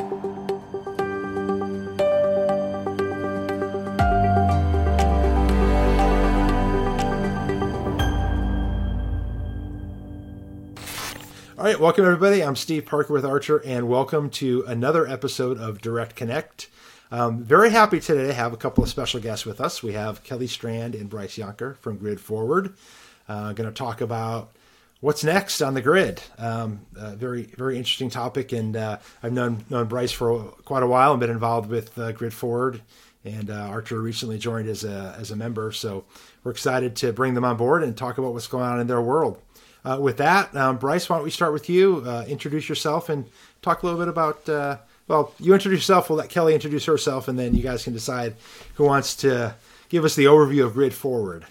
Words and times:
All 0.00 0.06
right, 11.58 11.78
welcome 11.78 12.06
everybody. 12.06 12.42
I'm 12.42 12.56
Steve 12.56 12.86
Parker 12.86 13.12
with 13.12 13.26
Archer, 13.26 13.58
and 13.58 13.90
welcome 13.90 14.30
to 14.30 14.64
another 14.66 15.06
episode 15.06 15.58
of 15.58 15.82
Direct 15.82 16.16
Connect. 16.16 16.68
Um, 17.10 17.44
very 17.44 17.68
happy 17.68 18.00
today 18.00 18.28
to 18.28 18.32
have 18.32 18.54
a 18.54 18.56
couple 18.56 18.82
of 18.82 18.88
special 18.88 19.20
guests 19.20 19.44
with 19.44 19.60
us. 19.60 19.82
We 19.82 19.92
have 19.92 20.24
Kelly 20.24 20.46
Strand 20.46 20.94
and 20.94 21.10
Bryce 21.10 21.36
Yonker 21.36 21.76
from 21.76 21.98
Grid 21.98 22.22
Forward. 22.22 22.72
Uh, 23.28 23.52
going 23.52 23.68
to 23.68 23.74
talk 23.74 24.00
about 24.00 24.50
what's 25.00 25.24
next 25.24 25.60
on 25.60 25.74
the 25.74 25.82
grid. 25.82 26.22
Um, 26.38 26.86
uh, 26.96 27.14
very 27.16 27.42
very 27.42 27.76
interesting 27.76 28.10
topic, 28.10 28.52
and 28.52 28.76
uh, 28.76 28.98
I've 29.22 29.32
known 29.32 29.64
known 29.68 29.86
Bryce 29.86 30.12
for 30.12 30.44
quite 30.64 30.82
a 30.82 30.86
while 30.86 31.12
and 31.12 31.20
been 31.20 31.30
involved 31.30 31.70
with 31.70 31.98
uh, 31.98 32.12
Grid 32.12 32.34
Forward. 32.34 32.82
And 33.22 33.50
uh, 33.50 33.68
Archer 33.68 34.00
recently 34.00 34.38
joined 34.38 34.68
as 34.68 34.82
a 34.84 35.14
as 35.18 35.30
a 35.30 35.36
member, 35.36 35.72
so 35.72 36.04
we're 36.42 36.52
excited 36.52 36.96
to 36.96 37.12
bring 37.12 37.34
them 37.34 37.44
on 37.44 37.56
board 37.56 37.82
and 37.82 37.94
talk 37.94 38.16
about 38.16 38.32
what's 38.32 38.46
going 38.46 38.64
on 38.64 38.80
in 38.80 38.86
their 38.86 39.00
world. 39.00 39.40
Uh, 39.84 39.98
with 40.00 40.18
that, 40.18 40.54
um, 40.56 40.78
Bryce, 40.78 41.08
why 41.08 41.16
don't 41.16 41.24
we 41.24 41.30
start 41.30 41.52
with 41.52 41.68
you? 41.68 42.02
Uh, 42.06 42.24
introduce 42.26 42.68
yourself 42.68 43.08
and 43.08 43.26
talk 43.60 43.82
a 43.82 43.86
little 43.86 44.00
bit 44.00 44.08
about. 44.08 44.80
Well, 45.08 45.34
you 45.40 45.52
introduce 45.52 45.80
yourself. 45.80 46.08
We'll 46.08 46.18
let 46.18 46.30
Kelly 46.30 46.54
introduce 46.54 46.84
herself, 46.84 47.26
and 47.26 47.36
then 47.36 47.56
you 47.56 47.64
guys 47.64 47.82
can 47.82 47.92
decide 47.92 48.36
who 48.74 48.84
wants 48.84 49.16
to 49.16 49.56
give 49.88 50.04
us 50.04 50.14
the 50.14 50.26
overview 50.26 50.64
of 50.64 50.74
Grid 50.74 50.94
Forward. 50.94 51.44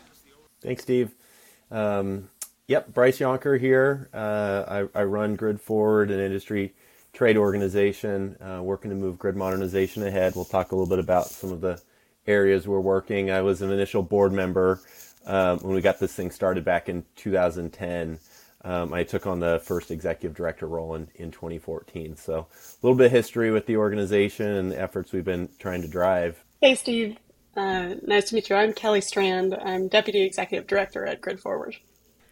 Thanks, 0.62 0.84
Steve. 0.84 1.14
Um, 1.70 2.30
yep, 2.70 2.94
Bryce 2.94 3.20
Yonker 3.20 3.60
here. 3.60 4.10
Uh, 4.14 4.86
I, 4.96 5.00
I, 5.00 5.04
run 5.04 5.36
Grid 5.36 5.60
Forward, 5.60 6.12
an 6.12 6.20
industry 6.20 6.74
trade 7.12 7.36
organization 7.36 8.38
uh, 8.40 8.62
working 8.64 8.92
to 8.92 8.96
move 8.96 9.18
grid 9.18 9.36
modernization 9.36 10.04
ahead. 10.04 10.36
We'll 10.36 10.46
talk 10.46 10.72
a 10.72 10.76
little 10.76 10.88
bit 10.88 11.00
about 11.00 11.26
some 11.26 11.52
of 11.52 11.60
the 11.60 11.82
areas 12.28 12.68
we're 12.68 12.80
working. 12.80 13.32
I 13.32 13.42
was 13.42 13.62
an 13.62 13.72
initial 13.72 14.04
board 14.04 14.32
member 14.32 14.80
um, 15.26 15.60
when 15.60 15.76
we 15.76 15.82
got 15.82 16.00
this 16.00 16.14
thing 16.14 16.32
started 16.32 16.64
back 16.64 16.88
in 16.88 17.04
2010. 17.16 18.20
Um, 18.62 18.94
I 18.94 19.04
took 19.04 19.26
on 19.26 19.40
the 19.40 19.60
first 19.64 19.90
executive 19.90 20.38
director 20.38 20.68
role 20.68 20.94
in, 20.96 21.08
in 21.16 21.32
2014. 21.32 22.18
So 22.18 22.46
a 22.52 22.86
little 22.86 22.98
bit 22.98 23.08
of 23.08 23.12
history 23.12 23.52
with 23.52 23.66
the 23.66 23.78
organization 23.78 24.46
and 24.46 24.72
the 24.72 24.80
efforts 24.80 25.12
we've 25.12 25.26
been 25.26 25.50
trying 25.58 25.82
to 25.82 25.88
drive. 25.88 26.44
Hey, 26.62 26.76
Steve. 26.76 27.18
Uh, 27.56 27.96
nice 28.06 28.30
to 28.30 28.36
meet 28.36 28.50
you. 28.50 28.56
I'm 28.56 28.74
Kelly 28.74 29.02
Strand. 29.02 29.56
I'm 29.56 29.88
deputy 29.88 30.22
executive 30.22 30.68
director 30.68 31.06
at 31.06 31.20
Grid 31.20 31.40
Forward. 31.40 31.78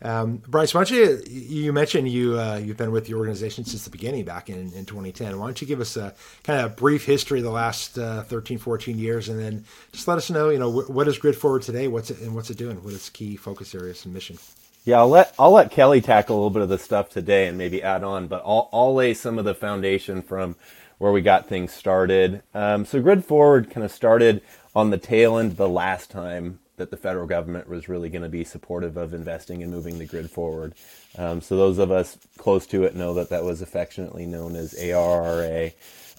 Um, 0.01 0.37
Bryce, 0.47 0.73
why 0.73 0.83
don't 0.83 0.91
you? 0.91 1.21
You 1.27 1.73
mentioned 1.73 2.07
you 2.09 2.39
uh, 2.39 2.57
you've 2.63 2.77
been 2.77 2.91
with 2.91 3.05
the 3.07 3.15
organization 3.15 3.65
since 3.65 3.83
the 3.83 3.89
beginning 3.89 4.25
back 4.25 4.49
in, 4.49 4.71
in 4.73 4.85
2010. 4.85 5.39
Why 5.39 5.45
don't 5.47 5.59
you 5.59 5.67
give 5.67 5.81
us 5.81 5.97
a 5.97 6.13
kind 6.43 6.59
of 6.59 6.71
a 6.71 6.75
brief 6.75 7.05
history 7.05 7.39
of 7.39 7.45
the 7.45 7.51
last 7.51 7.97
uh, 7.97 8.23
13, 8.23 8.59
14 8.59 8.99
years, 8.99 9.29
and 9.29 9.39
then 9.39 9.65
just 9.91 10.07
let 10.07 10.17
us 10.17 10.29
know, 10.29 10.49
you 10.49 10.59
know, 10.59 10.71
wh- 10.71 10.89
what 10.89 11.07
is 11.07 11.17
Grid 11.17 11.35
Forward 11.35 11.63
today? 11.63 11.87
What's 11.87 12.11
it 12.11 12.19
and 12.21 12.35
what's 12.35 12.49
it 12.51 12.57
doing? 12.57 12.83
What 12.83 12.93
its 12.93 13.09
key 13.09 13.35
focus 13.35 13.73
areas 13.73 14.05
and 14.05 14.13
mission? 14.13 14.37
Yeah, 14.85 14.99
I'll 14.99 15.09
let 15.09 15.33
I'll 15.39 15.51
let 15.51 15.71
Kelly 15.71 15.99
tackle 15.99 16.35
a 16.35 16.37
little 16.37 16.49
bit 16.51 16.61
of 16.61 16.69
the 16.69 16.77
stuff 16.77 17.09
today 17.09 17.47
and 17.47 17.57
maybe 17.57 17.83
add 17.83 18.03
on, 18.03 18.27
but 18.27 18.43
I'll 18.45 18.69
I'll 18.71 18.93
lay 18.93 19.15
some 19.15 19.39
of 19.39 19.45
the 19.45 19.55
foundation 19.55 20.21
from 20.21 20.55
where 20.99 21.11
we 21.11 21.21
got 21.21 21.49
things 21.49 21.73
started. 21.73 22.43
Um, 22.53 22.85
so 22.85 23.01
Grid 23.01 23.25
Forward 23.25 23.69
kind 23.71 23.83
of 23.83 23.91
started 23.91 24.41
on 24.75 24.91
the 24.91 24.97
tail 24.97 25.37
end 25.37 25.57
the 25.57 25.69
last 25.69 26.11
time 26.11 26.59
that 26.77 26.91
the 26.91 26.97
federal 26.97 27.25
government 27.25 27.67
was 27.67 27.89
really 27.89 28.07
going 28.07 28.21
to 28.21 28.29
be 28.29 28.43
supportive 28.43 28.97
of 28.97 29.13
investing 29.13 29.63
and 29.63 29.71
moving 29.71 29.97
the 29.97 30.05
grid 30.05 30.29
forward. 30.29 30.73
Um, 31.17 31.41
so 31.41 31.57
those 31.57 31.79
of 31.79 31.91
us 31.91 32.17
close 32.37 32.67
to 32.67 32.83
it 32.83 32.95
know 32.95 33.15
that 33.15 33.29
that 33.29 33.43
was 33.43 33.61
affectionately 33.61 34.27
known 34.27 34.55
as 34.55 34.75
ARRA. 34.75 35.71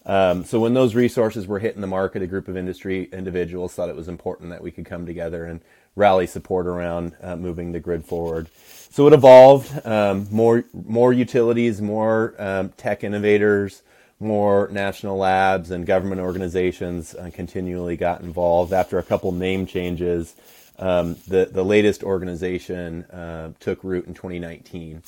Um, 0.04 0.44
so 0.44 0.58
when 0.58 0.74
those 0.74 0.94
resources 0.94 1.46
were 1.46 1.60
hitting 1.60 1.80
the 1.80 1.86
market, 1.86 2.22
a 2.22 2.26
group 2.26 2.48
of 2.48 2.56
industry 2.56 3.08
individuals 3.12 3.74
thought 3.74 3.88
it 3.88 3.96
was 3.96 4.08
important 4.08 4.50
that 4.50 4.62
we 4.62 4.72
could 4.72 4.84
come 4.84 5.06
together 5.06 5.44
and 5.44 5.60
rally 5.94 6.26
support 6.26 6.66
around 6.66 7.14
uh, 7.22 7.36
moving 7.36 7.72
the 7.72 7.80
grid 7.80 8.04
forward. 8.04 8.48
So 8.90 9.06
it 9.06 9.12
evolved. 9.12 9.86
Um, 9.86 10.26
more 10.30 10.64
more 10.72 11.12
utilities, 11.12 11.80
more 11.80 12.34
um, 12.38 12.70
tech 12.70 13.04
innovators, 13.04 13.82
more 14.20 14.68
national 14.72 15.16
labs 15.16 15.70
and 15.70 15.86
government 15.86 16.20
organizations 16.20 17.14
uh, 17.14 17.30
continually 17.32 17.96
got 17.96 18.20
involved. 18.20 18.72
After 18.72 18.98
a 18.98 19.02
couple 19.02 19.32
name 19.32 19.66
changes, 19.66 20.34
um, 20.78 21.16
the 21.26 21.48
the 21.50 21.64
latest 21.64 22.02
organization 22.02 23.04
uh, 23.04 23.52
took 23.60 23.82
root 23.84 24.06
in 24.06 24.14
2019. 24.14 25.02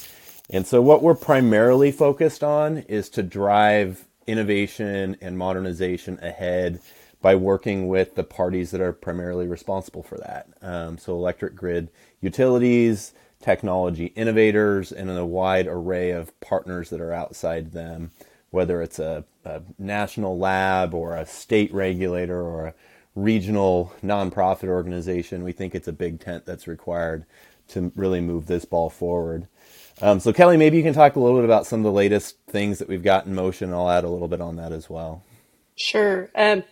And 0.51 0.67
so, 0.67 0.83
what 0.83 1.03
we're 1.03 1.15
primarily 1.15 1.93
focused 1.93 2.43
on 2.43 2.79
is 2.79 3.09
to 3.11 3.23
drive 3.23 4.05
innovation 4.27 5.17
and 5.21 5.39
modernization 5.39 6.19
ahead 6.23 6.81
by 7.23 7.35
working 7.35 7.89
with 7.89 8.15
the 8.15 8.25
parties 8.25 8.71
that 8.71 8.81
are 8.81 8.93
primarily 8.93 9.47
responsible 9.47 10.03
for 10.03 10.19
that. 10.19 10.49
Um, 10.63 10.99
so, 10.99 11.15
electric 11.15 11.55
grid 11.55 11.91
utilities, 12.21 13.13
technology 13.41 14.07
innovators, 14.07 14.91
and 14.91 15.11
a 15.11 15.25
wide 15.25 15.67
array 15.69 16.11
of 16.11 16.39
partners 16.41 16.91
that 16.91 17.01
are 17.01 17.13
outside 17.13 17.73
them 17.73 18.11
whether 18.51 18.83
it's 18.83 18.99
a, 18.99 19.25
a 19.45 19.63
national 19.79 20.39
lab 20.39 20.95
or 20.95 21.17
a 21.17 21.27
state 21.27 21.73
regulator 21.73 22.41
or 22.41 22.67
a 22.67 22.75
regional 23.15 23.93
nonprofit 24.03 24.69
organization. 24.69 25.45
We 25.45 25.53
think 25.53 25.75
it's 25.75 25.89
a 25.89 25.93
big 25.93 26.21
tent 26.21 26.47
that's 26.47 26.67
required 26.67 27.27
to 27.69 27.93
really 27.95 28.21
move 28.21 28.47
this 28.47 28.65
ball 28.65 28.91
forward. 28.91 29.47
Um, 30.03 30.21
so, 30.21 30.33
Kelly, 30.33 30.57
maybe 30.57 30.77
you 30.77 30.83
can 30.83 30.95
talk 30.95 31.17
a 31.17 31.21
little 31.21 31.39
bit 31.39 31.45
about 31.45 31.67
some 31.67 31.81
of 31.81 31.85
the 31.85 31.93
latest 31.93 32.37
things 32.49 32.79
that 32.79 32.89
we've 32.89 33.03
got 33.03 33.27
in 33.27 33.35
motion. 33.35 33.73
I'll 33.73 33.91
add 33.91 34.05
a 34.05 34.09
little 34.09 34.29
bit 34.29 34.41
on 34.41 34.57
that 34.57 34.73
as 34.73 34.89
well. 34.89 35.23
Sure. 35.77 36.31
Um, 36.35 36.65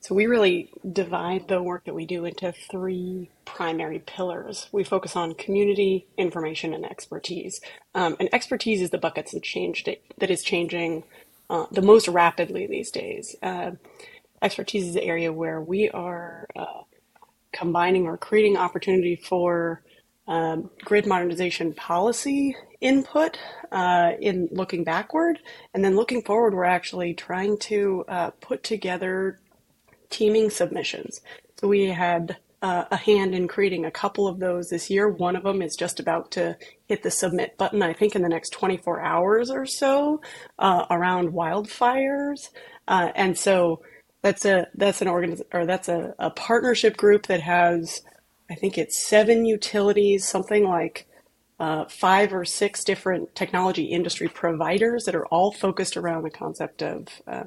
so, 0.00 0.14
we 0.14 0.26
really 0.26 0.70
divide 0.90 1.48
the 1.48 1.62
work 1.62 1.84
that 1.86 1.94
we 1.94 2.06
do 2.06 2.24
into 2.24 2.52
three 2.52 3.30
primary 3.44 3.98
pillars. 3.98 4.68
We 4.70 4.84
focus 4.84 5.16
on 5.16 5.34
community, 5.34 6.06
information, 6.16 6.72
and 6.72 6.84
expertise. 6.84 7.60
Um, 7.94 8.16
and 8.20 8.28
expertise 8.32 8.80
is 8.80 8.90
the 8.90 8.98
buckets 8.98 9.32
that 9.32 9.42
changed 9.42 9.88
it, 9.88 10.02
that 10.18 10.30
is 10.30 10.42
changing 10.42 11.02
uh, 11.50 11.66
the 11.70 11.82
most 11.82 12.08
rapidly 12.08 12.66
these 12.66 12.90
days. 12.90 13.36
Uh, 13.42 13.72
expertise 14.42 14.86
is 14.88 14.94
the 14.94 15.04
area 15.04 15.32
where 15.32 15.60
we 15.60 15.88
are 15.90 16.46
uh, 16.56 16.82
combining 17.52 18.06
or 18.06 18.16
creating 18.16 18.56
opportunity 18.56 19.16
for 19.16 19.82
um, 20.28 20.70
grid 20.84 21.06
modernization 21.06 21.72
policy 21.72 22.56
input 22.80 23.38
uh, 23.72 24.12
in 24.20 24.48
looking 24.50 24.84
backward. 24.84 25.38
And 25.72 25.84
then 25.84 25.96
looking 25.96 26.22
forward, 26.22 26.54
we're 26.54 26.64
actually 26.64 27.14
trying 27.14 27.58
to 27.58 28.04
uh, 28.08 28.30
put 28.40 28.62
together 28.62 29.38
teaming 30.10 30.50
submissions. 30.50 31.20
So 31.58 31.68
we 31.68 31.86
had 31.86 32.36
uh, 32.66 32.84
a 32.90 32.96
hand 32.96 33.32
in 33.32 33.46
creating 33.46 33.84
a 33.84 33.92
couple 33.92 34.26
of 34.26 34.40
those 34.40 34.70
this 34.70 34.90
year. 34.90 35.08
One 35.08 35.36
of 35.36 35.44
them 35.44 35.62
is 35.62 35.76
just 35.76 36.00
about 36.00 36.32
to 36.32 36.58
hit 36.88 37.04
the 37.04 37.12
submit 37.12 37.56
button, 37.56 37.80
I 37.80 37.92
think, 37.92 38.16
in 38.16 38.22
the 38.22 38.28
next 38.28 38.50
24 38.50 39.00
hours 39.02 39.52
or 39.52 39.66
so 39.66 40.20
uh, 40.58 40.84
around 40.90 41.28
wildfires. 41.28 42.48
Uh, 42.88 43.12
and 43.14 43.38
so 43.38 43.82
that's 44.20 44.44
a 44.44 44.66
that's 44.74 45.00
an 45.00 45.06
organ 45.06 45.38
or 45.52 45.64
that's 45.64 45.88
a, 45.88 46.12
a 46.18 46.30
partnership 46.30 46.96
group 46.96 47.28
that 47.28 47.40
has, 47.40 48.02
I 48.50 48.56
think 48.56 48.78
it's 48.78 49.06
seven 49.06 49.46
utilities, 49.46 50.26
something 50.26 50.64
like 50.64 51.06
uh, 51.60 51.84
five 51.84 52.34
or 52.34 52.44
six 52.44 52.82
different 52.82 53.32
technology 53.36 53.84
industry 53.84 54.26
providers 54.26 55.04
that 55.04 55.14
are 55.14 55.26
all 55.26 55.52
focused 55.52 55.96
around 55.96 56.24
the 56.24 56.30
concept 56.30 56.82
of 56.82 57.06
uh, 57.28 57.44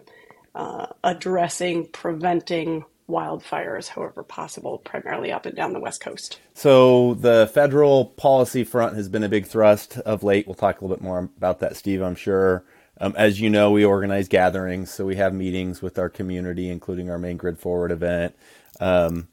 uh, 0.55 0.85
addressing, 1.03 1.87
preventing 1.87 2.85
wildfires 3.09 3.87
however 3.87 4.23
possible, 4.23 4.77
primarily 4.77 5.31
up 5.31 5.45
and 5.45 5.55
down 5.55 5.73
the 5.73 5.79
West 5.79 6.01
Coast. 6.01 6.39
So, 6.53 7.15
the 7.15 7.49
federal 7.53 8.05
policy 8.05 8.63
front 8.63 8.95
has 8.95 9.09
been 9.09 9.23
a 9.23 9.29
big 9.29 9.47
thrust 9.47 9.97
of 9.99 10.23
late. 10.23 10.47
We'll 10.47 10.55
talk 10.55 10.79
a 10.79 10.85
little 10.85 10.95
bit 10.95 11.03
more 11.03 11.19
about 11.19 11.59
that, 11.59 11.75
Steve, 11.75 12.01
I'm 12.01 12.15
sure. 12.15 12.63
Um, 13.01 13.13
as 13.17 13.39
you 13.39 13.49
know, 13.49 13.71
we 13.71 13.85
organize 13.85 14.27
gatherings, 14.27 14.91
so 14.91 15.05
we 15.05 15.15
have 15.15 15.33
meetings 15.33 15.81
with 15.81 15.97
our 15.97 16.09
community, 16.09 16.69
including 16.69 17.09
our 17.09 17.17
main 17.17 17.37
Grid 17.37 17.57
Forward 17.57 17.91
event, 17.91 18.35
um, 18.79 19.29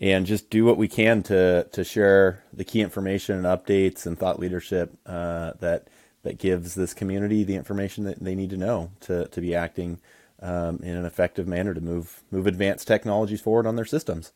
and 0.00 0.26
just 0.26 0.50
do 0.50 0.64
what 0.64 0.76
we 0.76 0.88
can 0.88 1.22
to 1.24 1.66
to 1.72 1.82
share 1.82 2.44
the 2.52 2.64
key 2.64 2.82
information 2.82 3.36
and 3.36 3.46
updates 3.46 4.04
and 4.04 4.18
thought 4.18 4.38
leadership 4.38 4.92
uh, 5.06 5.52
that 5.60 5.88
that 6.24 6.38
gives 6.38 6.74
this 6.74 6.92
community 6.92 7.42
the 7.44 7.56
information 7.56 8.04
that 8.04 8.22
they 8.22 8.34
need 8.34 8.50
to 8.50 8.56
know 8.58 8.90
to 9.00 9.26
to 9.28 9.40
be 9.40 9.54
acting 9.54 9.98
um, 10.46 10.78
in 10.82 10.96
an 10.96 11.04
effective 11.04 11.48
manner 11.48 11.74
to 11.74 11.80
move 11.80 12.22
move 12.30 12.46
advanced 12.46 12.86
technologies 12.86 13.40
forward 13.40 13.66
on 13.66 13.76
their 13.76 13.84
systems. 13.84 14.32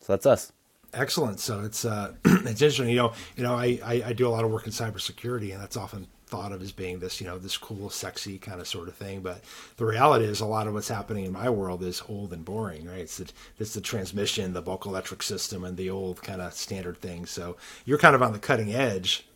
So 0.00 0.12
that's 0.12 0.26
us. 0.26 0.52
Excellent. 0.94 1.40
So 1.40 1.60
it's 1.60 1.84
uh, 1.84 2.14
it's 2.24 2.62
interesting. 2.62 2.88
You 2.88 2.96
know, 2.96 3.12
you 3.36 3.42
know, 3.42 3.54
I, 3.54 3.80
I, 3.84 4.02
I 4.06 4.12
do 4.12 4.26
a 4.26 4.30
lot 4.30 4.44
of 4.44 4.50
work 4.50 4.66
in 4.66 4.72
cybersecurity, 4.72 5.52
and 5.52 5.60
that's 5.60 5.76
often 5.76 6.06
thought 6.26 6.52
of 6.52 6.62
as 6.62 6.70
being 6.70 7.00
this, 7.00 7.20
you 7.20 7.26
know, 7.26 7.38
this 7.38 7.56
cool, 7.56 7.90
sexy 7.90 8.38
kind 8.38 8.60
of 8.60 8.68
sort 8.68 8.86
of 8.86 8.94
thing. 8.94 9.20
But 9.20 9.42
the 9.76 9.84
reality 9.84 10.24
is, 10.24 10.40
a 10.40 10.46
lot 10.46 10.68
of 10.68 10.74
what's 10.74 10.88
happening 10.88 11.24
in 11.24 11.32
my 11.32 11.50
world 11.50 11.82
is 11.82 12.02
old 12.08 12.32
and 12.32 12.44
boring, 12.44 12.86
right? 12.86 13.00
It's 13.00 13.18
the, 13.18 13.30
it's 13.58 13.74
the 13.74 13.80
transmission, 13.80 14.52
the 14.52 14.62
bulk 14.62 14.86
electric 14.86 15.22
system, 15.24 15.64
and 15.64 15.76
the 15.76 15.90
old 15.90 16.22
kind 16.22 16.40
of 16.40 16.54
standard 16.54 17.00
thing. 17.00 17.26
So 17.26 17.56
you're 17.84 17.98
kind 17.98 18.14
of 18.14 18.22
on 18.22 18.32
the 18.32 18.38
cutting 18.38 18.72
edge. 18.72 19.26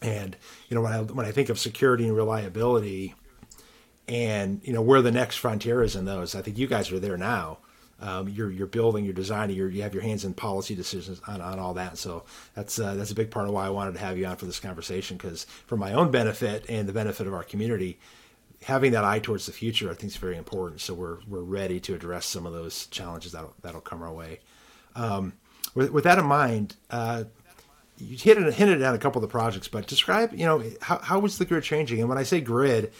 And 0.00 0.36
you 0.68 0.76
know, 0.76 0.82
when 0.82 0.92
I 0.92 1.00
when 1.02 1.26
I 1.26 1.32
think 1.32 1.48
of 1.48 1.58
security 1.58 2.06
and 2.06 2.16
reliability, 2.16 3.14
and 4.08 4.60
you 4.64 4.72
know 4.72 4.82
where 4.82 5.02
the 5.02 5.12
next 5.12 5.36
frontier 5.36 5.82
is 5.82 5.96
in 5.96 6.04
those. 6.04 6.34
I 6.34 6.42
think 6.42 6.58
you 6.58 6.66
guys 6.66 6.90
are 6.92 6.98
there 6.98 7.16
now. 7.16 7.58
Um, 8.00 8.28
you're 8.28 8.50
you're 8.50 8.66
building, 8.66 9.04
you're 9.04 9.14
designing, 9.14 9.56
you're, 9.56 9.70
you 9.70 9.82
have 9.82 9.94
your 9.94 10.02
hands 10.02 10.24
in 10.24 10.34
policy 10.34 10.74
decisions 10.74 11.20
on, 11.26 11.40
on 11.40 11.58
all 11.58 11.74
that. 11.74 11.96
So 11.96 12.24
that's 12.54 12.78
uh, 12.78 12.94
that's 12.94 13.10
a 13.10 13.14
big 13.14 13.30
part 13.30 13.46
of 13.46 13.54
why 13.54 13.66
I 13.66 13.70
wanted 13.70 13.94
to 13.94 14.00
have 14.00 14.18
you 14.18 14.26
on 14.26 14.36
for 14.36 14.44
this 14.44 14.60
conversation 14.60 15.16
because 15.16 15.44
for 15.66 15.76
my 15.76 15.94
own 15.94 16.10
benefit 16.10 16.66
and 16.68 16.88
the 16.88 16.92
benefit 16.92 17.26
of 17.26 17.32
our 17.32 17.42
community, 17.42 17.98
having 18.64 18.92
that 18.92 19.04
eye 19.04 19.18
towards 19.18 19.46
the 19.46 19.52
future 19.52 19.90
I 19.90 19.94
think 19.94 20.12
is 20.12 20.18
very 20.18 20.36
important. 20.36 20.82
So 20.82 20.92
we're 20.92 21.18
we're 21.26 21.40
ready 21.40 21.80
to 21.80 21.94
address 21.94 22.26
some 22.26 22.44
of 22.44 22.52
those 22.52 22.86
challenges 22.88 23.32
that'll 23.32 23.54
that'll 23.62 23.80
come 23.80 24.02
our 24.02 24.12
way. 24.12 24.40
Um, 24.94 25.32
with, 25.74 25.90
with 25.90 26.04
that 26.04 26.18
in 26.18 26.26
mind, 26.26 26.76
uh, 26.90 27.24
you 27.98 28.16
hit 28.16 28.38
it, 28.38 28.54
hinted 28.54 28.82
at 28.82 28.94
a 28.94 28.98
couple 28.98 29.22
of 29.22 29.28
the 29.28 29.32
projects, 29.32 29.68
but 29.68 29.86
describe, 29.86 30.32
you 30.32 30.44
know, 30.44 30.62
how, 30.80 30.98
how 30.98 31.18
was 31.18 31.38
the 31.38 31.44
grid 31.44 31.64
changing? 31.64 32.00
And 32.00 32.08
when 32.08 32.18
I 32.18 32.22
say 32.24 32.40
grid, 32.40 32.92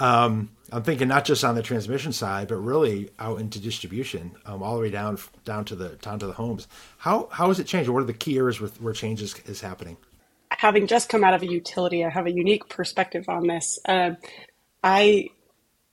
um, 0.00 0.50
I'm 0.72 0.82
thinking 0.82 1.08
not 1.08 1.24
just 1.24 1.44
on 1.44 1.54
the 1.54 1.62
transmission 1.62 2.12
side, 2.12 2.48
but 2.48 2.56
really 2.56 3.10
out 3.18 3.40
into 3.40 3.58
distribution, 3.60 4.32
um, 4.46 4.62
all 4.62 4.76
the 4.76 4.80
way 4.80 4.90
down 4.90 5.18
down 5.44 5.64
to 5.66 5.76
the 5.76 5.90
down 5.96 6.18
to 6.20 6.26
the 6.26 6.32
homes. 6.32 6.68
How 6.98 7.28
how 7.32 7.48
has 7.48 7.58
it 7.60 7.66
changed? 7.66 7.88
What 7.90 8.02
are 8.02 8.06
the 8.06 8.12
key 8.12 8.38
areas 8.38 8.60
with, 8.60 8.80
where 8.80 8.92
changes 8.92 9.34
is 9.46 9.60
happening? 9.60 9.96
Having 10.50 10.86
just 10.86 11.08
come 11.08 11.24
out 11.24 11.34
of 11.34 11.42
a 11.42 11.46
utility, 11.46 12.04
I 12.04 12.10
have 12.10 12.26
a 12.26 12.32
unique 12.32 12.68
perspective 12.68 13.28
on 13.28 13.46
this. 13.46 13.78
Uh, 13.84 14.12
I 14.82 15.28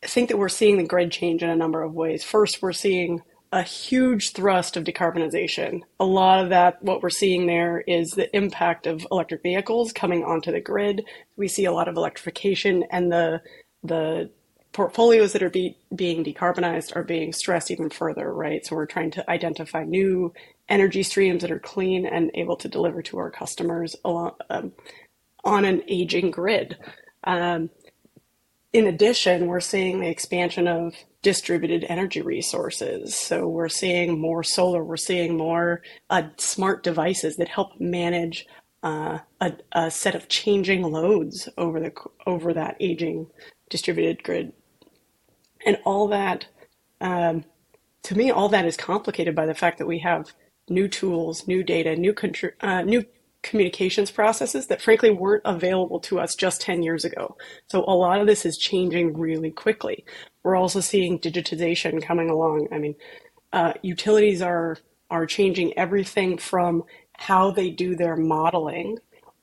think 0.04 0.30
that 0.30 0.38
we're 0.38 0.50
seeing 0.50 0.78
the 0.78 0.88
grid 0.88 1.12
change 1.12 1.44
in 1.44 1.50
a 1.50 1.56
number 1.56 1.82
of 1.82 1.94
ways. 1.94 2.24
First, 2.24 2.62
we're 2.62 2.74
seeing 2.74 3.22
a 3.52 3.64
huge 3.64 4.34
thrust 4.34 4.76
of 4.76 4.84
decarbonization. 4.84 5.82
A 6.00 6.06
lot 6.06 6.44
of 6.44 6.50
that, 6.50 6.84
what 6.84 7.02
we're 7.02 7.10
seeing 7.10 7.48
there 7.48 7.80
is 7.88 8.12
the 8.12 8.36
impact 8.36 8.88
of 8.88 9.08
electric 9.10 9.42
vehicles 9.42 9.94
coming 9.94 10.24
onto 10.24 10.52
the 10.52 10.60
grid. 10.60 11.06
We 11.38 11.48
see 11.48 11.66
a 11.66 11.72
lot 11.72 11.88
of 11.88 11.96
electrification 11.96 12.84
and 12.92 13.12
the 13.12 13.42
the 13.84 14.30
portfolios 14.74 15.34
that 15.34 15.42
are 15.42 15.50
be, 15.50 15.76
being 15.96 16.24
decarbonized 16.24 16.96
are 16.96 17.04
being 17.04 17.34
stressed 17.34 17.72
even 17.72 17.90
further, 17.90 18.32
right? 18.32 18.66
So 18.66 18.76
we're 18.76 18.86
trying 18.86 19.12
to 19.12 19.30
identify 19.30 19.84
new 19.84 20.34
energy 20.70 21.04
streams 21.04 21.42
that 21.42 21.52
are 21.52 21.60
clean 21.60 22.06
and 22.06 22.30
able 22.36 22.58
to 22.58 22.68
deliver 22.68 23.02
to 23.02 23.18
our 23.18 23.32
customers 23.32 23.96
along, 24.06 24.34
um, 24.50 24.74
on 25.44 25.66
an 25.66 25.82
aging 25.88 26.32
grid. 26.32 26.78
Um, 27.24 27.70
in 28.74 28.86
addition, 28.86 29.48
we're 29.48 29.62
seeing 29.62 30.00
the 30.00 30.10
expansion 30.10 30.68
of 30.68 30.94
distributed 31.24 31.86
energy 31.90 32.22
resources. 32.22 33.18
So 33.18 33.48
we're 33.48 33.70
seeing 33.70 34.20
more 34.20 34.44
solar, 34.44 34.84
we're 34.84 34.98
seeing 34.98 35.38
more 35.38 35.82
uh, 36.10 36.24
smart 36.38 36.84
devices 36.84 37.38
that 37.38 37.48
help 37.48 37.80
manage 37.80 38.46
uh, 38.84 39.20
a, 39.42 39.54
a, 39.72 39.90
set 39.90 40.14
of 40.14 40.30
changing 40.30 40.84
loads 40.84 41.50
over 41.58 41.80
the 41.80 41.92
over 42.28 42.54
that 42.54 42.78
aging 42.80 43.28
distributed 43.70 44.24
grid, 44.24 44.54
and 45.66 45.78
all 45.86 46.08
that. 46.10 46.48
Um, 47.02 47.46
to 48.04 48.16
me, 48.18 48.32
all 48.32 48.50
that 48.50 48.66
is 48.66 48.78
complicated 48.78 49.36
by 49.36 49.46
the 49.46 49.54
fact 49.54 49.78
that 49.80 49.88
we 49.88 50.00
have 50.00 50.32
new 50.70 50.88
tools, 50.88 51.48
new 51.48 51.64
data, 51.64 51.96
new 51.96 52.14
contr- 52.14 52.54
uh, 52.62 52.82
new 52.82 53.06
communications 53.44 54.12
processes 54.12 54.68
that 54.68 54.82
frankly 54.82 55.10
weren't 55.10 55.44
available 55.46 56.00
to 56.02 56.20
us 56.20 56.36
just 56.36 56.62
10 56.62 56.84
years 56.84 57.06
ago. 57.06 57.38
So 57.68 57.84
a 57.88 57.96
lot 57.96 58.20
of 58.20 58.28
this 58.28 58.46
is 58.46 58.58
changing 58.58 59.18
really 59.18 59.52
quickly. 59.52 60.06
We're 60.44 60.56
also 60.56 60.80
seeing 60.80 61.20
digitization 61.20 62.04
coming 62.04 62.30
along. 62.30 62.68
I 62.72 62.78
mean, 62.80 62.96
uh, 63.54 63.74
utilities 63.82 64.42
are 64.42 64.78
are 65.10 65.26
changing 65.26 65.78
everything 65.78 66.38
from 66.38 66.84
how 67.14 67.52
they 67.52 67.70
do 67.70 67.96
their 67.96 68.18
modeling 68.18 68.98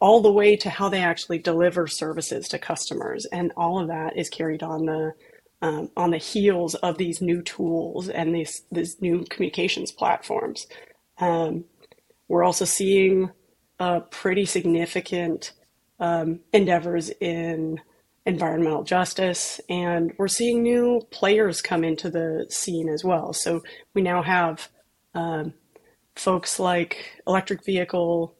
all 0.04 0.20
the 0.20 0.30
way 0.30 0.54
to 0.54 0.68
how 0.68 0.90
they 0.90 1.00
actually 1.00 1.38
deliver 1.38 1.86
services 1.86 2.46
to 2.46 2.58
customers, 2.58 3.24
and 3.32 3.50
all 3.56 3.80
of 3.80 3.88
that 3.88 4.14
is 4.18 4.28
carried 4.28 4.62
on 4.62 4.84
the 4.84 5.14
um, 5.62 5.90
on 5.96 6.10
the 6.10 6.18
heels 6.18 6.74
of 6.74 6.98
these 6.98 7.22
new 7.22 7.40
tools 7.40 8.10
and 8.10 8.34
these 8.34 8.66
these 8.70 9.00
new 9.00 9.24
communications 9.30 9.90
platforms. 9.90 10.66
Um, 11.16 11.64
we're 12.28 12.44
also 12.44 12.66
seeing 12.66 13.30
uh, 13.80 14.00
pretty 14.10 14.44
significant 14.44 15.52
um, 15.98 16.40
endeavors 16.52 17.08
in 17.08 17.80
environmental 18.26 18.84
justice, 18.84 19.58
and 19.70 20.12
we're 20.18 20.28
seeing 20.28 20.62
new 20.62 21.00
players 21.12 21.62
come 21.62 21.82
into 21.82 22.10
the 22.10 22.44
scene 22.50 22.90
as 22.90 23.02
well. 23.02 23.32
So 23.32 23.62
we 23.94 24.02
now 24.02 24.22
have 24.22 24.68
um, 25.14 25.54
folks 26.14 26.60
like 26.60 27.22
electric 27.26 27.64
vehicle 27.64 28.36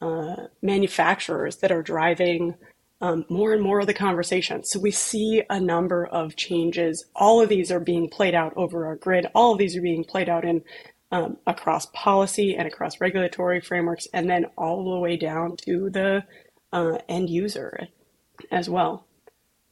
uh, 0.00 0.46
manufacturers 0.62 1.56
that 1.56 1.72
are 1.72 1.82
driving 1.82 2.54
um, 3.00 3.24
more 3.28 3.52
and 3.52 3.62
more 3.62 3.80
of 3.80 3.86
the 3.86 3.94
conversation. 3.94 4.64
So 4.64 4.80
we 4.80 4.90
see 4.90 5.42
a 5.48 5.60
number 5.60 6.06
of 6.06 6.36
changes. 6.36 7.04
All 7.14 7.40
of 7.40 7.48
these 7.48 7.70
are 7.70 7.80
being 7.80 8.08
played 8.08 8.34
out 8.34 8.52
over 8.56 8.86
our 8.86 8.96
grid. 8.96 9.26
All 9.34 9.52
of 9.52 9.58
these 9.58 9.76
are 9.76 9.82
being 9.82 10.04
played 10.04 10.28
out 10.28 10.44
in 10.44 10.62
um, 11.10 11.38
across 11.46 11.86
policy 11.86 12.56
and 12.56 12.66
across 12.66 13.00
regulatory 13.00 13.60
frameworks, 13.60 14.06
and 14.12 14.28
then 14.28 14.46
all 14.56 14.92
the 14.92 14.98
way 14.98 15.16
down 15.16 15.56
to 15.64 15.88
the 15.90 16.24
uh, 16.72 16.98
end 17.08 17.30
user 17.30 17.88
as 18.50 18.68
well. 18.68 19.06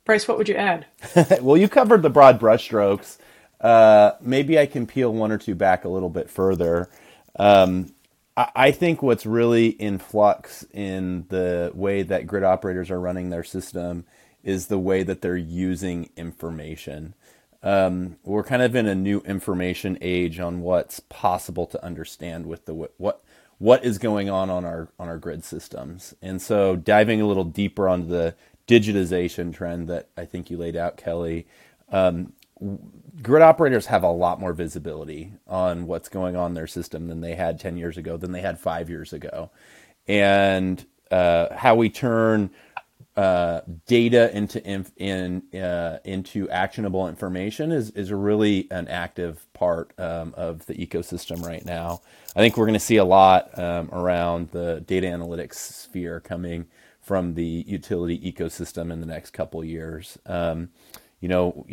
Bryce, 0.05 0.27
what 0.29 0.39
would 0.39 0.49
you 0.49 0.55
add? 0.55 0.87
well, 1.43 1.57
you 1.57 1.69
covered 1.69 2.03
the 2.03 2.11
broad 2.11 2.41
brushstrokes. 2.41 3.19
Uh, 3.61 4.13
maybe 4.21 4.59
I 4.59 4.67
can 4.67 4.87
peel 4.87 5.13
one 5.13 5.33
or 5.33 5.39
two 5.39 5.55
back 5.55 5.85
a 5.85 5.89
little 5.89 6.11
bit 6.11 6.31
further. 6.31 6.89
Um, 7.39 7.93
I, 8.37 8.71
think 8.71 9.03
what's 9.03 9.25
really 9.25 9.69
in 9.69 9.99
flux 9.99 10.67
in 10.73 11.25
the 11.29 11.73
way 11.75 12.03
that 12.03 12.27
grid 12.27 12.45
operators 12.45 12.91
are 12.91 13.01
running 13.01 13.31
their 13.31 13.45
system 13.45 14.05
is 14.45 14.67
the 14.67 14.79
way 14.79 15.03
that 15.03 15.23
they're 15.23 15.37
using 15.37 16.11
information. 16.17 17.15
Um, 17.63 18.17
we're 18.25 18.45
kind 18.45 18.63
of 18.63 18.77
in 18.77 18.87
a 18.87 18.95
new 18.95 19.21
information 19.21 19.97
age 20.03 20.39
on 20.39 20.61
what's 20.61 21.01
possible 21.01 21.67
to 21.67 21.83
understand 21.85 22.47
with 22.47 22.67
the 22.67 22.75
what 22.75 23.25
what 23.59 23.85
is 23.85 23.97
going 23.97 24.29
on 24.29 24.51
on 24.51 24.65
our 24.67 24.89
on 24.99 25.09
our 25.09 25.19
grid 25.19 25.43
systems. 25.43 26.15
And 26.21 26.41
so 26.41 26.77
diving 26.77 27.21
a 27.23 27.27
little 27.27 27.45
deeper 27.45 27.89
onto 27.89 28.09
the 28.09 28.35
digitization 28.69 29.55
trend 29.55 29.89
that 29.89 30.09
I 30.17 30.27
think 30.27 30.51
you 30.51 30.59
laid 30.59 30.77
out, 30.77 30.97
Kelly, 30.97 31.47
um, 31.91 32.35
grid 33.23 33.43
operators 33.43 33.87
have 33.87 34.03
a 34.03 34.11
lot 34.11 34.41
more 34.41 34.53
visibility 34.53 35.33
on 35.47 35.87
what's 35.87 36.09
going 36.09 36.37
on 36.37 36.53
in 36.53 36.55
their 36.55 36.67
system 36.67 37.09
than 37.09 37.21
they 37.21 37.35
had 37.35 37.61
10 37.61 37.77
years 37.77 37.97
ago, 37.97 38.17
than 38.17 38.33
they 38.33 38.41
had 38.41 38.59
five 38.59 38.89
years 38.89 39.13
ago. 39.13 39.51
And 40.09 40.85
uh, 41.11 41.55
how 41.55 41.75
we 41.75 41.91
turn 41.91 42.51
uh, 43.17 43.63
data 43.87 44.35
into 44.37 44.63
in, 44.97 45.43
uh, 45.59 45.99
into 46.05 46.51
actionable 46.51 47.09
information 47.09 47.73
is 47.73 47.91
is 47.93 48.13
really 48.13 48.69
an 48.71 48.89
active 48.89 49.51
part 49.55 49.93
um, 49.99 50.35
of 50.37 50.67
the 50.67 50.75
ecosystem 50.75 51.43
right 51.43 51.65
now. 51.65 52.03
I 52.35 52.41
think 52.41 52.57
we're 52.59 52.67
going 52.67 52.75
to 52.75 52.81
see 52.81 52.99
a 52.99 53.05
lot 53.05 53.59
um, 53.59 53.89
around 53.91 54.51
the 54.51 54.83
data 54.87 55.07
analytics 55.07 55.55
sphere 55.55 56.21
coming 56.21 56.67
from 57.01 57.35
the 57.35 57.65
utility 57.67 58.19
ecosystem 58.21 58.93
in 58.93 59.01
the 59.01 59.07
next 59.07 59.31
couple 59.31 59.65
years. 59.65 60.19
Um, 60.27 60.69
you 61.21 61.29
know, 61.29 61.67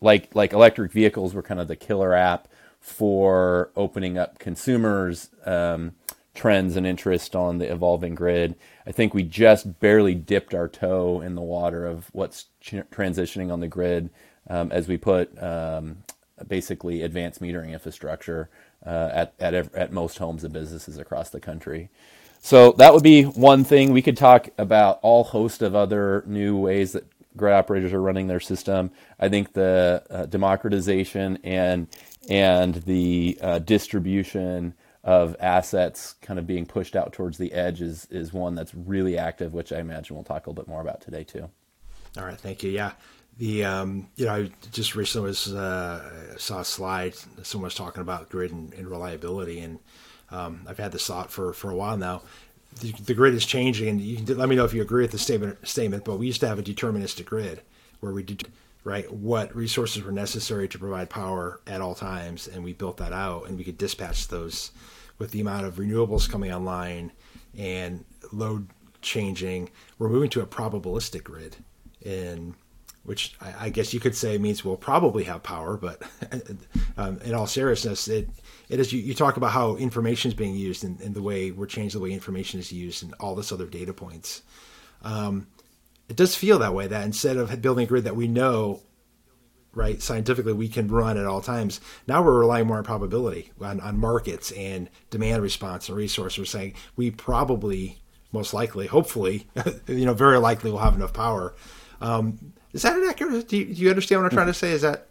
like 0.00 0.34
like 0.34 0.52
electric 0.52 0.92
vehicles 0.92 1.34
were 1.34 1.42
kind 1.42 1.60
of 1.60 1.68
the 1.68 1.76
killer 1.76 2.14
app 2.14 2.48
for 2.80 3.70
opening 3.76 4.18
up 4.18 4.38
consumers 4.38 5.30
um, 5.46 5.92
trends 6.34 6.76
and 6.76 6.86
interest 6.86 7.34
on 7.34 7.58
the 7.58 7.72
evolving 7.72 8.14
grid. 8.14 8.54
I 8.86 8.92
think 8.92 9.14
we 9.14 9.22
just 9.22 9.80
barely 9.80 10.14
dipped 10.14 10.54
our 10.54 10.68
toe 10.68 11.20
in 11.20 11.34
the 11.34 11.40
water 11.40 11.86
of 11.86 12.10
what's 12.12 12.46
ch- 12.60 12.74
transitioning 12.92 13.52
on 13.52 13.60
the 13.60 13.68
grid 13.68 14.10
um, 14.50 14.70
as 14.70 14.88
we 14.88 14.98
put 14.98 15.42
um, 15.42 15.98
basically 16.46 17.02
advanced 17.02 17.40
metering 17.40 17.72
infrastructure 17.72 18.50
uh, 18.84 19.10
at, 19.12 19.34
at, 19.40 19.54
at 19.74 19.92
most 19.92 20.18
homes 20.18 20.44
and 20.44 20.52
businesses 20.52 20.98
across 20.98 21.30
the 21.30 21.40
country. 21.40 21.88
So 22.40 22.72
that 22.72 22.92
would 22.92 23.02
be 23.02 23.22
one 23.22 23.64
thing. 23.64 23.92
We 23.92 24.02
could 24.02 24.18
talk 24.18 24.50
about 24.58 24.98
all 25.00 25.24
host 25.24 25.62
of 25.62 25.74
other 25.74 26.22
new 26.26 26.58
ways 26.58 26.92
that 26.92 27.06
grid 27.36 27.52
operators 27.52 27.92
are 27.92 28.02
running 28.02 28.26
their 28.26 28.40
system. 28.40 28.90
I 29.18 29.28
think 29.28 29.52
the 29.52 30.02
uh, 30.10 30.26
democratization 30.26 31.38
and 31.42 31.88
and 32.28 32.74
the 32.74 33.38
uh, 33.40 33.58
distribution 33.58 34.74
of 35.02 35.36
assets 35.38 36.14
kind 36.22 36.38
of 36.38 36.46
being 36.46 36.64
pushed 36.64 36.96
out 36.96 37.12
towards 37.12 37.38
the 37.38 37.52
edge 37.52 37.82
is 37.82 38.06
is 38.10 38.32
one 38.32 38.54
that's 38.54 38.74
really 38.74 39.18
active, 39.18 39.52
which 39.52 39.72
I 39.72 39.80
imagine 39.80 40.16
we'll 40.16 40.24
talk 40.24 40.46
a 40.46 40.50
little 40.50 40.62
bit 40.62 40.68
more 40.68 40.80
about 40.80 41.00
today 41.00 41.24
too. 41.24 41.50
All 42.16 42.24
right, 42.24 42.38
thank 42.38 42.62
you. 42.62 42.70
Yeah, 42.70 42.92
the 43.38 43.64
um, 43.64 44.08
you 44.16 44.26
know 44.26 44.34
I 44.34 44.50
just 44.72 44.94
recently 44.94 45.28
was 45.28 45.52
uh, 45.52 46.36
saw 46.38 46.60
a 46.60 46.64
slide 46.64 47.14
someone 47.42 47.66
was 47.66 47.74
talking 47.74 48.00
about 48.00 48.30
grid 48.30 48.52
and, 48.52 48.72
and 48.74 48.88
reliability, 48.88 49.60
and 49.60 49.78
um, 50.30 50.62
I've 50.66 50.78
had 50.78 50.92
this 50.92 51.06
thought 51.06 51.30
for 51.30 51.52
for 51.52 51.70
a 51.70 51.76
while 51.76 51.96
now. 51.96 52.22
The, 52.80 52.92
the, 52.92 53.14
grid 53.14 53.34
is 53.34 53.46
changing, 53.46 53.88
and 53.88 54.00
you 54.00 54.16
can 54.16 54.36
let 54.36 54.48
me 54.48 54.56
know 54.56 54.64
if 54.64 54.74
you 54.74 54.82
agree 54.82 55.02
with 55.02 55.12
the 55.12 55.18
statement. 55.18 55.66
Statement, 55.66 56.04
but 56.04 56.18
we 56.18 56.26
used 56.26 56.40
to 56.40 56.48
have 56.48 56.58
a 56.58 56.62
deterministic 56.62 57.26
grid 57.26 57.62
where 58.00 58.12
we 58.12 58.22
did 58.22 58.48
right 58.82 59.10
what 59.12 59.54
resources 59.54 60.02
were 60.02 60.12
necessary 60.12 60.68
to 60.68 60.78
provide 60.78 61.08
power 61.08 61.60
at 61.66 61.80
all 61.80 61.94
times, 61.94 62.48
and 62.48 62.64
we 62.64 62.72
built 62.72 62.96
that 62.98 63.12
out, 63.12 63.48
and 63.48 63.56
we 63.56 63.64
could 63.64 63.78
dispatch 63.78 64.28
those 64.28 64.72
with 65.18 65.30
the 65.30 65.40
amount 65.40 65.66
of 65.66 65.76
renewables 65.76 66.28
coming 66.28 66.52
online 66.52 67.12
and 67.56 68.04
load 68.32 68.68
changing, 69.04 69.70
we're 69.98 70.08
moving 70.08 70.30
to 70.30 70.40
a 70.40 70.46
probabilistic 70.46 71.22
grid. 71.22 71.56
And 72.04 72.54
which 73.04 73.34
I, 73.40 73.66
I, 73.66 73.70
guess 73.70 73.92
you 73.92 74.00
could 74.00 74.16
say 74.16 74.38
means 74.38 74.64
we'll 74.64 74.76
probably 74.76 75.24
have 75.24 75.42
power. 75.42 75.76
But 75.76 76.02
um, 76.96 77.18
in 77.18 77.34
all 77.34 77.46
seriousness, 77.46 78.08
it 78.08 78.28
it 78.68 78.80
is 78.80 78.92
you, 78.92 79.00
you 79.00 79.14
talk 79.14 79.36
about 79.36 79.52
how 79.52 79.76
information 79.76 80.30
is 80.30 80.34
being 80.34 80.54
used 80.54 80.84
and, 80.84 81.00
and, 81.00 81.14
the 81.14 81.22
way 81.22 81.50
we're 81.50 81.66
changing 81.66 82.00
the 82.00 82.04
way 82.04 82.12
information 82.12 82.60
is 82.60 82.72
used 82.72 83.02
and 83.02 83.14
all 83.20 83.34
this 83.34 83.52
other 83.52 83.66
data 83.66 83.92
points. 83.92 84.42
Um, 85.02 85.46
it 86.08 86.16
does 86.16 86.34
feel 86.34 86.58
that 86.58 86.74
way. 86.74 86.86
That 86.86 87.04
instead 87.04 87.36
of 87.36 87.60
building 87.62 87.84
a 87.84 87.88
grid 87.88 88.04
that 88.04 88.16
we 88.16 88.26
know 88.26 88.80
right 89.76 90.00
scientifically 90.00 90.52
we 90.52 90.68
can 90.68 90.86
run 90.86 91.18
at 91.18 91.26
all 91.26 91.40
times 91.40 91.80
now 92.06 92.22
we're 92.22 92.38
relying 92.38 92.64
more 92.64 92.78
on 92.78 92.84
probability 92.84 93.50
on, 93.60 93.80
on 93.80 93.98
markets 93.98 94.52
and 94.52 94.88
demand 95.10 95.42
response 95.42 95.88
and 95.88 95.98
resource 95.98 96.38
we're 96.38 96.44
saying 96.44 96.72
we 96.94 97.10
probably 97.10 97.98
most 98.30 98.54
likely 98.54 98.86
hopefully 98.86 99.48
you 99.88 100.04
know 100.04 100.14
very 100.14 100.38
likely 100.38 100.70
will 100.70 100.78
have 100.78 100.94
enough 100.94 101.12
power 101.12 101.54
um, 102.00 102.52
is 102.74 102.82
that 102.82 102.96
an 102.96 103.06
accurate 103.08 103.48
do 103.48 103.56
you, 103.56 103.64
do 103.64 103.82
you, 103.82 103.88
understand 103.88 104.20
what 104.20 104.30
i'm 104.30 104.36
trying 104.36 104.48
to 104.48 104.54
say? 104.54 104.72
Is 104.72 104.82
that 104.82 105.06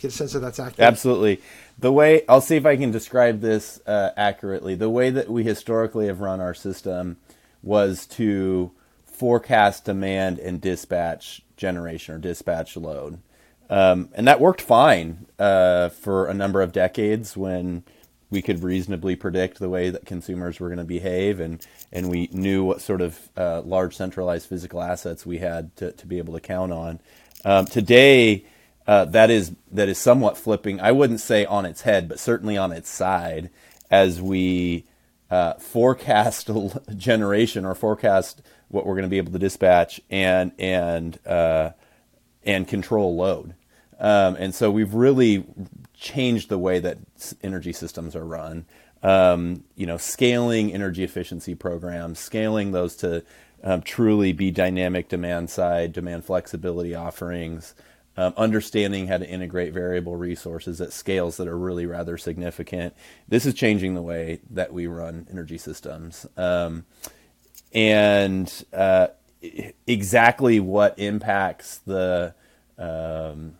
get 0.00 0.08
a 0.08 0.10
sense 0.10 0.32
that 0.32 0.40
that's 0.40 0.58
accurate? 0.58 0.80
Absolutely. 0.80 1.40
The 1.78 1.92
way 1.92 2.22
i'll 2.28 2.40
see 2.40 2.56
if 2.56 2.66
i 2.66 2.76
can 2.76 2.90
describe 2.90 3.40
this 3.40 3.80
uh, 3.86 4.10
accurately. 4.16 4.74
The 4.74 4.90
way 4.90 5.10
that 5.10 5.28
we 5.28 5.44
historically 5.44 6.08
have 6.08 6.20
run 6.20 6.40
our 6.40 6.54
system 6.54 7.18
was 7.62 8.06
to 8.06 8.72
forecast 9.04 9.84
demand 9.84 10.38
and 10.38 10.60
dispatch 10.60 11.42
generation 11.56 12.14
or 12.14 12.18
dispatch 12.18 12.76
load. 12.76 13.18
Um, 13.70 14.08
and 14.14 14.26
that 14.26 14.40
worked 14.40 14.62
fine 14.62 15.26
uh, 15.38 15.90
for 15.90 16.26
a 16.26 16.34
number 16.34 16.62
of 16.62 16.72
decades 16.72 17.36
when 17.36 17.82
we 18.30 18.42
could 18.42 18.62
reasonably 18.62 19.16
predict 19.16 19.58
the 19.58 19.68
way 19.68 19.90
that 19.90 20.04
consumers 20.04 20.60
were 20.60 20.68
going 20.68 20.78
to 20.78 20.84
behave, 20.84 21.40
and, 21.40 21.66
and 21.92 22.10
we 22.10 22.28
knew 22.32 22.64
what 22.64 22.80
sort 22.80 23.00
of 23.00 23.28
uh, 23.36 23.62
large 23.62 23.96
centralized 23.96 24.46
physical 24.46 24.82
assets 24.82 25.24
we 25.24 25.38
had 25.38 25.74
to, 25.76 25.92
to 25.92 26.06
be 26.06 26.18
able 26.18 26.34
to 26.34 26.40
count 26.40 26.72
on. 26.72 27.00
Um, 27.44 27.66
today, 27.66 28.44
uh, 28.86 29.04
that 29.06 29.30
is 29.30 29.52
that 29.70 29.88
is 29.88 29.98
somewhat 29.98 30.36
flipping. 30.36 30.80
I 30.80 30.92
wouldn't 30.92 31.20
say 31.20 31.44
on 31.44 31.66
its 31.66 31.82
head, 31.82 32.08
but 32.08 32.18
certainly 32.18 32.56
on 32.56 32.72
its 32.72 32.88
side, 32.88 33.50
as 33.90 34.20
we 34.20 34.84
uh, 35.30 35.54
forecast 35.54 36.50
generation 36.96 37.64
or 37.64 37.74
forecast 37.74 38.42
what 38.68 38.86
we're 38.86 38.94
going 38.94 39.04
to 39.04 39.08
be 39.08 39.18
able 39.18 39.32
to 39.32 39.38
dispatch 39.38 40.00
and 40.10 40.52
and 40.58 41.18
uh, 41.26 41.70
and 42.44 42.66
control 42.66 43.16
load. 43.16 43.54
Um, 44.00 44.36
and 44.36 44.54
so 44.54 44.70
we've 44.70 44.94
really 44.94 45.44
changed 45.98 46.48
the 46.48 46.58
way 46.58 46.78
that 46.78 46.98
energy 47.42 47.72
systems 47.72 48.14
are 48.14 48.24
run. 48.24 48.66
Um, 49.02 49.64
you 49.76 49.86
know, 49.86 49.96
scaling 49.96 50.72
energy 50.72 51.04
efficiency 51.04 51.54
programs, 51.54 52.18
scaling 52.18 52.72
those 52.72 52.96
to 52.96 53.24
um, 53.62 53.82
truly 53.82 54.32
be 54.32 54.50
dynamic 54.50 55.08
demand 55.08 55.50
side, 55.50 55.92
demand 55.92 56.24
flexibility 56.24 56.94
offerings, 56.94 57.74
um, 58.16 58.34
understanding 58.36 59.06
how 59.06 59.18
to 59.18 59.28
integrate 59.28 59.72
variable 59.72 60.16
resources 60.16 60.80
at 60.80 60.92
scales 60.92 61.36
that 61.36 61.46
are 61.46 61.58
really 61.58 61.86
rather 61.86 62.16
significant. 62.18 62.94
This 63.28 63.46
is 63.46 63.54
changing 63.54 63.94
the 63.94 64.02
way 64.02 64.40
that 64.50 64.72
we 64.72 64.86
run 64.86 65.26
energy 65.30 65.58
systems. 65.58 66.26
Um, 66.36 66.86
and 67.72 68.64
uh, 68.72 69.08
exactly 69.86 70.58
what 70.58 70.98
impacts 70.98 71.78
the 71.78 72.34
um, 72.76 73.54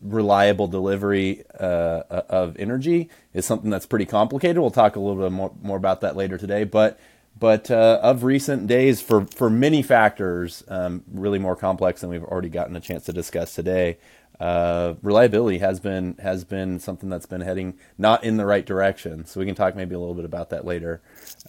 reliable 0.00 0.68
delivery 0.68 1.44
uh, 1.58 2.02
of 2.28 2.56
energy 2.58 3.08
is 3.32 3.46
something 3.46 3.70
that's 3.70 3.86
pretty 3.86 4.06
complicated. 4.06 4.58
We'll 4.58 4.70
talk 4.70 4.96
a 4.96 5.00
little 5.00 5.22
bit 5.22 5.32
more, 5.32 5.52
more 5.62 5.76
about 5.76 6.02
that 6.02 6.16
later 6.16 6.38
today. 6.38 6.64
But 6.64 6.98
but 7.38 7.70
uh, 7.70 7.98
of 8.02 8.22
recent 8.22 8.66
days, 8.66 9.00
for 9.00 9.26
for 9.26 9.50
many 9.50 9.82
factors, 9.82 10.62
um, 10.68 11.02
really 11.12 11.38
more 11.38 11.56
complex 11.56 12.00
than 12.00 12.10
we've 12.10 12.22
already 12.22 12.48
gotten 12.48 12.76
a 12.76 12.80
chance 12.80 13.04
to 13.06 13.12
discuss 13.12 13.54
today. 13.54 13.98
Uh, 14.38 14.94
reliability 15.02 15.58
has 15.58 15.80
been 15.80 16.16
has 16.20 16.44
been 16.44 16.78
something 16.80 17.08
that's 17.08 17.26
been 17.26 17.40
heading 17.40 17.78
not 17.98 18.24
in 18.24 18.36
the 18.36 18.46
right 18.46 18.66
direction. 18.66 19.24
So 19.24 19.40
we 19.40 19.46
can 19.46 19.54
talk 19.54 19.76
maybe 19.76 19.94
a 19.94 19.98
little 19.98 20.14
bit 20.14 20.24
about 20.24 20.50
that 20.50 20.64
later. 20.64 21.00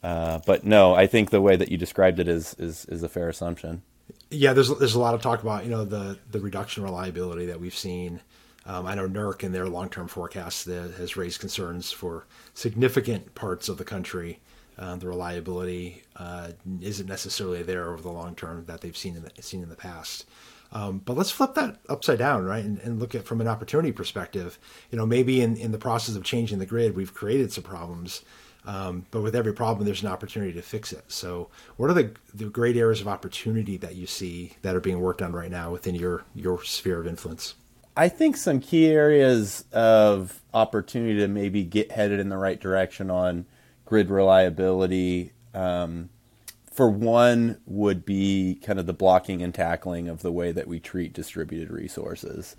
Uh, 0.04 0.40
but 0.46 0.64
no, 0.64 0.94
I 0.94 1.08
think 1.08 1.30
the 1.30 1.42
way 1.42 1.56
that 1.56 1.70
you 1.70 1.78
described 1.78 2.20
it 2.20 2.28
is 2.28 2.56
is 2.58 2.86
is 2.86 3.04
a 3.04 3.10
fair 3.10 3.30
assumption. 3.30 3.82
Yeah, 4.30 4.54
there's 4.54 4.76
there's 4.78 4.96
a 4.96 5.00
lot 5.00 5.14
of 5.14 5.22
talk 5.22 5.42
about 5.42 5.66
you 5.66 5.72
know 5.72 5.86
the 5.86 6.18
the 6.32 6.40
reduction 6.40 6.84
reliability 6.84 7.48
that 7.48 7.60
we've 7.60 7.76
seen. 7.76 8.22
Um, 8.66 8.86
I 8.88 8.96
know 8.96 9.08
NERC 9.08 9.44
in 9.44 9.52
their 9.52 9.68
long 9.68 9.90
term 9.90 10.08
forecasts 10.08 10.64
that 10.64 10.94
has 10.96 11.16
raised 11.16 11.40
concerns 11.40 11.92
for 11.92 12.26
significant 12.54 13.36
parts 13.36 13.70
of 13.70 13.78
the 13.78 13.84
country. 13.84 14.40
Uh, 14.78 14.96
the 14.98 15.08
reliability 15.08 16.04
uh, 16.18 16.50
isn't 16.82 17.08
necessarily 17.08 17.64
there 17.64 17.90
over 17.92 18.02
the 18.02 18.12
long 18.12 18.36
term 18.36 18.66
that 18.66 18.82
they've 18.82 18.98
seen 18.98 19.16
in 19.16 19.24
the, 19.24 19.42
seen 19.42 19.64
in 19.64 19.70
the 19.70 19.76
past. 19.76 20.26
Um, 20.72 21.00
but 21.06 21.16
let's 21.16 21.32
flip 21.32 21.54
that 21.54 21.80
upside 21.88 22.20
down, 22.20 22.44
right, 22.44 22.66
and, 22.66 22.80
and, 22.80 23.00
look 23.00 23.16
at 23.16 23.24
from 23.24 23.40
an 23.40 23.48
opportunity 23.48 23.94
perspective. 23.94 24.60
You 24.92 24.98
know, 24.98 25.06
maybe 25.06 25.40
in, 25.40 25.56
in 25.56 25.72
the 25.72 25.78
process 25.78 26.16
of 26.16 26.24
changing 26.24 26.60
the 26.60 26.66
grid, 26.66 26.96
we've 26.98 27.14
created 27.14 27.54
some 27.54 27.64
problems 27.64 28.24
um, 28.68 29.06
but 29.12 29.22
with 29.22 29.36
every 29.36 29.54
problem, 29.54 29.86
there's 29.86 30.02
an 30.02 30.10
opportunity 30.10 30.54
to 30.54 30.62
fix 30.62 30.92
it. 30.92 31.04
So, 31.08 31.50
what 31.78 31.90
are 31.90 31.94
the, 31.94 32.12
the 32.34 32.46
great 32.46 32.76
areas 32.76 33.02
of 33.02 33.08
opportunity 33.08 33.78
that 33.78 33.96
you 33.96 34.08
see 34.08 34.54
that 34.64 34.76
are 34.76 34.80
being 34.80 35.00
worked 35.00 35.22
on 35.22 35.34
right 35.34 35.52
now 35.52 35.72
within 35.72 35.96
your, 35.96 36.24
your 36.34 36.64
sphere 36.64 37.00
of 37.00 37.08
influence? 37.08 37.56
I 37.98 38.10
think 38.10 38.36
some 38.36 38.60
key 38.60 38.88
areas 38.88 39.64
of 39.72 40.42
opportunity 40.54 41.20
to 41.20 41.28
maybe 41.28 41.64
get 41.64 41.92
headed 41.92 42.20
in 42.20 42.30
the 42.30 42.38
right 42.38 42.60
direction 42.60 43.10
on 43.10 43.46
grid 43.86 44.10
reliability. 44.10 45.32
Um, 45.54 46.10
for 46.72 46.90
one, 46.90 47.60
would 47.66 48.06
be 48.06 48.60
kind 48.62 48.80
of 48.80 48.86
the 48.86 48.94
blocking 48.94 49.42
and 49.42 49.54
tackling 49.54 50.10
of 50.10 50.22
the 50.22 50.32
way 50.32 50.52
that 50.52 50.68
we 50.68 50.80
treat 50.80 51.14
distributed 51.14 51.72
resources. 51.72 52.58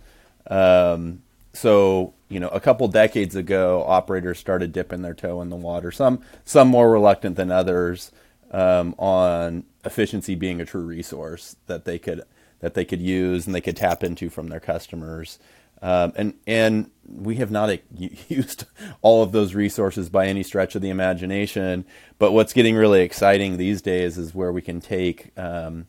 Um, 0.49 1.23
so 1.57 2.12
you 2.28 2.38
know 2.38 2.49
a 2.49 2.61
couple 2.61 2.87
decades 2.87 3.35
ago 3.35 3.83
operators 3.87 4.38
started 4.38 4.73
dipping 4.73 5.02
their 5.02 5.14
toe 5.14 5.40
in 5.40 5.49
the 5.49 5.57
water 5.57 5.90
some 5.90 6.21
some 6.45 6.69
more 6.69 6.90
reluctant 6.90 7.37
than 7.37 7.50
others 7.50 8.12
um, 8.50 8.95
on 8.99 9.64
efficiency 9.85 10.35
being 10.35 10.61
a 10.61 10.64
true 10.64 10.83
resource 10.83 11.57
that 11.66 11.85
they 11.85 11.99
could 11.99 12.23
that 12.61 12.75
they 12.75 12.85
could 12.85 13.01
use 13.01 13.47
and 13.47 13.55
they 13.55 13.61
could 13.61 13.77
tap 13.77 14.03
into 14.03 14.31
from 14.31 14.49
their 14.49 14.61
customers. 14.61 15.39
Um, 15.83 16.13
and 16.17 16.35
and 16.47 16.91
we 17.07 17.37
have 17.37 17.51
not 17.51 17.79
used 18.29 18.65
all 19.03 19.23
of 19.23 19.33
those 19.33 19.55
resources 19.55 20.09
by 20.09 20.27
any 20.27 20.43
stretch 20.43 20.75
of 20.75 20.81
the 20.81 20.89
imagination 20.89 21.85
but 22.19 22.33
what's 22.33 22.55
getting 22.55 22.77
really 22.77 23.03
exciting 23.03 23.57
these 23.57 23.83
days 23.83 24.17
is 24.17 24.35
where 24.35 24.53
we 24.53 24.63
can 24.63 24.81
take 24.81 25.39
um, 25.39 25.87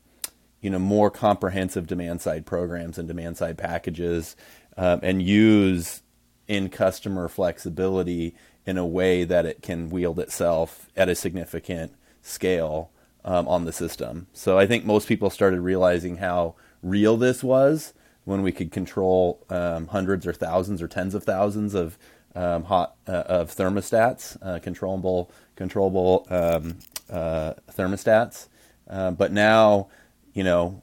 you 0.59 0.69
know 0.69 0.77
more 0.77 1.09
comprehensive 1.09 1.87
demand 1.87 2.21
side 2.21 2.45
programs 2.45 2.97
and 2.97 3.07
demand 3.07 3.37
side 3.37 3.57
packages 3.57 4.35
um, 4.75 4.99
and 5.03 5.21
use 5.21 6.01
in 6.49 6.69
customer 6.69 7.29
flexibility 7.29 8.35
in 8.65 8.77
a 8.77 8.85
way 8.85 9.23
that 9.23 9.45
it 9.45 9.61
can 9.61 9.89
wield 9.89 10.19
itself 10.19 10.89
at 10.97 11.07
a 11.07 11.15
significant 11.15 11.93
scale 12.21 12.91
um, 13.27 13.47
on 13.47 13.65
the 13.65 13.73
system. 13.73 14.27
So 14.31 14.57
I 14.57 14.65
think 14.65 14.85
most 14.85 15.07
people 15.07 15.29
started 15.29 15.59
realizing 15.59 16.17
how 16.17 16.55
real 16.81 17.17
this 17.17 17.43
was 17.43 17.93
when 18.23 18.41
we 18.41 18.53
could 18.53 18.71
control 18.71 19.45
um, 19.49 19.87
hundreds 19.87 20.25
or 20.25 20.31
thousands 20.31 20.81
or 20.81 20.87
tens 20.87 21.13
of 21.13 21.23
thousands 21.23 21.75
of 21.75 21.97
um, 22.35 22.63
hot 22.63 22.95
uh, 23.07 23.23
of 23.27 23.53
thermostats, 23.53 24.37
uh, 24.41 24.59
controllable 24.59 25.29
controllable 25.57 26.25
um, 26.29 26.77
uh, 27.11 27.53
thermostats. 27.71 28.47
Uh, 28.89 29.11
but 29.11 29.33
now, 29.33 29.89
you 30.33 30.43
know, 30.43 30.81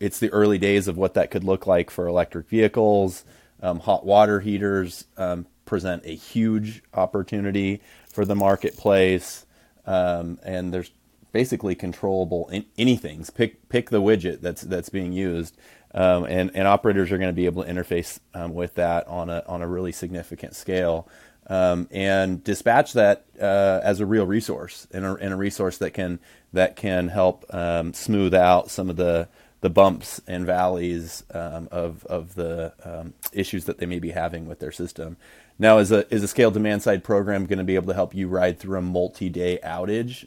it's 0.00 0.18
the 0.18 0.30
early 0.30 0.58
days 0.58 0.88
of 0.88 0.96
what 0.96 1.14
that 1.14 1.30
could 1.30 1.44
look 1.44 1.66
like 1.66 1.90
for 1.90 2.08
electric 2.08 2.48
vehicles. 2.48 3.24
Um, 3.62 3.78
hot 3.78 4.04
water 4.04 4.40
heaters 4.40 5.04
um, 5.16 5.46
present 5.64 6.02
a 6.04 6.14
huge 6.14 6.82
opportunity 6.92 7.80
for 8.12 8.24
the 8.24 8.34
marketplace, 8.34 9.46
um, 9.86 10.40
and 10.42 10.74
there's 10.74 10.90
basically 11.34 11.74
controllable 11.74 12.48
in, 12.48 12.64
anything. 12.78 13.26
Pick 13.34 13.68
pick 13.68 13.90
the 13.90 14.00
widget 14.00 14.40
that's 14.40 14.62
that's 14.62 14.88
being 14.88 15.12
used, 15.12 15.58
um, 15.92 16.24
and 16.24 16.50
and 16.54 16.66
operators 16.66 17.12
are 17.12 17.18
going 17.18 17.28
to 17.28 17.34
be 17.34 17.44
able 17.44 17.64
to 17.64 17.70
interface 17.70 18.20
um, 18.32 18.54
with 18.54 18.76
that 18.76 19.06
on 19.08 19.28
a 19.28 19.42
on 19.46 19.60
a 19.60 19.68
really 19.68 19.92
significant 19.92 20.54
scale. 20.54 21.06
Um, 21.46 21.88
and 21.90 22.42
dispatch 22.42 22.94
that 22.94 23.26
uh, 23.38 23.80
as 23.82 24.00
a 24.00 24.06
real 24.06 24.26
resource 24.26 24.86
and 24.92 25.04
a, 25.04 25.14
and 25.16 25.34
a, 25.34 25.36
resource 25.36 25.76
that 25.76 25.90
can 25.90 26.18
that 26.54 26.74
can 26.74 27.08
help 27.08 27.44
um, 27.52 27.92
smooth 27.92 28.32
out 28.32 28.70
some 28.70 28.88
of 28.88 28.96
the 28.96 29.28
the 29.60 29.68
bumps 29.68 30.22
and 30.26 30.46
valleys 30.46 31.22
um, 31.34 31.68
of 31.70 32.06
of 32.06 32.34
the 32.34 32.72
um, 32.82 33.12
issues 33.34 33.66
that 33.66 33.76
they 33.76 33.84
may 33.84 33.98
be 33.98 34.10
having 34.10 34.46
with 34.46 34.58
their 34.58 34.72
system. 34.72 35.18
Now, 35.58 35.78
is 35.78 35.92
a 35.92 36.12
is 36.12 36.22
a 36.22 36.28
scale 36.28 36.50
demand 36.50 36.82
side 36.82 37.04
program 37.04 37.46
going 37.46 37.58
to 37.58 37.64
be 37.64 37.74
able 37.74 37.88
to 37.88 37.94
help 37.94 38.14
you 38.14 38.26
ride 38.28 38.58
through 38.58 38.78
a 38.78 38.82
multi 38.82 39.28
day 39.28 39.58
outage? 39.62 40.26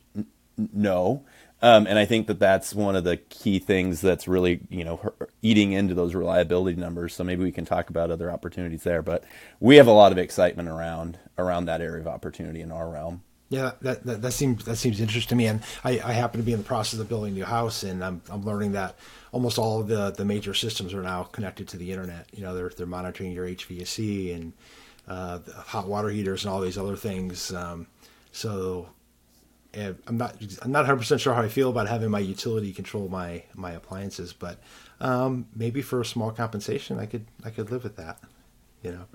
No, 0.57 1.23
um, 1.61 1.87
and 1.87 1.97
I 1.97 2.05
think 2.05 2.27
that 2.27 2.39
that's 2.39 2.73
one 2.73 2.95
of 2.95 3.03
the 3.03 3.17
key 3.17 3.59
things 3.59 4.01
that's 4.01 4.27
really 4.27 4.61
you 4.69 4.83
know 4.83 5.13
eating 5.41 5.71
into 5.71 5.93
those 5.93 6.13
reliability 6.13 6.79
numbers. 6.79 7.15
So 7.15 7.23
maybe 7.23 7.43
we 7.43 7.51
can 7.51 7.65
talk 7.65 7.89
about 7.89 8.11
other 8.11 8.31
opportunities 8.31 8.83
there. 8.83 9.01
But 9.01 9.23
we 9.59 9.77
have 9.77 9.87
a 9.87 9.91
lot 9.91 10.11
of 10.11 10.17
excitement 10.17 10.69
around 10.69 11.17
around 11.37 11.65
that 11.65 11.81
area 11.81 12.01
of 12.01 12.07
opportunity 12.07 12.61
in 12.61 12.71
our 12.71 12.89
realm. 12.89 13.23
Yeah, 13.49 13.71
that, 13.81 14.03
that, 14.05 14.21
that 14.21 14.31
seems 14.33 14.65
that 14.65 14.75
seems 14.75 14.99
interesting 14.99 15.29
to 15.29 15.35
me, 15.35 15.45
and 15.47 15.63
I, 15.83 16.01
I 16.03 16.11
happen 16.11 16.41
to 16.41 16.45
be 16.45 16.51
in 16.51 16.57
the 16.57 16.65
process 16.65 16.99
of 16.99 17.07
building 17.07 17.31
a 17.31 17.35
new 17.35 17.45
house, 17.45 17.83
and 17.83 18.03
I'm 18.03 18.21
I'm 18.29 18.43
learning 18.43 18.73
that 18.73 18.97
almost 19.31 19.57
all 19.57 19.79
of 19.79 19.87
the, 19.87 20.11
the 20.11 20.25
major 20.25 20.53
systems 20.53 20.93
are 20.93 21.01
now 21.01 21.23
connected 21.23 21.67
to 21.69 21.77
the 21.77 21.91
internet. 21.91 22.27
You 22.33 22.41
know, 22.43 22.53
they're 22.53 22.69
they're 22.69 22.85
monitoring 22.85 23.31
your 23.31 23.47
HVAC 23.47 24.35
and 24.35 24.53
uh, 25.07 25.39
hot 25.55 25.87
water 25.87 26.09
heaters 26.09 26.43
and 26.43 26.53
all 26.53 26.59
these 26.59 26.77
other 26.77 26.97
things. 26.97 27.53
Um, 27.53 27.87
so 28.33 28.89
I'm 29.77 30.17
not 30.17 30.35
I'm 30.61 30.71
not 30.71 30.79
100 30.79 30.97
percent 30.97 31.21
sure 31.21 31.33
how 31.33 31.41
I 31.41 31.49
feel 31.49 31.69
about 31.69 31.87
having 31.87 32.09
my 32.09 32.19
utility 32.19 32.73
control 32.73 33.07
my 33.09 33.43
my 33.53 33.71
appliances, 33.71 34.33
but 34.33 34.59
um, 34.99 35.47
maybe 35.55 35.81
for 35.81 36.01
a 36.01 36.05
small 36.05 36.31
compensation, 36.31 36.99
I 36.99 37.05
could 37.05 37.25
I 37.43 37.49
could 37.49 37.71
live 37.71 37.83
with 37.83 37.95
that. 37.97 38.19
You 38.81 38.91
know. 38.91 39.05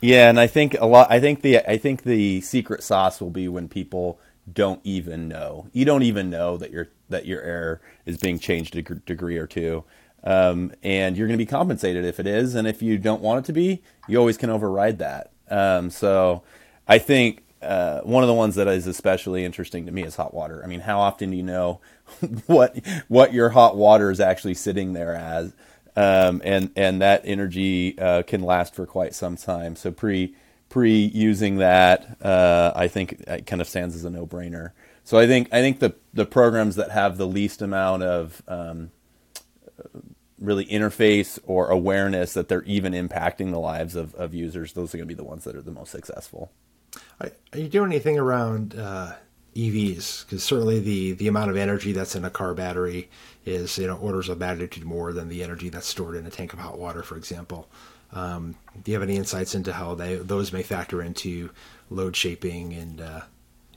Yeah, 0.00 0.28
and 0.28 0.38
I 0.38 0.46
think 0.46 0.76
a 0.80 0.86
lot. 0.86 1.10
I 1.10 1.20
think 1.20 1.42
the 1.42 1.58
I 1.68 1.78
think 1.78 2.02
the 2.02 2.40
secret 2.42 2.82
sauce 2.82 3.20
will 3.20 3.30
be 3.30 3.48
when 3.48 3.68
people 3.68 4.20
don't 4.50 4.80
even 4.84 5.28
know. 5.28 5.68
You 5.72 5.84
don't 5.84 6.02
even 6.02 6.30
know 6.30 6.56
that 6.56 6.70
your 6.70 6.88
that 7.08 7.26
your 7.26 7.42
air 7.42 7.80
is 8.06 8.18
being 8.18 8.38
changed 8.38 8.76
a 8.76 8.82
degree 8.82 9.38
or 9.38 9.46
two, 9.46 9.84
um, 10.22 10.72
and 10.82 11.16
you're 11.16 11.26
going 11.26 11.38
to 11.38 11.44
be 11.44 11.50
compensated 11.50 12.04
if 12.04 12.20
it 12.20 12.26
is. 12.26 12.54
And 12.54 12.68
if 12.68 12.82
you 12.82 12.98
don't 12.98 13.22
want 13.22 13.40
it 13.40 13.46
to 13.46 13.52
be, 13.52 13.82
you 14.06 14.18
always 14.18 14.36
can 14.36 14.50
override 14.50 14.98
that. 14.98 15.32
Um, 15.50 15.90
so, 15.90 16.42
I 16.86 16.98
think 16.98 17.42
uh, 17.62 18.00
one 18.00 18.22
of 18.22 18.28
the 18.28 18.34
ones 18.34 18.54
that 18.56 18.68
is 18.68 18.86
especially 18.86 19.44
interesting 19.44 19.86
to 19.86 19.92
me 19.92 20.02
is 20.04 20.16
hot 20.16 20.34
water. 20.34 20.62
I 20.62 20.66
mean, 20.66 20.80
how 20.80 21.00
often 21.00 21.30
do 21.30 21.36
you 21.36 21.42
know 21.42 21.80
what 22.46 22.76
what 23.08 23.32
your 23.32 23.50
hot 23.50 23.76
water 23.76 24.10
is 24.10 24.20
actually 24.20 24.54
sitting 24.54 24.92
there 24.92 25.14
as? 25.14 25.52
um, 25.98 26.40
and 26.44 26.70
and 26.76 27.02
that 27.02 27.22
energy 27.24 27.98
uh, 27.98 28.22
can 28.22 28.42
last 28.42 28.72
for 28.72 28.86
quite 28.86 29.16
some 29.16 29.36
time. 29.36 29.74
So 29.74 29.90
pre 29.90 30.32
pre 30.68 30.92
using 30.92 31.56
that, 31.56 32.24
uh, 32.24 32.72
I 32.76 32.86
think 32.86 33.24
it 33.26 33.46
kind 33.46 33.60
of 33.60 33.68
stands 33.68 33.96
as 33.96 34.04
a 34.04 34.10
no 34.10 34.24
brainer. 34.24 34.70
So 35.02 35.18
I 35.18 35.26
think 35.26 35.48
I 35.52 35.60
think 35.60 35.80
the 35.80 35.96
the 36.14 36.24
programs 36.24 36.76
that 36.76 36.92
have 36.92 37.16
the 37.16 37.26
least 37.26 37.62
amount 37.62 38.04
of 38.04 38.42
um, 38.46 38.92
really 40.38 40.66
interface 40.66 41.40
or 41.44 41.68
awareness 41.68 42.32
that 42.34 42.48
they're 42.48 42.62
even 42.62 42.92
impacting 42.92 43.50
the 43.50 43.58
lives 43.58 43.96
of, 43.96 44.14
of 44.14 44.32
users, 44.32 44.74
those 44.74 44.94
are 44.94 44.98
going 44.98 45.08
to 45.08 45.14
be 45.14 45.18
the 45.18 45.24
ones 45.24 45.42
that 45.44 45.56
are 45.56 45.62
the 45.62 45.72
most 45.72 45.90
successful. 45.90 46.52
Are 47.20 47.58
you 47.58 47.68
doing 47.68 47.90
anything 47.90 48.18
around 48.18 48.74
uh, 48.78 49.14
EVs? 49.54 50.24
Because 50.24 50.44
certainly 50.44 50.80
the 50.80 51.12
the 51.12 51.28
amount 51.28 51.50
of 51.50 51.56
energy 51.56 51.92
that's 51.92 52.14
in 52.14 52.24
a 52.24 52.30
car 52.30 52.54
battery 52.54 53.08
is 53.44 53.78
you 53.78 53.86
know 53.86 53.96
orders 53.96 54.28
of 54.28 54.38
magnitude 54.38 54.84
more 54.84 55.12
than 55.12 55.28
the 55.28 55.42
energy 55.42 55.68
that's 55.68 55.86
stored 55.86 56.16
in 56.16 56.26
a 56.26 56.30
tank 56.30 56.52
of 56.52 56.58
hot 56.58 56.78
water, 56.78 57.02
for 57.02 57.16
example. 57.16 57.68
Um, 58.12 58.54
do 58.82 58.90
you 58.90 58.98
have 58.98 59.06
any 59.06 59.16
insights 59.16 59.54
into 59.54 59.72
how 59.72 59.94
they, 59.94 60.16
those 60.16 60.52
may 60.52 60.62
factor 60.62 61.02
into 61.02 61.50
load 61.90 62.16
shaping 62.16 62.72
and 62.72 63.00
uh, 63.00 63.20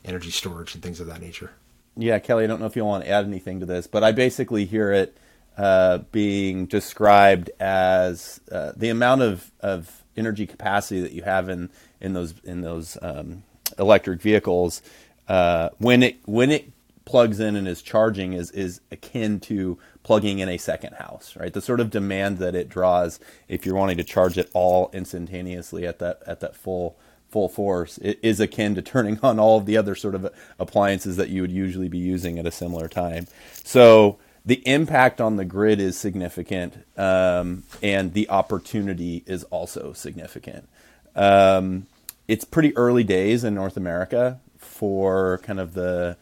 energy 0.05 0.31
storage 0.31 0.73
and 0.73 0.81
things 0.83 0.99
of 0.99 1.07
that 1.07 1.21
nature? 1.21 1.51
Yeah, 1.97 2.19
Kelly, 2.19 2.45
I 2.45 2.47
don't 2.47 2.59
know 2.61 2.65
if 2.65 2.75
you 2.75 2.85
want 2.85 3.03
to 3.03 3.09
add 3.09 3.25
anything 3.25 3.59
to 3.59 3.65
this, 3.65 3.87
but 3.87 4.03
I 4.03 4.13
basically 4.13 4.65
hear 4.65 4.93
it 4.93 5.17
uh, 5.57 5.99
being 6.11 6.65
described 6.65 7.51
as 7.59 8.39
uh, 8.51 8.71
the 8.75 8.89
amount 8.89 9.21
of, 9.21 9.51
of 9.59 10.00
energy 10.17 10.45
capacity 10.45 11.01
that 11.01 11.11
you 11.11 11.23
have 11.23 11.49
in, 11.49 11.69
in 11.99 12.13
those 12.13 12.33
in 12.43 12.61
those 12.61 12.97
um, 13.01 13.43
electric 13.79 14.21
vehicles 14.21 14.81
uh, 15.27 15.69
when 15.77 16.03
it 16.03 16.17
when 16.25 16.51
it 16.51 16.71
plugs 17.05 17.39
in 17.39 17.55
and 17.55 17.67
is 17.67 17.81
charging 17.81 18.33
is 18.33 18.51
is 18.51 18.81
akin 18.91 19.39
to 19.39 19.77
plugging 20.03 20.39
in 20.39 20.49
a 20.49 20.57
second 20.57 20.93
house, 20.95 21.35
right? 21.35 21.53
The 21.53 21.61
sort 21.61 21.79
of 21.79 21.89
demand 21.89 22.37
that 22.39 22.55
it 22.55 22.69
draws 22.69 23.19
if 23.47 23.65
you're 23.65 23.75
wanting 23.75 23.97
to 23.97 24.03
charge 24.03 24.37
it 24.37 24.49
all 24.53 24.89
instantaneously 24.93 25.85
at 25.85 25.99
that 25.99 26.21
at 26.25 26.39
that 26.41 26.55
full 26.55 26.97
full 27.29 27.47
force 27.47 27.97
is 27.99 28.39
akin 28.39 28.75
to 28.75 28.81
turning 28.81 29.19
on 29.23 29.39
all 29.39 29.57
of 29.57 29.65
the 29.65 29.77
other 29.77 29.95
sort 29.95 30.15
of 30.15 30.31
appliances 30.59 31.15
that 31.17 31.29
you 31.29 31.41
would 31.41 31.51
usually 31.51 31.87
be 31.87 31.97
using 31.97 32.37
at 32.37 32.45
a 32.45 32.51
similar 32.51 32.87
time. 32.87 33.27
So 33.63 34.19
the 34.45 34.65
impact 34.67 35.21
on 35.21 35.35
the 35.35 35.45
grid 35.45 35.79
is 35.79 35.97
significant, 35.97 36.85
um, 36.97 37.63
and 37.81 38.13
the 38.13 38.29
opportunity 38.29 39.23
is 39.27 39.43
also 39.45 39.93
significant. 39.93 40.67
Um, 41.15 41.87
it's 42.27 42.45
pretty 42.45 42.75
early 42.75 43.03
days 43.03 43.43
in 43.43 43.53
North 43.53 43.77
America 43.77 44.39
for 44.57 45.39
kind 45.43 45.59
of 45.59 45.73
the 45.73 46.17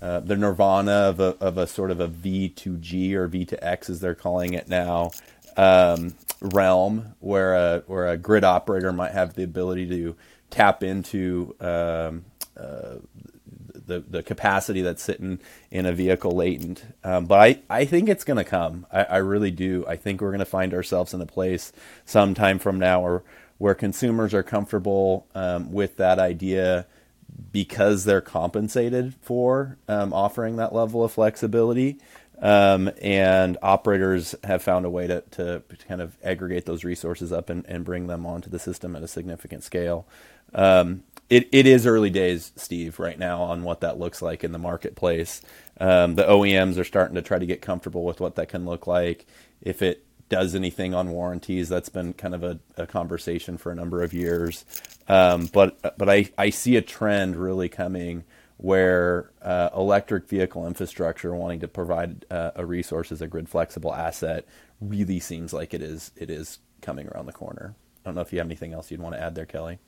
uh, 0.00 0.20
the 0.20 0.34
nirvana 0.34 0.92
of 0.92 1.20
a, 1.20 1.36
of 1.40 1.58
a 1.58 1.66
sort 1.66 1.90
of 1.90 2.00
a 2.00 2.08
V2G 2.08 3.12
or 3.12 3.28
V2X 3.28 3.90
as 3.90 4.00
they're 4.00 4.14
calling 4.14 4.54
it 4.54 4.66
now 4.66 5.10
um, 5.58 6.14
realm 6.40 7.14
where 7.20 7.54
a 7.54 7.82
where 7.86 8.08
a 8.08 8.16
grid 8.16 8.42
operator 8.42 8.92
might 8.92 9.12
have 9.12 9.34
the 9.34 9.42
ability 9.42 9.86
to 9.88 10.16
tap 10.48 10.82
into 10.82 11.54
um, 11.60 12.24
uh, 12.56 12.94
the 13.90 14.00
the 14.00 14.22
capacity 14.22 14.80
that's 14.80 15.02
sitting 15.02 15.38
in 15.70 15.84
a 15.84 15.92
vehicle 15.92 16.30
latent. 16.30 16.82
Um, 17.04 17.26
but 17.26 17.40
I, 17.40 17.58
I 17.68 17.84
think 17.84 18.08
it's 18.08 18.24
going 18.24 18.38
to 18.38 18.44
come. 18.44 18.86
I, 18.90 19.04
I, 19.04 19.16
really 19.18 19.50
do. 19.50 19.84
I 19.86 19.96
think 19.96 20.20
we're 20.20 20.30
going 20.30 20.38
to 20.38 20.46
find 20.46 20.72
ourselves 20.72 21.12
in 21.12 21.20
a 21.20 21.26
place 21.26 21.72
sometime 22.06 22.58
from 22.58 22.78
now 22.78 23.02
where 23.02 23.22
where 23.58 23.74
consumers 23.74 24.32
are 24.32 24.42
comfortable 24.42 25.26
um, 25.34 25.70
with 25.70 25.98
that 25.98 26.18
idea 26.18 26.86
because 27.52 28.04
they're 28.04 28.22
compensated 28.22 29.14
for 29.20 29.76
um, 29.86 30.14
offering 30.14 30.56
that 30.56 30.74
level 30.74 31.04
of 31.04 31.12
flexibility. 31.12 31.98
Um, 32.40 32.90
and 33.02 33.58
operators 33.60 34.34
have 34.44 34.62
found 34.62 34.86
a 34.86 34.90
way 34.90 35.06
to, 35.06 35.20
to 35.32 35.62
kind 35.86 36.00
of 36.00 36.16
aggregate 36.24 36.64
those 36.64 36.84
resources 36.84 37.32
up 37.32 37.50
and, 37.50 37.66
and 37.66 37.84
bring 37.84 38.06
them 38.06 38.24
onto 38.24 38.48
the 38.48 38.58
system 38.58 38.96
at 38.96 39.02
a 39.02 39.08
significant 39.08 39.62
scale. 39.62 40.06
Um, 40.54 41.02
it, 41.30 41.48
it 41.52 41.66
is 41.66 41.86
early 41.86 42.10
days, 42.10 42.52
Steve, 42.56 42.98
right 42.98 43.18
now 43.18 43.42
on 43.42 43.62
what 43.62 43.80
that 43.80 43.98
looks 43.98 44.20
like 44.20 44.44
in 44.44 44.52
the 44.52 44.58
marketplace. 44.58 45.40
Um, 45.78 46.16
the 46.16 46.24
OEMs 46.24 46.76
are 46.78 46.84
starting 46.84 47.14
to 47.14 47.22
try 47.22 47.38
to 47.38 47.46
get 47.46 47.62
comfortable 47.62 48.04
with 48.04 48.20
what 48.20 48.34
that 48.34 48.48
can 48.50 48.66
look 48.66 48.86
like. 48.86 49.26
If 49.62 49.80
it 49.80 50.04
does 50.30 50.54
anything 50.54 50.94
on 50.94 51.10
warranties. 51.10 51.68
That's 51.68 51.90
been 51.90 52.14
kind 52.14 52.34
of 52.34 52.42
a, 52.42 52.58
a 52.78 52.86
conversation 52.86 53.58
for 53.58 53.70
a 53.70 53.74
number 53.74 54.02
of 54.02 54.14
years. 54.14 54.64
Um, 55.06 55.46
but 55.52 55.98
but 55.98 56.08
I, 56.08 56.30
I 56.38 56.48
see 56.48 56.76
a 56.76 56.82
trend 56.82 57.36
really 57.36 57.68
coming 57.68 58.24
where 58.56 59.30
uh, 59.42 59.70
electric 59.76 60.28
vehicle 60.28 60.66
infrastructure 60.66 61.34
wanting 61.34 61.60
to 61.60 61.68
provide 61.68 62.24
uh, 62.30 62.52
a 62.54 62.64
resource 62.64 63.10
as 63.12 63.20
a 63.20 63.26
grid 63.26 63.48
flexible 63.48 63.94
asset 63.94 64.46
really 64.80 65.20
seems 65.20 65.52
like 65.52 65.74
it 65.74 65.82
is 65.82 66.12
it 66.16 66.30
is 66.30 66.58
coming 66.80 67.08
around 67.08 67.26
the 67.26 67.32
corner. 67.32 67.74
I 68.04 68.08
don't 68.08 68.14
know 68.14 68.22
if 68.22 68.32
you 68.32 68.38
have 68.38 68.46
anything 68.46 68.72
else 68.72 68.90
you'd 68.90 69.02
want 69.02 69.14
to 69.14 69.20
add 69.20 69.34
there, 69.34 69.44
Kelly. 69.44 69.78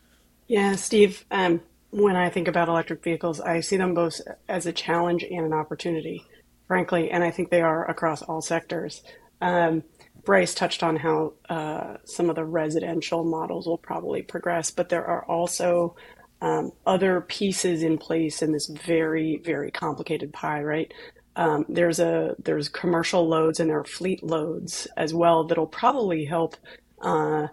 Yeah, 0.49 0.77
Steve. 0.77 1.25
Um, 1.31 1.61
when 1.91 2.17
I 2.17 2.31
think 2.31 2.49
about 2.49 2.69
electric 2.69 3.03
vehicles, 3.03 3.41
I 3.41 3.61
see 3.61 3.77
them 3.77 3.95
both 3.95 4.21
as 4.49 4.67
a 4.67 4.73
challenge 4.73 5.23
and 5.25 5.47
an 5.47 5.53
opportunity, 5.53 6.25
frankly, 6.67 7.11
and 7.11 7.23
I 7.23 7.31
think 7.31 7.51
they 7.51 7.63
are 7.63 7.89
across 7.89 8.23
all 8.23 8.41
sectors. 8.43 9.03
Um, 9.41 9.85
Bryce 10.25 10.55
touched 10.55 10.83
on 10.83 10.97
how 10.97 11.35
uh, 11.49 11.97
some 12.05 12.31
of 12.31 12.37
the 12.37 12.45
residential 12.45 13.25
models 13.25 13.67
will 13.67 13.79
probably 13.79 14.23
progress, 14.23 14.71
but 14.71 14.89
there 14.89 15.05
are 15.05 15.25
also 15.27 15.97
um, 16.41 16.73
other 16.87 17.21
pieces 17.21 17.83
in 17.83 17.99
place 17.99 18.43
in 18.43 18.53
this 18.53 18.69
very, 18.69 19.39
very 19.45 19.71
complicated 19.71 20.33
pie, 20.33 20.63
right? 20.63 20.93
Um, 21.35 21.65
there's 21.69 21.99
a 21.99 22.37
there's 22.39 22.69
commercial 22.69 23.27
loads 23.27 23.59
and 23.59 23.71
there 23.71 23.79
are 23.79 23.85
fleet 23.85 24.23
loads 24.23 24.87
as 24.99 25.15
well 25.15 25.45
that'll 25.45 25.67
probably 25.67 26.27
help 26.27 26.57
uh, 27.01 27.49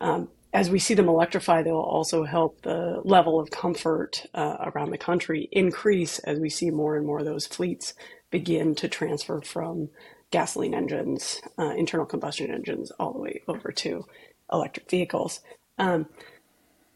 um, 0.00 0.28
as 0.52 0.70
we 0.70 0.78
see 0.78 0.94
them 0.94 1.08
electrify. 1.08 1.62
They'll 1.62 1.76
also 1.76 2.24
help 2.24 2.62
the 2.62 3.00
level 3.04 3.40
of 3.40 3.50
comfort 3.50 4.26
uh, 4.34 4.56
around 4.74 4.90
the 4.90 4.98
country 4.98 5.48
increase 5.52 6.18
as 6.20 6.38
we 6.38 6.50
see 6.50 6.70
more 6.70 6.96
and 6.96 7.06
more 7.06 7.20
of 7.20 7.24
those 7.24 7.46
fleets 7.46 7.94
begin 8.30 8.74
to 8.76 8.88
transfer 8.88 9.40
from 9.40 9.90
gasoline 10.30 10.74
engines, 10.74 11.40
uh, 11.58 11.74
internal 11.76 12.06
combustion 12.06 12.50
engines, 12.50 12.90
all 12.98 13.12
the 13.12 13.20
way 13.20 13.42
over 13.48 13.70
to 13.70 14.04
electric 14.50 14.90
vehicles. 14.90 15.40
Um, 15.78 16.06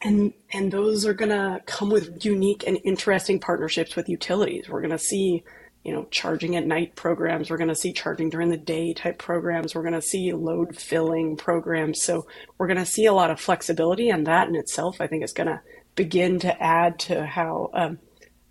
and 0.02 0.32
and 0.52 0.70
those 0.72 1.06
are 1.06 1.14
going 1.14 1.30
to 1.30 1.60
come 1.66 1.90
with 1.90 2.24
unique 2.24 2.64
and 2.66 2.78
interesting 2.84 3.40
partnerships 3.40 3.96
with 3.96 4.08
utilities. 4.08 4.68
We're 4.68 4.80
going 4.80 4.90
to 4.90 4.98
see, 4.98 5.42
you 5.86 5.92
know, 5.92 6.04
charging 6.10 6.56
at 6.56 6.66
night 6.66 6.96
programs. 6.96 7.48
We're 7.48 7.58
going 7.58 7.68
to 7.68 7.76
see 7.76 7.92
charging 7.92 8.28
during 8.28 8.50
the 8.50 8.56
day 8.56 8.92
type 8.92 9.18
programs. 9.18 9.72
We're 9.72 9.82
going 9.82 9.94
to 9.94 10.02
see 10.02 10.32
load 10.32 10.76
filling 10.76 11.36
programs. 11.36 12.02
So 12.02 12.26
we're 12.58 12.66
going 12.66 12.78
to 12.78 12.84
see 12.84 13.06
a 13.06 13.12
lot 13.12 13.30
of 13.30 13.38
flexibility, 13.38 14.10
and 14.10 14.26
that 14.26 14.48
in 14.48 14.56
itself, 14.56 15.00
I 15.00 15.06
think, 15.06 15.22
is 15.22 15.32
going 15.32 15.46
to 15.46 15.60
begin 15.94 16.40
to 16.40 16.60
add 16.60 16.98
to 16.98 17.24
how 17.24 17.70
um, 17.72 17.98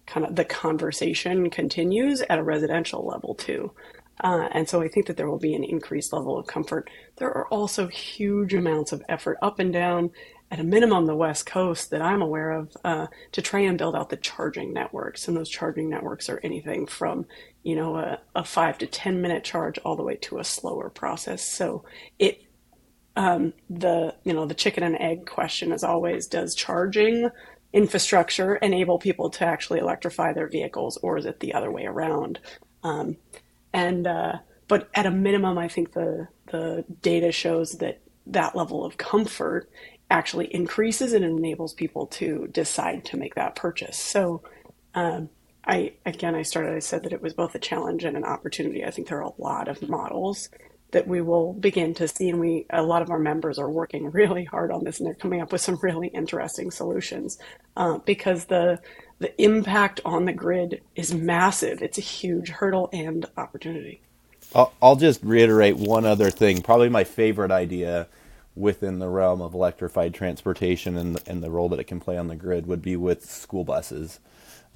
kind 0.06 0.26
of 0.26 0.38
the 0.38 0.45
conversation 0.45 1.50
continues 1.50 2.21
at 2.21 2.39
a 2.39 2.43
residential 2.43 3.06
level 3.06 3.36
too. 3.36 3.74
Uh, 4.24 4.48
and 4.52 4.69
so 4.69 4.82
I 4.82 4.88
think 4.88 5.08
that 5.08 5.17
there 5.17 5.30
will 5.30 5.38
be 5.38 5.56
an 5.56 5.65
increased 5.65 6.13
level 6.13 6.39
of 6.39 6.48
comfort. 6.48 6.89
There 7.17 7.36
are 7.36 7.50
also 7.50 7.88
huge 7.88 8.54
amounts 8.54 8.93
of 8.93 9.04
effort 9.10 9.38
up 9.41 9.60
and 9.60 9.74
down, 9.74 10.12
at 10.51 10.60
a 10.60 10.63
minimum, 10.63 11.05
the 11.05 11.15
West 11.15 11.45
Coast 11.45 11.89
that 11.89 12.01
I'm 12.01 12.21
aware 12.21 12.51
of, 12.51 12.77
uh, 12.84 13.08
to 13.31 13.41
try 13.41 13.62
and 13.62 13.77
build 13.77 13.95
out 13.95 14.10
the 14.10 14.17
charging 14.17 14.73
networks. 14.73 15.27
And 15.27 15.36
those 15.36 15.49
charging 15.49 15.89
networks 15.89 16.29
are 16.29 16.39
anything 16.43 16.86
from, 16.86 17.25
you 17.63 17.75
know, 17.75 17.97
a, 17.97 18.19
a 18.36 18.43
five 18.43 18.77
to 18.79 18.88
10 18.88 19.21
minute 19.21 19.43
charge 19.43 19.79
all 19.79 19.95
the 19.95 20.03
way 20.03 20.15
to 20.17 20.39
a 20.39 20.43
slower 20.43 20.89
process. 20.89 21.47
So 21.47 21.84
it, 22.19 22.43
um, 23.15 23.53
the, 23.69 24.15
you 24.23 24.34
know, 24.34 24.45
the 24.45 24.53
chicken 24.53 24.84
and 24.84 24.99
egg 24.99 25.25
question 25.25 25.71
is 25.71 25.84
always, 25.84 26.27
does 26.27 26.53
charging 26.53 27.29
infrastructure 27.73 28.55
enable 28.55 28.97
people 28.97 29.29
to 29.29 29.45
actually 29.45 29.79
electrify 29.79 30.31
their 30.31 30.47
vehicles, 30.47 30.97
or 31.03 31.17
is 31.17 31.25
it 31.25 31.41
the 31.41 31.53
other 31.53 31.71
way 31.71 31.86
around? 31.86 32.39
Um, 32.84 33.17
and 33.73 34.08
uh, 34.08 34.38
but 34.67 34.89
at 34.93 35.05
a 35.05 35.12
minimum, 35.12 35.58
I 35.58 35.67
think 35.67 35.91
the 35.91 36.29
the 36.47 36.86
data 37.01 37.31
shows 37.31 37.73
that 37.79 38.01
that 38.27 38.55
level 38.55 38.86
of 38.86 38.97
comfort 38.97 39.69
actually 40.10 40.54
increases 40.54 41.13
and 41.13 41.26
enables 41.26 41.74
people 41.74 42.08
to 42.08 42.48
decide 42.52 43.06
to 43.06 43.18
make 43.18 43.36
that 43.36 43.56
purchase. 43.56 43.98
So, 43.98 44.44
um, 44.94 45.30
I 45.68 45.94
again, 46.06 46.36
I 46.36 46.44
started. 46.44 46.76
I 46.76 46.80
said 46.80 47.04
that 47.04 47.13
it 47.13 47.22
was 47.22 47.34
both 47.34 47.56
a 47.56 47.60
challenge 47.60 48.04
and 48.04 48.15
an 48.15 48.24
opportunity. 48.24 48.86
I 48.86 48.91
think 48.91 49.08
there 49.08 49.18
are 49.18 49.22
a 49.22 49.41
lot 49.41 49.68
of 49.68 49.88
models 49.89 50.50
that 50.91 51.08
we 51.08 51.22
will 51.22 51.54
begin 51.54 51.94
to 51.96 52.08
see, 52.08 52.30
and 52.30 52.39
we 52.39 52.65
a 52.70 52.84
lot 52.84 53.02
of 53.02 53.10
our 53.10 53.20
members 53.20 53.58
are 53.58 53.70
working 53.70 54.12
really 54.12 54.46
hard 54.46 54.72
on 54.72 54.84
this, 54.84 55.00
and 55.00 55.08
they're 55.08 55.15
coming 55.15 55.41
up 55.41 55.52
with 55.52 55.62
some 55.62 55.80
really 55.82 56.08
interesting 56.08 56.70
solutions 56.70 57.39
uh, 57.76 57.98
because 58.00 58.46
the 58.46 58.80
the 59.20 59.41
impact 59.41 60.02
on 60.06 60.26
the 60.26 60.34
grid 60.34 60.82
is 60.96 61.13
massive. 61.13 61.82
It's 61.82 61.98
a 61.98 62.02
huge 62.02 62.50
hurdle 62.50 62.89
and 62.94 63.26
opportunity. 63.38 64.02
I'll, 64.54 64.74
I'll 64.82 64.96
just 64.98 65.24
reiterate 65.24 65.78
one 65.78 66.06
other 66.06 66.30
thing. 66.30 66.62
Probably 66.62 66.89
my 66.89 67.06
favorite 67.06 67.52
idea 67.52 68.08
within 68.56 69.00
the 69.00 69.10
realm 69.10 69.41
of 69.41 69.54
electrified 69.54 70.13
transportation 70.13 70.98
and 70.98 71.15
the, 71.15 71.32
and 71.32 71.44
the 71.44 71.52
role 71.52 71.70
that 71.70 71.80
it 71.80 71.86
can 71.86 72.00
play 72.00 72.18
on 72.18 72.28
the 72.28 72.36
grid 72.36 72.68
would 72.68 72.82
be 72.82 72.96
with 72.96 73.30
school 73.30 73.63
buses. 73.63 74.20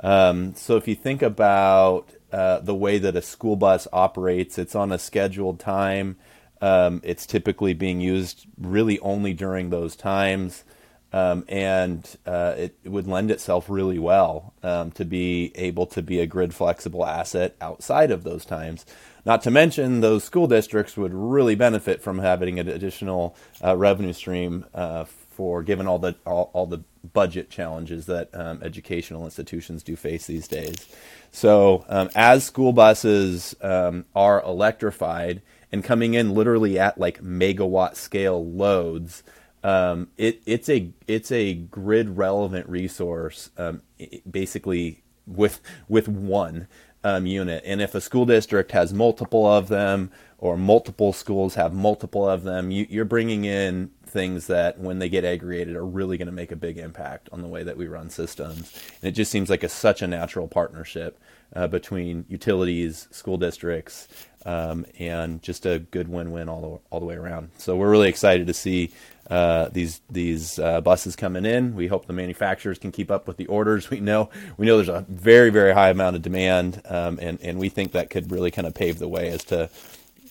Um, 0.01 0.53
so 0.55 0.77
if 0.77 0.87
you 0.87 0.95
think 0.95 1.21
about 1.21 2.09
uh, 2.31 2.59
the 2.59 2.75
way 2.75 2.97
that 2.99 3.15
a 3.15 3.21
school 3.21 3.55
bus 3.55 3.87
operates, 3.91 4.57
it's 4.57 4.75
on 4.75 4.91
a 4.91 4.99
scheduled 4.99 5.59
time. 5.59 6.17
Um, 6.61 7.01
it's 7.03 7.25
typically 7.25 7.73
being 7.73 8.01
used 8.01 8.45
really 8.57 8.99
only 8.99 9.33
during 9.33 9.69
those 9.69 9.95
times. 9.95 10.63
Um, 11.11 11.43
and 11.47 12.07
uh, 12.27 12.53
it, 12.55 12.77
it, 12.83 12.89
would 12.89 13.07
lend 13.07 13.31
itself 13.31 13.67
really 13.67 13.97
well 13.97 14.53
um, 14.61 14.91
to 14.91 15.05
be 15.05 15.51
able 15.55 15.87
to 15.87 16.03
be 16.03 16.19
a 16.19 16.27
grid 16.27 16.53
flexible 16.53 17.03
asset 17.03 17.55
outside 17.59 18.11
of 18.11 18.23
those 18.23 18.45
times. 18.45 18.85
Not 19.25 19.41
to 19.43 19.51
mention, 19.51 20.01
those 20.01 20.23
school 20.23 20.47
districts 20.47 20.95
would 20.97 21.13
really 21.13 21.55
benefit 21.55 22.01
from 22.01 22.19
having 22.19 22.59
an 22.59 22.67
additional 22.67 23.35
uh, 23.63 23.75
revenue 23.75 24.13
stream 24.13 24.65
uh, 24.73 25.05
for 25.05 25.63
given 25.63 25.87
all 25.87 25.99
the 25.99 26.15
all, 26.25 26.49
all 26.53 26.65
the 26.65 26.83
budget 27.13 27.49
challenges 27.49 28.05
that 28.07 28.29
um, 28.33 28.61
educational 28.61 29.23
institutions 29.25 29.83
do 29.83 29.95
face 29.95 30.27
these 30.27 30.47
days. 30.47 30.87
So, 31.31 31.85
um, 31.87 32.09
as 32.15 32.43
school 32.43 32.73
buses 32.73 33.55
um, 33.61 34.05
are 34.15 34.43
electrified 34.43 35.41
and 35.71 35.83
coming 35.83 36.13
in 36.13 36.33
literally 36.33 36.79
at 36.79 36.97
like 36.97 37.21
megawatt 37.23 37.95
scale 37.95 38.45
loads, 38.45 39.23
um, 39.63 40.09
it, 40.17 40.41
it's 40.45 40.69
a 40.69 40.91
it's 41.07 41.31
a 41.31 41.53
grid 41.53 42.17
relevant 42.17 42.67
resource, 42.67 43.49
um, 43.57 43.81
basically 44.29 45.03
with 45.25 45.61
with 45.87 46.07
one 46.07 46.67
um, 47.03 47.25
unit. 47.25 47.63
And 47.65 47.81
if 47.81 47.95
a 47.95 48.01
school 48.01 48.25
district 48.25 48.71
has 48.71 48.93
multiple 48.93 49.45
of 49.45 49.67
them, 49.67 50.11
or 50.37 50.57
multiple 50.57 51.11
schools 51.11 51.55
have 51.55 51.73
multiple 51.73 52.27
of 52.27 52.43
them, 52.43 52.71
you, 52.71 52.87
you're 52.89 53.05
bringing 53.05 53.45
in 53.45 53.91
things 54.05 54.47
that, 54.47 54.79
when 54.79 54.99
they 54.99 55.09
get 55.09 55.25
aggregated, 55.25 55.75
are 55.75 55.85
really 55.85 56.17
going 56.17 56.27
to 56.27 56.31
make 56.31 56.51
a 56.51 56.55
big 56.55 56.77
impact 56.77 57.29
on 57.31 57.41
the 57.41 57.47
way 57.47 57.63
that 57.63 57.77
we 57.77 57.87
run 57.87 58.09
systems. 58.09 58.73
And 59.01 59.09
it 59.09 59.11
just 59.11 59.31
seems 59.31 59.49
like 59.49 59.63
a, 59.63 59.69
such 59.69 60.01
a 60.01 60.07
natural 60.07 60.47
partnership 60.47 61.19
uh, 61.55 61.67
between 61.67 62.25
utilities, 62.29 63.07
school 63.11 63.37
districts, 63.37 64.07
um, 64.45 64.85
and 64.97 65.41
just 65.41 65.65
a 65.65 65.79
good 65.79 66.07
win-win 66.07 66.47
all 66.47 66.61
the, 66.61 66.79
all 66.89 66.99
the 66.99 67.05
way 67.05 67.15
around. 67.15 67.49
So 67.57 67.75
we're 67.75 67.89
really 67.89 68.09
excited 68.09 68.47
to 68.47 68.53
see 68.53 68.91
uh, 69.29 69.69
these 69.71 70.01
these 70.09 70.57
uh, 70.57 70.81
buses 70.81 71.15
coming 71.15 71.45
in. 71.45 71.75
We 71.75 71.87
hope 71.87 72.07
the 72.07 72.13
manufacturers 72.13 72.79
can 72.79 72.91
keep 72.91 73.11
up 73.11 73.27
with 73.27 73.37
the 73.37 73.45
orders. 73.47 73.89
We 73.89 73.99
know 73.99 74.29
we 74.57 74.65
know 74.65 74.77
there's 74.77 74.89
a 74.89 75.05
very 75.07 75.49
very 75.49 75.73
high 75.73 75.89
amount 75.89 76.15
of 76.15 76.21
demand, 76.21 76.81
um, 76.85 77.19
and 77.21 77.39
and 77.41 77.59
we 77.59 77.69
think 77.69 77.91
that 77.91 78.09
could 78.09 78.31
really 78.31 78.51
kind 78.51 78.65
of 78.65 78.73
pave 78.73 78.97
the 78.97 79.07
way 79.07 79.29
as 79.29 79.43
to 79.45 79.69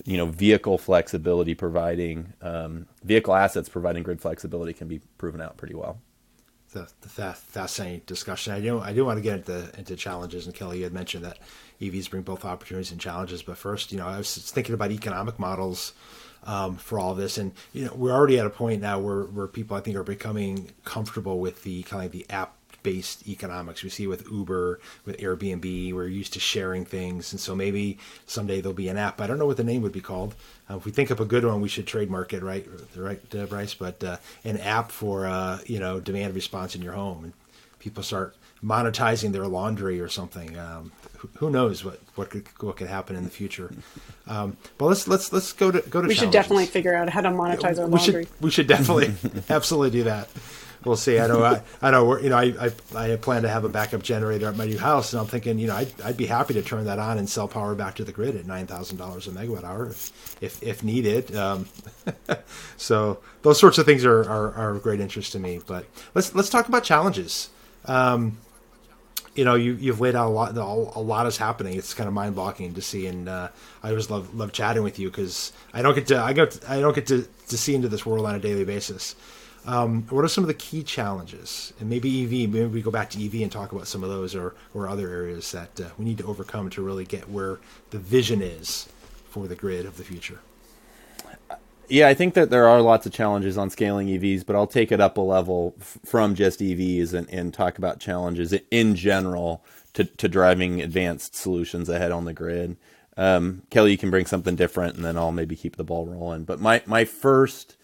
you 0.05 0.17
know 0.17 0.27
vehicle 0.27 0.79
flexibility 0.79 1.55
providing 1.55 2.33
um, 2.43 2.87
vehicle 3.05 3.35
assets 3.35 3.69
providing 3.69 4.03
grid 4.03 4.21
flexibility 4.21 4.73
can 4.73 4.89
be 4.89 5.01
proven 5.17 5.41
out 5.41 5.57
pretty 5.57 5.75
well. 5.75 6.01
The, 6.73 6.87
the 7.01 7.09
fascinating 7.09 8.03
discussion. 8.05 8.53
I 8.53 8.61
do 8.61 8.79
I 8.79 8.93
do 8.93 9.05
want 9.05 9.17
to 9.17 9.23
get 9.23 9.39
into 9.39 9.71
into 9.79 9.97
challenges, 9.97 10.47
and 10.47 10.55
Kelly, 10.55 10.79
you 10.79 10.85
had 10.85 10.93
mentioned 10.93 11.25
that 11.25 11.39
EVs 11.81 12.11
bring 12.11 12.23
both 12.23 12.45
opportunities 12.45 12.93
and 12.93 13.01
challenges. 13.01 13.43
But 13.43 13.57
first, 13.57 13.91
you 13.91 13.99
know, 13.99 14.07
I 14.07 14.19
was 14.19 14.37
thinking 14.51 14.75
about 14.75 14.91
economic 14.91 15.39
models 15.39 15.95
um, 16.45 16.77
for 16.77 16.99
all 16.99 17.15
this. 17.15 17.39
And 17.39 17.53
you 17.73 17.85
know, 17.85 17.95
we're 17.95 18.13
already 18.13 18.39
at 18.39 18.47
a 18.47 18.51
point 18.51 18.83
now 18.83 18.99
where, 18.99 19.23
where 19.23 19.47
people 19.47 19.77
I 19.77 19.81
think 19.81 19.97
are 19.97 20.05
becoming 20.05 20.73
comfortable 20.85 21.41
with 21.41 21.63
the 21.63 21.83
kind 21.85 22.05
of 22.05 22.13
the 22.13 22.27
app 22.31 22.55
based 22.83 23.27
economics 23.29 23.83
we 23.83 23.91
see 23.91 24.07
with 24.07 24.31
Uber, 24.31 24.81
with 25.05 25.19
Airbnb. 25.19 25.93
We're 25.93 26.07
used 26.07 26.33
to 26.35 26.41
sharing 26.41 26.85
things, 26.85 27.33
and 27.33 27.41
so 27.41 27.55
maybe 27.55 27.99
someday 28.27 28.61
there'll 28.61 28.75
be 28.75 28.89
an 28.89 28.97
app. 28.97 29.21
I 29.21 29.27
don't 29.27 29.39
know 29.39 29.47
what 29.47 29.57
the 29.57 29.65
name 29.65 29.83
would 29.83 29.93
be 29.93 30.01
called. 30.01 30.35
Uh, 30.71 30.77
if 30.77 30.85
we 30.85 30.93
think 30.93 31.11
of 31.11 31.21
a 31.21 31.25
good 31.25 31.45
one, 31.45 31.61
we 31.61 31.69
should 31.69 31.87
trademark 31.87 32.33
it, 32.33 32.43
right? 32.43 32.67
Right, 32.97 33.21
uh, 33.35 33.47
Bryce. 33.47 33.75
But 33.75 34.03
uh, 34.03 34.17
an 34.45 34.59
app 34.59 34.91
for 34.91 35.27
uh, 35.27 35.59
you 35.67 35.79
know 35.79 36.01
demand 36.01 36.35
response 36.35 36.75
in 36.75 36.83
your 36.83 36.93
home, 36.95 37.25
and 37.25 37.33
people 37.79 38.03
start 38.03 38.37
monetizing 38.63 39.33
their 39.33 39.47
laundry 39.47 40.01
or 40.01 40.09
something. 40.09 40.59
Um, 40.59 40.93
who 41.39 41.51
knows 41.51 41.85
what 41.85 42.01
what 42.15 42.31
could 42.31 42.47
what 42.61 42.77
could 42.77 42.89
happen 42.89 43.17
in 43.17 43.25
the 43.25 43.31
future? 43.31 43.73
Um, 44.27 44.57
but 44.77 44.87
let's 44.87 45.09
let's 45.09 45.33
let's 45.33 45.53
go 45.53 45.71
to 45.71 45.81
go 45.89 46.01
to. 46.01 46.09
We 46.09 46.15
should 46.15 46.31
definitely 46.31 46.67
figure 46.67 46.95
out 46.95 47.09
how 47.09 47.21
to 47.21 47.31
monetize 47.31 47.77
yeah, 47.77 47.83
our 47.83 47.89
we 47.89 47.99
laundry. 47.99 48.25
Should, 48.25 48.41
we 48.41 48.51
should 48.51 48.67
definitely 48.67 49.15
absolutely 49.51 49.91
do 49.91 50.05
that. 50.05 50.29
We'll 50.85 50.97
see. 50.97 51.19
I 51.19 51.27
know. 51.27 51.43
I, 51.43 51.63
I 51.83 51.91
know. 51.91 52.19
You 52.19 52.31
know. 52.31 52.37
I, 52.37 52.71
I 52.95 53.13
I 53.13 53.17
plan 53.17 53.43
to 53.43 53.49
have 53.49 53.65
a 53.65 53.69
backup 53.69 54.03
generator 54.03 54.47
at 54.47 54.57
my 54.57 54.65
new 54.65 54.79
house, 54.79 55.13
and 55.13 55.21
I'm 55.21 55.27
thinking, 55.27 55.59
you 55.59 55.67
know, 55.67 55.77
I'd, 55.77 56.01
I'd 56.03 56.17
be 56.17 56.27
happy 56.27 56.55
to 56.55 56.63
turn 56.63 56.85
that 56.85 56.99
on 56.99 57.19
and 57.19 57.29
sell 57.29 57.49
power 57.49 57.75
back 57.75 57.97
to 57.97 58.05
the 58.05 58.13
grid 58.13 58.37
at 58.37 58.47
nine 58.47 58.67
thousand 58.67 58.97
dollars 58.97 59.27
a 59.27 59.31
megawatt 59.31 59.65
hour 59.65 59.87
if 59.87 60.43
if, 60.43 60.63
if 60.63 60.85
needed. 60.85 61.35
Um, 61.35 61.67
so 62.77 63.19
those 63.43 63.59
sorts 63.59 63.79
of 63.79 63.87
things 63.87 64.05
are, 64.05 64.21
are, 64.21 64.53
are 64.55 64.71
of 64.77 64.83
great 64.83 65.01
interest 65.01 65.33
to 65.33 65.39
me. 65.39 65.61
But 65.67 65.87
let's 66.15 66.35
let's 66.35 66.49
talk 66.49 66.69
about 66.69 66.85
challenges. 66.85 67.51
Um, 67.85 68.39
you 69.39 69.45
know, 69.45 69.55
you, 69.55 69.75
you've 69.75 70.01
laid 70.01 70.17
out 70.17 70.27
a 70.27 70.31
lot. 70.31 70.57
A 70.57 71.01
lot 71.01 71.27
is 71.27 71.37
happening. 71.37 71.79
It's 71.79 71.95
kind 71.95 72.09
of 72.09 72.15
mind 72.15 72.35
boggling 72.35 72.75
to 72.75 72.83
see, 72.83 73.07
and 73.07 73.29
uh, 73.29 73.49
I 73.85 73.91
always 73.91 74.11
love 74.11 74.35
love 74.35 74.53
chatting 74.53 74.83
with 74.83 74.99
you 74.99 75.11
because 75.11 75.53
I 75.73 75.81
don't 75.81 75.95
get 75.95 76.09
to 76.09 76.21
I 76.21 76.33
go 76.33 76.49
I 76.69 76.81
don't 76.81 76.95
get 76.95 77.07
to, 77.07 77.27
to 77.49 77.57
see 77.57 77.75
into 77.77 77.89
this 77.89 78.05
world 78.05 78.27
on 78.27 78.35
a 78.35 78.41
daily 78.41 78.65
basis. 78.65 79.15
Um, 79.67 80.05
what 80.09 80.25
are 80.25 80.29
some 80.29 80.45
of 80.45 80.49
the 80.49 80.55
key 80.55 80.83
challenges? 80.83 81.73
And 81.81 81.91
maybe 81.91 82.25
EV. 82.25 82.51
Maybe 82.51 82.67
we 82.67 82.83
go 82.83 82.91
back 82.91 83.11
to 83.11 83.25
EV 83.25 83.43
and 83.43 83.53
talk 83.53 83.73
about 83.73 83.87
some 83.87 84.03
of 84.03 84.11
those, 84.11 84.35
or 84.35 84.55
or 84.75 84.89
other 84.89 85.09
areas 85.09 85.53
that 85.53 85.81
uh, 85.81 85.89
we 85.99 86.05
need 86.05 86.19
to 86.19 86.25
overcome 86.25 86.71
to 86.71 86.83
really 86.83 87.05
get 87.05 87.29
where 87.29 87.59
the 87.91 87.99
vision 87.99 88.43
is 88.43 88.89
for 89.31 89.47
the 89.47 89.55
grid 89.55 89.87
of 89.87 89.97
the 89.97 90.05
future. 90.05 90.41
Yeah, 91.89 92.09
I 92.09 92.15
think 92.15 92.35
that 92.35 92.51
there 92.51 92.69
are 92.69 92.83
lots 92.83 93.07
of 93.07 93.13
challenges 93.13 93.57
on 93.57 93.71
scaling 93.71 94.09
EVs, 94.09 94.45
but 94.45 94.55
I'll 94.55 94.67
take 94.67 94.93
it 94.93 95.01
up 95.01 95.17
a 95.17 95.23
level 95.23 95.75
f- 95.81 95.99
from 96.05 96.35
just 96.35 96.61
EVs 96.61 97.15
and, 97.15 97.29
and 97.31 97.53
talk 97.53 97.79
about 97.79 97.99
challenges 97.99 98.55
in 98.71 98.95
general 98.95 99.65
to, 99.95 100.05
to 100.05 100.29
driving 100.29 100.83
advanced 100.83 101.35
solutions 101.35 101.89
ahead 101.89 102.13
on 102.13 102.27
the 102.27 102.35
grid. 102.35 102.77
Um, 103.17 103.63
Kelly, 103.71 103.91
you 103.91 103.99
can 103.99 104.11
bring 104.11 104.27
something 104.27 104.55
different, 104.55 104.97
and 104.97 105.05
then 105.05 105.17
I'll 105.17 105.33
maybe 105.33 105.57
keep 105.57 105.77
the 105.77 105.85
ball 105.85 106.07
rolling. 106.07 106.45
But 106.45 106.61
my 106.61 106.83
my 106.87 107.05
first 107.05 107.78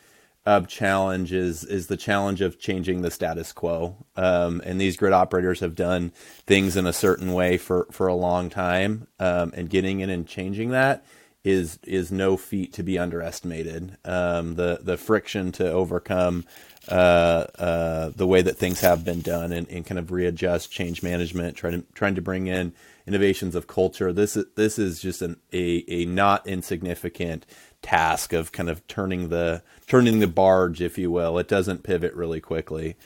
uh, 0.46 0.60
challenge 0.62 1.32
is 1.32 1.64
is 1.64 1.86
the 1.86 1.96
challenge 1.96 2.40
of 2.40 2.58
changing 2.58 3.02
the 3.02 3.10
status 3.10 3.52
quo. 3.52 3.96
Um, 4.16 4.60
and 4.64 4.80
these 4.80 4.96
grid 4.96 5.12
operators 5.12 5.60
have 5.60 5.74
done 5.74 6.12
things 6.46 6.76
in 6.76 6.86
a 6.86 6.92
certain 6.92 7.32
way 7.32 7.56
for 7.56 7.86
for 7.90 8.06
a 8.06 8.14
long 8.14 8.50
time, 8.50 9.06
um, 9.18 9.52
and 9.56 9.70
getting 9.70 10.00
in 10.00 10.10
and 10.10 10.26
changing 10.26 10.70
that 10.70 11.04
is 11.44 11.78
is 11.84 12.10
no 12.10 12.36
feat 12.36 12.72
to 12.72 12.82
be 12.82 12.98
underestimated. 12.98 13.96
Um, 14.04 14.54
the 14.54 14.80
the 14.82 14.96
friction 14.96 15.52
to 15.52 15.70
overcome 15.70 16.44
uh, 16.88 17.46
uh, 17.58 18.10
the 18.16 18.26
way 18.26 18.42
that 18.42 18.56
things 18.56 18.80
have 18.80 19.04
been 19.04 19.20
done 19.20 19.52
and, 19.52 19.68
and 19.70 19.86
kind 19.86 19.98
of 19.98 20.10
readjust 20.10 20.70
change 20.70 21.02
management, 21.02 21.56
trying 21.56 21.82
to 21.82 21.86
trying 21.94 22.14
to 22.14 22.22
bring 22.22 22.46
in 22.46 22.72
innovations 23.06 23.54
of 23.54 23.66
culture. 23.66 24.12
This 24.12 24.36
is 24.36 24.46
this 24.56 24.78
is 24.78 25.00
just 25.00 25.20
an, 25.22 25.36
a 25.52 25.84
a 25.88 26.06
not 26.06 26.46
insignificant 26.46 27.44
task 27.84 28.32
of 28.32 28.50
kind 28.50 28.68
of 28.68 28.86
turning 28.88 29.28
the 29.28 29.62
turning 29.86 30.18
the 30.18 30.26
barge, 30.26 30.80
if 30.80 30.98
you 30.98 31.10
will. 31.10 31.38
It 31.38 31.48
doesn't 31.48 31.82
pivot 31.82 32.14
really 32.14 32.40
quickly. 32.40 32.96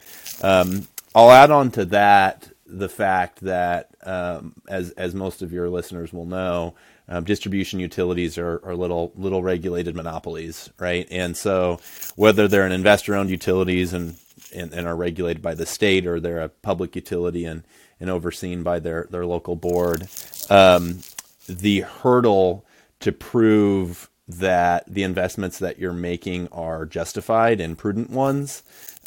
Um, 0.43 0.87
I'll 1.15 1.33
add 1.33 1.51
on 1.51 1.71
to 1.73 1.85
that 1.87 2.49
the 2.67 2.89
fact 2.89 3.41
that, 3.41 3.91
um, 4.05 4.55
as 4.69 4.91
as 4.93 5.15
most 5.15 5.43
of 5.43 5.53
your 5.53 5.69
listeners 5.69 6.13
will 6.13 6.27
know, 6.27 6.75
um, 7.09 7.25
distribution 7.25 7.81
utilities 7.81 8.39
are, 8.39 8.61
are 8.65 8.77
little 8.77 9.13
little 9.17 9.43
regulated 9.43 9.97
monopolies, 9.97 10.71
right? 10.79 11.09
And 11.11 11.37
so 11.37 11.81
whether 12.17 12.47
they're 12.47 12.67
an 12.67 12.73
investor-owned 12.73 13.31
utilities 13.31 13.93
and, 13.93 14.17
and, 14.55 14.73
and 14.73 14.87
are 14.87 14.97
regulated 14.97 15.43
by 15.43 15.55
the 15.55 15.67
state, 15.67 16.07
or 16.07 16.21
they're 16.21 16.41
a 16.41 16.49
public 16.49 16.95
utility 16.95 17.45
and 17.45 17.65
and 18.01 18.11
overseen 18.11 18.63
by 18.63 18.79
their 18.79 19.09
their 19.11 19.27
local 19.27 19.57
board, 19.57 20.07
um, 20.51 21.01
the 21.49 21.81
hurdle 21.81 22.65
to 23.01 23.13
prove 23.13 24.09
that 24.29 24.85
the 24.87 25.03
investments 25.03 25.59
that 25.59 25.79
you're 25.79 25.93
making 25.93 26.49
are 26.49 26.85
justified 26.85 27.61
and 27.61 27.79
prudent 27.79 28.11
ones 28.11 28.63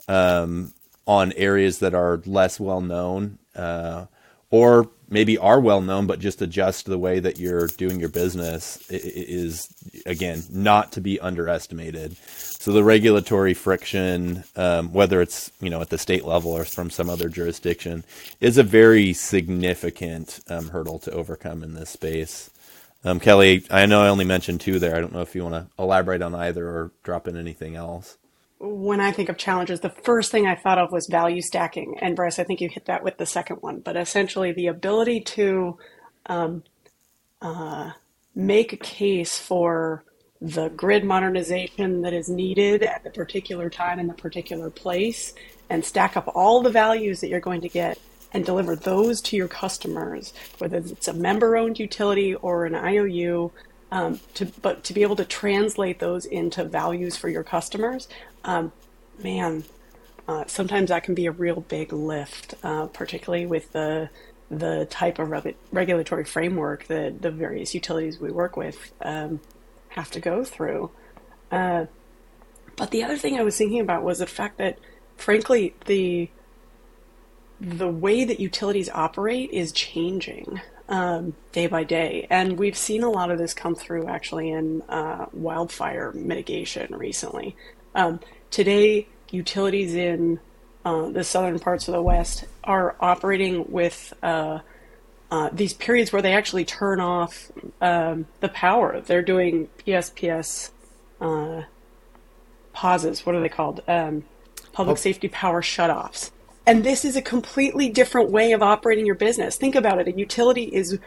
um, 0.08 0.74
on 1.06 1.32
areas 1.34 1.80
that 1.80 1.94
are 1.94 2.22
less 2.26 2.60
well 2.60 2.82
known, 2.82 3.38
uh, 3.56 4.06
or 4.50 4.90
maybe 5.10 5.38
are 5.38 5.60
well 5.60 5.82
known, 5.82 6.08
but 6.08 6.20
just 6.20 6.42
adjust 6.42 6.86
the 6.86 6.98
way 6.98 7.20
that 7.20 7.38
you're 7.38 7.68
doing 7.68 8.00
your 8.00 8.10
business 8.10 8.90
is 8.90 9.68
again 10.06 10.44
not 10.50 10.92
to 10.94 11.02
be 11.02 11.20
underestimated. 11.20 12.18
So 12.18 12.72
the 12.72 12.84
regulatory 12.84 13.54
friction, 13.54 14.44
um, 14.56 14.94
whether 14.94 15.22
it's 15.22 15.52
you 15.62 15.70
know 15.70 15.82
at 15.82 15.90
the 15.90 15.98
state 15.98 16.26
level 16.26 16.52
or 16.52 16.66
from 16.66 16.90
some 16.90 17.10
other 17.10 17.30
jurisdiction, 17.30 18.04
is 18.40 18.58
a 18.58 18.64
very 18.64 19.14
significant 19.14 20.40
um, 20.50 20.70
hurdle 20.70 21.00
to 21.00 21.12
overcome 21.12 21.62
in 21.64 21.74
this 21.76 21.92
space. 21.92 22.50
Um, 23.04 23.20
Kelly, 23.20 23.66
I 23.72 23.86
know 23.88 24.04
I 24.04 24.10
only 24.10 24.26
mentioned 24.26 24.62
two 24.62 24.78
there. 24.80 24.96
I 24.96 25.02
don't 25.02 25.14
know 25.14 25.22
if 25.22 25.36
you 25.36 25.44
want 25.44 25.56
to 25.56 25.68
elaborate 25.82 26.22
on 26.22 26.36
either 26.36 26.68
or 26.68 26.92
drop 27.04 27.28
in 27.28 27.36
anything 27.36 27.76
else 27.76 28.18
when 28.62 29.00
I 29.00 29.12
think 29.12 29.30
of 29.30 29.38
challenges, 29.38 29.80
the 29.80 29.90
first 29.90 30.32
thing 30.32 30.46
I 30.46 30.56
thought 30.56 30.78
of 30.78 30.92
was 30.92 31.08
value 31.08 31.42
stacking. 31.42 31.98
And 32.00 32.16
Bryce, 32.16 32.38
I 32.38 32.44
think 32.44 32.62
you 32.62 32.70
hit 32.70 32.86
that 32.86 33.04
with 33.04 33.18
the 33.18 33.26
second 33.26 33.58
one. 33.58 33.80
But 33.80 33.98
essentially, 33.98 34.52
the 34.52 34.68
ability 34.68 35.22
to 35.22 35.78
um, 36.28 36.64
uh, 37.42 37.92
make 38.36 38.72
a 38.72 38.78
case 38.78 39.40
for 39.40 40.04
the 40.40 40.70
grid 40.70 41.04
modernization 41.04 42.02
that 42.02 42.14
is 42.14 42.30
needed 42.30 42.84
at 42.84 43.04
the 43.04 43.10
particular 43.10 43.70
time 43.70 44.00
in 44.00 44.08
the 44.08 44.14
particular 44.14 44.70
place 44.70 45.34
and 45.70 45.84
stack 45.84 46.16
up 46.16 46.32
all 46.36 46.62
the 46.62 46.70
values 46.70 47.22
that 47.22 47.30
you're 47.30 47.40
going 47.40 47.62
to 47.62 47.70
get 47.70 47.98
and 48.34 48.46
deliver 48.46 48.76
those 48.76 49.22
to 49.22 49.36
your 49.36 49.48
customers, 49.48 50.34
whether 50.58 50.78
it's 50.78 51.08
a 51.08 51.14
member 51.14 51.58
owned 51.58 51.80
utility 51.80 52.36
or 52.36 52.66
an 52.66 52.76
IOU. 52.76 53.52
Um, 53.94 54.22
to, 54.36 54.46
but 54.46 54.86
to 54.86 54.94
be 54.94 55.02
able 55.02 55.18
to 55.18 55.26
translate 55.26 56.00
those 56.00 56.26
into 56.26 56.64
values 56.64 57.18
for 57.18 57.28
your 57.28 57.44
customers, 57.44 58.08
um, 58.46 58.72
man, 59.22 59.66
uh, 60.30 60.46
sometimes 60.48 60.90
that 60.90 61.04
can 61.04 61.14
be 61.14 61.26
a 61.26 61.32
real 61.32 61.60
big 61.60 61.92
lift, 61.92 62.56
uh, 62.64 62.86
particularly 62.88 63.46
with 63.46 63.72
the 63.74 64.10
the 64.50 64.86
type 64.90 65.18
of 65.18 65.30
re- 65.30 65.56
regulatory 65.72 66.26
framework 66.26 66.86
that 66.88 67.22
the 67.22 67.32
various 67.32 67.74
utilities 67.74 68.20
we 68.20 68.30
work 68.30 68.58
with 68.58 68.92
um, 69.02 69.40
have 69.90 70.12
to 70.12 70.20
go 70.20 70.44
through. 70.44 70.92
Uh, 71.52 71.86
but 72.76 72.92
the 72.92 73.04
other 73.04 73.18
thing 73.18 73.40
I 73.40 73.44
was 73.44 73.58
thinking 73.58 73.80
about 73.80 74.04
was 74.04 74.20
the 74.20 74.28
fact 74.28 74.58
that, 74.58 74.78
frankly, 75.16 75.74
the 75.86 76.30
the 77.62 77.88
way 77.88 78.26
that 78.26 78.40
utilities 78.40 78.90
operate 78.90 79.52
is 79.52 79.72
changing 79.72 80.60
um, 80.90 81.36
day 81.52 81.68
by 81.68 81.84
day, 81.84 82.26
and 82.30 82.58
we've 82.58 82.76
seen 82.76 83.04
a 83.04 83.10
lot 83.10 83.30
of 83.30 83.38
this 83.38 83.54
come 83.54 83.76
through 83.76 84.08
actually 84.08 84.50
in 84.50 84.82
uh, 84.90 85.28
wildfire 85.32 86.12
mitigation 86.14 86.94
recently. 86.96 87.56
Um, 87.94 88.20
today, 88.50 89.08
utilities 89.30 89.94
in 89.94 90.40
uh, 90.84 91.10
the 91.10 91.24
southern 91.24 91.60
parts 91.60 91.88
of 91.88 91.94
the 91.94 92.02
West 92.02 92.46
are 92.64 92.96
operating 93.00 93.72
with 93.72 94.12
uh, 94.24 94.60
uh, 95.30 95.50
these 95.54 95.74
periods 95.74 96.12
where 96.12 96.24
they 96.24 96.34
actually 96.34 96.66
turn 96.66 97.00
off 97.00 97.52
um, 97.80 98.26
the 98.40 98.50
power. 98.50 99.00
They're 99.02 99.22
doing 99.22 99.70
PSPS 99.86 100.72
uh, 101.22 101.62
pauses. 102.74 103.24
What 103.24 103.36
are 103.36 103.40
they 103.40 103.50
called? 103.50 103.82
Um, 103.88 104.24
public 104.74 104.98
oh. 104.98 105.00
safety 105.00 105.28
power 105.28 105.62
shutoffs. 105.62 106.32
And 106.66 106.84
this 106.84 107.06
is 107.06 107.16
a 107.16 107.22
completely 107.22 107.90
different 107.90 108.30
way 108.30 108.52
of 108.52 108.62
operating 108.62 109.06
your 109.06 109.16
business. 109.16 109.58
Think 109.58 109.76
about 109.76 110.00
it. 110.00 110.08
A 110.08 110.18
utility 110.18 110.64
is 110.64 111.00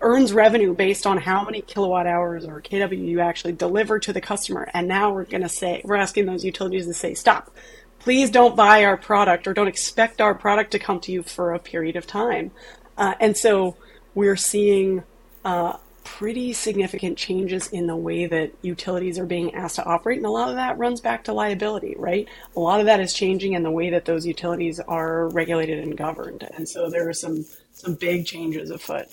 earns 0.00 0.32
revenue 0.32 0.74
based 0.74 1.06
on 1.06 1.18
how 1.18 1.44
many 1.44 1.60
kilowatt 1.60 2.06
hours 2.06 2.46
or 2.46 2.62
kW 2.62 3.06
you 3.06 3.20
actually 3.20 3.52
deliver 3.52 3.98
to 3.98 4.12
the 4.12 4.20
customer. 4.20 4.68
And 4.72 4.88
now 4.88 5.12
we're 5.12 5.24
going 5.24 5.42
to 5.42 5.50
say, 5.50 5.82
we're 5.84 5.96
asking 5.96 6.26
those 6.26 6.44
utilities 6.44 6.86
to 6.86 6.94
say, 6.94 7.14
stop. 7.14 7.54
Please 7.98 8.30
don't 8.30 8.56
buy 8.56 8.84
our 8.84 8.96
product 8.96 9.46
or 9.46 9.52
don't 9.52 9.68
expect 9.68 10.22
our 10.22 10.34
product 10.34 10.70
to 10.72 10.78
come 10.78 11.00
to 11.00 11.12
you 11.12 11.22
for 11.22 11.52
a 11.52 11.58
period 11.58 11.96
of 11.96 12.06
time. 12.06 12.50
Uh, 12.96 13.14
and 13.20 13.36
so 13.36 13.76
we're 14.14 14.36
seeing 14.36 15.02
uh, 15.44 15.76
pretty 16.04 16.52
significant 16.52 17.18
changes 17.18 17.68
in 17.68 17.86
the 17.86 17.96
way 17.96 18.26
that 18.26 18.52
utilities 18.62 19.18
are 19.18 19.26
being 19.26 19.54
asked 19.54 19.76
to 19.76 19.84
operate. 19.84 20.18
And 20.18 20.26
a 20.26 20.30
lot 20.30 20.48
of 20.48 20.56
that 20.56 20.78
runs 20.78 21.00
back 21.00 21.24
to 21.24 21.32
liability, 21.32 21.94
right? 21.98 22.28
A 22.56 22.60
lot 22.60 22.80
of 22.80 22.86
that 22.86 23.00
is 23.00 23.12
changing 23.12 23.52
in 23.52 23.62
the 23.62 23.70
way 23.70 23.90
that 23.90 24.04
those 24.04 24.26
utilities 24.26 24.80
are 24.80 25.28
regulated 25.28 25.78
and 25.78 25.96
governed. 25.96 26.48
And 26.54 26.68
so 26.68 26.90
there 26.90 27.08
are 27.08 27.14
some, 27.14 27.44
some 27.72 27.94
big 27.94 28.26
changes 28.26 28.70
afoot. 28.70 29.06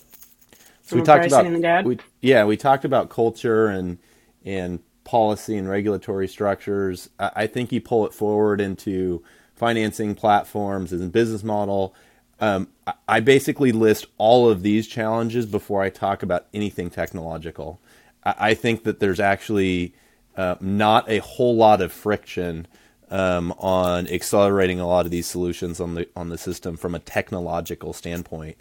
So 0.83 0.95
we 0.95 1.01
talked 1.01 1.25
about 1.25 1.85
we, 1.85 1.99
yeah, 2.21 2.45
we 2.45 2.55
talked 2.55 2.85
about 2.85 3.09
culture 3.09 3.67
and 3.67 3.97
and 4.45 4.79
policy 5.03 5.57
and 5.57 5.67
regulatory 5.67 6.29
structures. 6.29 7.09
I, 7.19 7.31
I 7.35 7.47
think 7.47 7.73
you 7.73 7.81
pull 7.81 8.05
it 8.05 8.13
forward 8.13 8.61
into 8.61 9.21
financing 9.55 10.15
platforms 10.15 10.93
and 10.93 11.11
business 11.11 11.43
model. 11.43 11.93
Um, 12.39 12.67
I, 13.07 13.19
basically 13.19 13.71
list 13.71 14.05
all 14.19 14.47
of 14.47 14.61
these 14.61 14.87
challenges 14.87 15.47
before 15.47 15.81
I 15.81 15.89
talk 15.89 16.21
about 16.21 16.45
anything 16.53 16.91
technological. 16.91 17.79
I, 18.23 18.35
I 18.39 18.53
think 18.53 18.83
that 18.83 18.99
there's 18.99 19.19
actually 19.19 19.95
uh, 20.35 20.55
not 20.61 21.09
a 21.09 21.17
whole 21.17 21.55
lot 21.55 21.81
of 21.81 21.91
friction 21.91 22.67
um, 23.09 23.53
on 23.57 24.07
accelerating 24.07 24.79
a 24.79 24.87
lot 24.87 25.05
of 25.05 25.11
these 25.11 25.25
solutions 25.25 25.79
on 25.79 25.95
the 25.95 26.07
on 26.15 26.29
the 26.29 26.37
system 26.37 26.77
from 26.77 26.93
a 26.93 26.99
technological 26.99 27.91
standpoint 27.93 28.57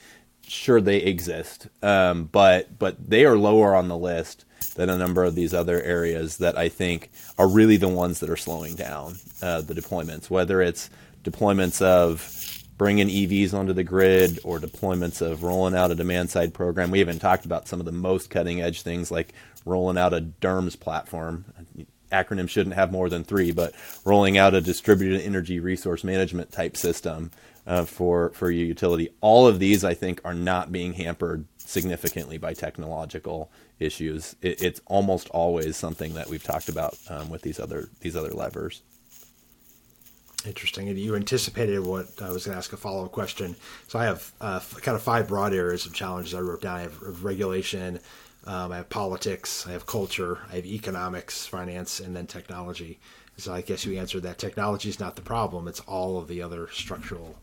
sure 0.49 0.81
they 0.81 0.99
exist, 0.99 1.69
um, 1.83 2.25
but 2.25 2.79
but 2.79 3.11
they 3.11 3.25
are 3.25 3.37
lower 3.37 3.75
on 3.75 3.89
the 3.89 3.97
list 3.97 4.45
than 4.75 4.91
a 4.91 4.97
number 4.97 5.25
of 5.25 5.35
these 5.35 5.55
other 5.55 5.83
areas 5.83 6.39
that 6.39 6.57
I 6.57 6.69
think 6.69 7.11
are 7.39 7.49
really 7.49 7.77
the 7.77 7.89
ones 7.89 8.21
that 8.21 8.31
are 8.31 8.37
slowing 8.37 8.75
down 8.75 9.19
uh, 9.43 9.61
the 9.63 9.75
deployments. 9.75 10.31
Whether 10.31 10.61
it's 10.63 10.91
deployments 11.25 11.83
of 11.83 12.65
bringing 12.77 13.09
EVs 13.09 13.55
onto 13.55 13.73
the 13.73 13.85
grid 13.85 14.39
or 14.45 14.59
deployments 14.59 15.21
of 15.23 15.43
rolling 15.43 15.75
out 15.75 15.91
a 15.91 15.95
demand 15.95 16.31
side 16.31 16.53
program. 16.53 16.91
We 16.91 16.99
haven't 16.99 17.21
talked 17.21 17.45
about 17.45 17.69
some 17.69 17.81
of 17.81 17.87
the 17.87 17.93
most 17.93 18.31
cutting 18.31 18.61
edge 18.61 18.83
things 18.83 19.11
like 19.11 19.33
rolling 19.65 19.99
out 19.99 20.15
a 20.15 20.21
DERMS 20.21 20.79
platform. 20.79 21.45
Acronym 22.13 22.49
shouldn't 22.49 22.77
have 22.77 22.93
more 22.93 23.09
than 23.09 23.25
three, 23.25 23.51
but 23.51 23.75
rolling 24.05 24.39
out 24.39 24.55
a 24.55 24.61
distributed 24.61 25.23
energy 25.23 25.59
resource 25.59 26.05
management 26.05 26.53
type 26.53 26.77
system 26.77 27.31
uh, 27.67 27.85
for 27.85 28.31
for 28.31 28.51
your 28.51 28.67
utility. 28.67 29.11
All 29.21 29.47
of 29.47 29.59
these, 29.59 29.85
I 29.85 29.95
think, 29.95 30.21
are 30.25 30.35
not 30.35 30.71
being 30.71 30.93
hampered 30.93 31.47
significantly 31.59 32.39
by 32.39 32.55
technological 32.55 33.51
issues. 33.81 34.37
It, 34.41 34.63
it's 34.63 34.81
almost 34.87 35.29
always 35.31 35.77
something 35.77 36.15
that 36.15 36.29
we've 36.29 36.43
talked 36.43 36.69
about 36.69 36.97
um, 37.09 37.29
with 37.29 37.43
these 37.43 37.59
other 37.59 37.89
these 38.01 38.17
other 38.17 38.31
levers. 38.31 38.83
Interesting. 40.47 40.89
And 40.89 40.99
you 40.99 41.17
anticipated 41.17 41.81
what 41.81 42.07
I 42.23 42.31
was 42.31 42.45
going 42.45 42.55
to 42.55 42.59
ask 42.59 42.73
a 42.73 42.77
follow 42.77 43.05
up 43.05 43.13
question. 43.13 43.57
So 43.89 43.99
I 43.99 44.05
have 44.05 44.33
uh, 44.41 44.61
kind 44.81 44.95
of 44.95 45.03
five 45.03 45.27
broad 45.27 45.53
areas 45.53 45.87
of 45.87 45.93
challenges 45.93 46.35
I 46.35 46.41
wrote 46.41 46.63
down. 46.63 46.77
I 46.77 46.83
have 46.83 47.25
regulation, 47.25 47.99
um, 48.47 48.71
I 48.71 48.77
have 48.77 48.89
politics, 48.89 49.67
I 49.67 49.73
have 49.73 49.87
culture, 49.87 50.39
I 50.53 50.57
have 50.57 50.67
economics, 50.67 51.47
finance, 51.47 51.99
and 51.99 52.15
then 52.15 52.27
technology. 52.27 52.99
So 53.39 53.53
I 53.53 53.61
guess 53.61 53.85
you 53.85 53.99
answered 53.99 54.23
that 54.23 54.39
technology 54.39 54.89
is 54.89 54.99
not 54.99 55.17
the 55.17 55.23
problem; 55.23 55.69
it's 55.69 55.81
all 55.81 56.19
of 56.19 56.27
the 56.27 56.41
other 56.41 56.69
structural 56.73 57.37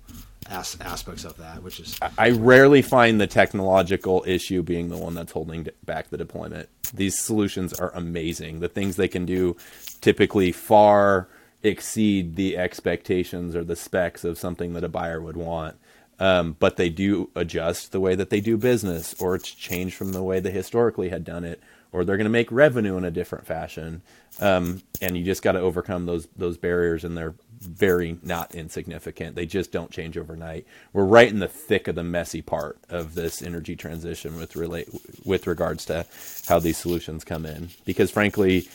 as- 0.50 0.78
aspects 0.82 1.24
of 1.24 1.38
that, 1.38 1.62
which 1.62 1.80
is. 1.80 2.00
I 2.18 2.32
rarely 2.32 2.82
find 2.82 3.22
the 3.22 3.28
technological 3.28 4.24
issue 4.26 4.64
being 4.64 4.90
the 4.90 4.98
one 4.98 5.14
that's 5.14 5.34
holding 5.34 5.68
back 5.86 6.10
the 6.10 6.18
deployment. 6.18 6.70
These 6.94 7.20
solutions 7.20 7.74
are 7.74 7.92
amazing. 7.94 8.60
The 8.60 8.70
things 8.70 8.96
they 8.96 9.08
can 9.08 9.26
do 9.26 9.56
typically 10.02 10.52
far 10.52 11.28
exceed 11.64 12.36
the 12.36 12.58
expectations 12.58 13.56
or 13.56 13.64
the 13.64 13.76
specs 13.76 14.24
of 14.24 14.38
something 14.38 14.74
that 14.74 14.84
a 14.84 14.90
buyer 14.90 15.22
would 15.22 15.38
want. 15.38 15.78
Um, 16.20 16.56
but 16.60 16.78
they 16.78 16.90
do 16.90 17.32
adjust 17.36 17.92
the 17.92 18.00
way 18.00 18.16
that 18.16 18.30
they 18.30 18.40
do 18.40 18.56
business, 18.56 19.16
or 19.20 19.36
it's 19.36 19.50
changed 19.50 19.96
from 19.96 20.12
the 20.12 20.22
way 20.22 20.40
they 20.40 20.52
historically 20.52 21.10
had 21.10 21.24
done 21.24 21.44
it, 21.44 21.60
or 21.92 22.06
they're 22.06 22.18
going 22.18 22.26
to 22.26 22.30
make 22.30 22.52
revenue 22.52 22.98
in 22.98 23.04
a 23.04 23.12
different 23.12 23.48
fashion. 23.48 24.04
Um, 24.40 24.84
and 25.02 25.18
you 25.18 25.24
just 25.24 25.42
got 25.42 25.54
to 25.54 25.60
overcome 25.60 26.06
those 26.06 26.28
those 26.38 26.58
barriers, 26.58 27.04
and 27.04 27.18
they're 27.18 27.34
very 27.60 28.20
not 28.22 28.54
insignificant. 28.54 29.36
They 29.36 29.46
just 29.46 29.72
don't 29.72 29.92
change 29.92 30.18
overnight. 30.18 30.66
We're 30.92 31.06
right 31.06 31.30
in 31.30 31.40
the 31.40 31.48
thick 31.48 31.88
of 31.88 31.96
the 31.96 32.04
messy 32.04 32.42
part 32.42 32.78
of 32.90 33.16
this 33.16 33.42
energy 33.42 33.76
transition 33.76 34.38
with 34.38 34.56
relate 34.56 34.90
with 35.26 35.48
regards 35.48 35.86
to 35.86 36.06
how 36.48 36.60
these 36.60 36.78
solutions 36.78 37.24
come 37.24 37.46
in. 37.46 37.70
Because 37.86 38.12
frankly, 38.12 38.70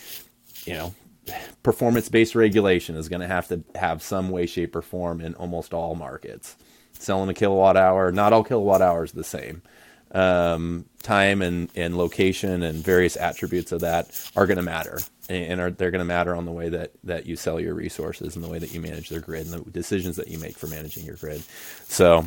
you 0.65 0.75
know, 0.75 0.95
performance 1.63 2.09
based 2.09 2.35
regulation 2.35 2.97
is 2.97 3.09
going 3.09 3.21
to 3.21 3.27
have 3.27 3.49
to 3.49 3.63
have 3.75 4.03
some 4.03 4.31
way, 4.31 4.47
shape, 4.47 4.75
or 4.77 4.83
form 4.83 5.21
in 5.21 5.35
almost 5.35 5.75
all 5.75 5.95
markets. 5.95 6.57
Selling 6.93 7.29
a 7.29 7.35
kilowatt 7.35 7.77
hour, 7.77 8.11
not 8.11 8.33
all 8.33 8.43
kilowatt 8.43 8.83
hours 8.83 9.13
the 9.13 9.25
same. 9.25 9.63
Um, 10.11 10.87
time 11.03 11.43
and, 11.43 11.69
and 11.77 11.97
location 11.97 12.63
and 12.63 12.83
various 12.83 13.17
attributes 13.17 13.73
of 13.73 13.83
that 13.83 14.31
are 14.35 14.47
going 14.47 14.57
to 14.57 14.63
matter 14.63 14.99
and 15.29 15.61
are 15.61 15.71
they're 15.71 15.91
going 15.91 15.99
to 15.99 16.05
matter 16.07 16.35
on 16.35 16.47
the 16.47 16.53
way 16.53 16.71
that 16.71 16.93
that 17.05 17.27
you 17.27 17.37
sell 17.37 17.61
your 17.61 17.75
resources 17.75 18.35
and 18.35 18.43
the 18.43 18.49
way 18.49 18.59
that 18.59 18.73
you 18.73 18.81
manage 18.81 19.11
their 19.11 19.21
grid 19.21 19.47
and 19.47 19.53
the 19.53 19.71
decisions 19.71 20.17
that 20.17 20.29
you 20.29 20.39
make 20.39 20.57
for 20.57 20.67
managing 20.67 21.05
your 21.05 21.17
grid. 21.17 21.43
So 21.85 22.25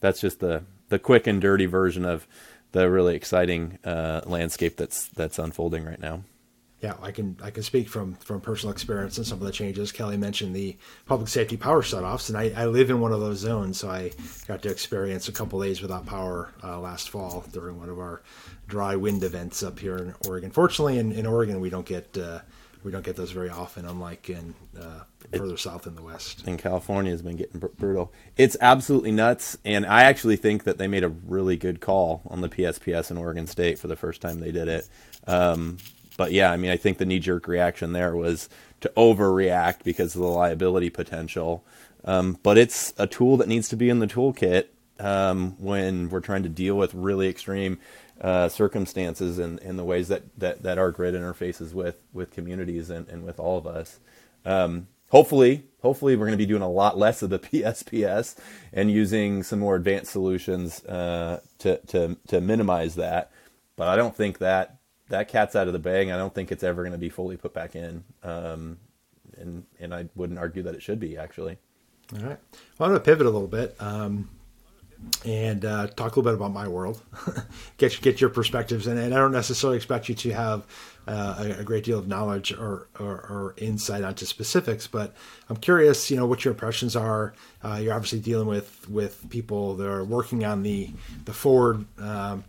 that's 0.00 0.20
just 0.20 0.40
the 0.40 0.62
the 0.90 0.98
quick 0.98 1.26
and 1.26 1.40
dirty 1.40 1.66
version 1.66 2.04
of 2.04 2.26
the 2.72 2.90
really 2.90 3.16
exciting 3.16 3.78
uh, 3.84 4.20
landscape 4.26 4.76
that's 4.76 5.08
that's 5.08 5.38
unfolding 5.38 5.84
right 5.84 6.00
now 6.00 6.22
Yeah, 6.82 6.94
I 7.00 7.12
can 7.12 7.36
I 7.40 7.50
can 7.50 7.62
speak 7.62 7.88
from 7.88 8.14
from 8.16 8.40
personal 8.40 8.72
experience 8.72 9.16
and 9.16 9.24
some 9.24 9.38
of 9.38 9.44
the 9.44 9.52
changes. 9.52 9.92
Kelly 9.92 10.16
mentioned 10.16 10.54
the 10.54 10.76
public 11.06 11.28
safety 11.28 11.56
power 11.56 11.80
shutoffs, 11.80 12.28
and 12.28 12.36
I, 12.36 12.52
I 12.60 12.66
live 12.66 12.90
in 12.90 13.00
one 13.00 13.12
of 13.12 13.20
those 13.20 13.38
zones, 13.38 13.78
so 13.78 13.88
I 13.88 14.10
got 14.48 14.62
to 14.62 14.68
experience 14.70 15.28
a 15.28 15.32
couple 15.32 15.62
days 15.62 15.80
without 15.80 16.06
power 16.06 16.52
uh, 16.64 16.80
last 16.80 17.10
fall 17.10 17.44
during 17.52 17.78
one 17.78 17.88
of 17.88 18.00
our 18.00 18.22
dry 18.66 18.96
wind 18.96 19.22
events 19.22 19.62
up 19.62 19.78
here 19.78 19.96
in 19.96 20.12
Oregon. 20.26 20.50
Fortunately, 20.50 20.98
in, 20.98 21.12
in 21.12 21.24
Oregon, 21.24 21.60
we 21.60 21.70
don't 21.70 21.86
get 21.86 22.18
uh, 22.18 22.40
we 22.82 22.90
don't 22.90 23.04
get 23.04 23.14
those 23.14 23.30
very 23.30 23.48
often, 23.48 23.84
unlike 23.84 24.28
in 24.28 24.52
uh, 24.76 25.04
further 25.36 25.56
south 25.56 25.86
in 25.86 25.94
the 25.94 26.02
west. 26.02 26.48
In 26.48 26.56
California, 26.56 27.12
has 27.12 27.22
been 27.22 27.36
getting 27.36 27.60
br- 27.60 27.68
brutal. 27.78 28.12
It's 28.36 28.56
absolutely 28.60 29.12
nuts, 29.12 29.56
and 29.64 29.86
I 29.86 30.02
actually 30.02 30.34
think 30.34 30.64
that 30.64 30.78
they 30.78 30.88
made 30.88 31.04
a 31.04 31.08
really 31.08 31.56
good 31.56 31.80
call 31.80 32.22
on 32.26 32.40
the 32.40 32.48
PSPS 32.48 33.12
in 33.12 33.18
Oregon 33.18 33.46
State 33.46 33.78
for 33.78 33.86
the 33.86 33.94
first 33.94 34.20
time 34.20 34.40
they 34.40 34.50
did 34.50 34.66
it. 34.66 34.88
Um, 35.28 35.78
but 36.16 36.32
yeah, 36.32 36.50
I 36.50 36.56
mean, 36.56 36.70
I 36.70 36.76
think 36.76 36.98
the 36.98 37.06
knee 37.06 37.18
jerk 37.18 37.46
reaction 37.46 37.92
there 37.92 38.14
was 38.14 38.48
to 38.80 38.92
overreact 38.96 39.84
because 39.84 40.14
of 40.14 40.20
the 40.20 40.26
liability 40.28 40.90
potential. 40.90 41.64
Um, 42.04 42.38
but 42.42 42.58
it's 42.58 42.92
a 42.98 43.06
tool 43.06 43.36
that 43.38 43.48
needs 43.48 43.68
to 43.68 43.76
be 43.76 43.88
in 43.88 44.00
the 44.00 44.06
toolkit 44.06 44.66
um, 44.98 45.56
when 45.58 46.10
we're 46.10 46.20
trying 46.20 46.42
to 46.42 46.48
deal 46.48 46.76
with 46.76 46.94
really 46.94 47.28
extreme 47.28 47.78
uh, 48.20 48.48
circumstances 48.48 49.38
and, 49.38 49.60
and 49.60 49.78
the 49.78 49.84
ways 49.84 50.08
that, 50.08 50.22
that, 50.38 50.62
that 50.62 50.78
our 50.78 50.90
grid 50.90 51.14
interfaces 51.14 51.72
with, 51.72 51.96
with 52.12 52.30
communities 52.30 52.90
and, 52.90 53.08
and 53.08 53.24
with 53.24 53.38
all 53.40 53.58
of 53.58 53.66
us. 53.66 53.98
Um, 54.44 54.88
hopefully, 55.10 55.64
hopefully 55.80 56.16
we're 56.16 56.26
going 56.26 56.38
to 56.38 56.44
be 56.44 56.46
doing 56.46 56.62
a 56.62 56.70
lot 56.70 56.98
less 56.98 57.22
of 57.22 57.30
the 57.30 57.38
PSPS 57.40 58.36
and 58.72 58.90
using 58.90 59.42
some 59.42 59.60
more 59.60 59.76
advanced 59.76 60.12
solutions 60.12 60.84
uh, 60.84 61.40
to, 61.58 61.78
to, 61.86 62.16
to 62.28 62.40
minimize 62.40 62.96
that. 62.96 63.30
But 63.76 63.88
I 63.88 63.96
don't 63.96 64.14
think 64.14 64.38
that 64.38 64.78
that 65.12 65.28
cat's 65.28 65.54
out 65.54 65.66
of 65.66 65.72
the 65.72 65.78
bag. 65.78 66.08
I 66.08 66.16
don't 66.16 66.34
think 66.34 66.50
it's 66.50 66.64
ever 66.64 66.82
going 66.82 66.92
to 66.92 66.98
be 66.98 67.08
fully 67.08 67.36
put 67.36 67.54
back 67.54 67.76
in. 67.76 68.02
Um, 68.22 68.78
and 69.38 69.64
and 69.78 69.94
I 69.94 70.08
wouldn't 70.14 70.38
argue 70.38 70.62
that 70.64 70.74
it 70.74 70.82
should 70.82 70.98
be 70.98 71.16
actually. 71.16 71.58
All 72.14 72.20
right. 72.26 72.38
Well, 72.78 72.88
I'm 72.88 72.90
going 72.90 72.94
to 72.94 73.00
pivot 73.00 73.26
a 73.26 73.30
little 73.30 73.48
bit 73.48 73.74
um, 73.80 74.28
and 75.24 75.64
uh, 75.64 75.86
talk 75.88 76.16
a 76.16 76.20
little 76.20 76.24
bit 76.24 76.34
about 76.34 76.52
my 76.52 76.68
world. 76.68 77.02
get 77.76 78.00
get 78.02 78.20
your 78.20 78.30
perspectives, 78.30 78.86
and, 78.86 78.98
and 78.98 79.14
I 79.14 79.18
don't 79.18 79.32
necessarily 79.32 79.76
expect 79.76 80.08
you 80.08 80.14
to 80.16 80.32
have 80.32 80.66
uh, 81.06 81.36
a, 81.38 81.60
a, 81.60 81.64
great 81.64 81.84
deal 81.84 81.98
of 81.98 82.06
knowledge 82.06 82.52
or, 82.52 82.88
or, 83.00 83.08
or, 83.08 83.54
insight 83.56 84.04
onto 84.04 84.24
specifics, 84.24 84.86
but 84.86 85.12
I'm 85.48 85.56
curious. 85.56 86.10
You 86.10 86.16
know 86.16 86.26
what 86.26 86.44
your 86.44 86.52
impressions 86.52 86.94
are. 86.94 87.34
Uh, 87.62 87.80
you're 87.82 87.94
obviously 87.94 88.20
dealing 88.20 88.46
with 88.46 88.88
with 88.88 89.28
people 89.30 89.74
that 89.76 89.88
are 89.88 90.04
working 90.04 90.44
on 90.44 90.62
the 90.62 90.90
the 91.24 91.32
forward. 91.32 91.86
Um, 91.98 92.44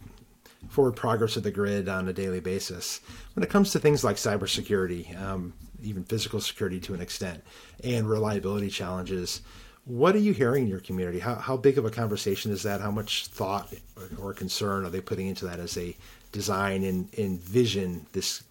forward 0.73 0.95
progress 0.95 1.37
of 1.37 1.43
the 1.43 1.51
grid 1.51 1.87
on 1.87 2.07
a 2.07 2.13
daily 2.13 2.39
basis. 2.39 2.99
When 3.35 3.43
it 3.43 3.49
comes 3.49 3.71
to 3.71 3.79
things 3.79 4.03
like 4.03 4.15
cybersecurity, 4.15 5.21
um, 5.21 5.53
even 5.81 6.03
physical 6.03 6.41
security 6.41 6.79
to 6.81 6.93
an 6.93 7.01
extent, 7.01 7.43
and 7.83 8.09
reliability 8.09 8.69
challenges, 8.69 9.41
what 9.85 10.15
are 10.15 10.19
you 10.19 10.33
hearing 10.33 10.63
in 10.63 10.69
your 10.69 10.79
community? 10.79 11.19
How, 11.19 11.35
how 11.35 11.57
big 11.57 11.77
of 11.77 11.85
a 11.85 11.91
conversation 11.91 12.51
is 12.51 12.63
that? 12.63 12.81
How 12.81 12.91
much 12.91 13.27
thought 13.27 13.71
or 14.19 14.33
concern 14.33 14.85
are 14.85 14.89
they 14.89 15.01
putting 15.01 15.27
into 15.27 15.45
that 15.45 15.59
as 15.59 15.75
they 15.75 15.95
design 16.31 16.83
and 16.83 17.13
envision 17.17 18.07
this, 18.13 18.43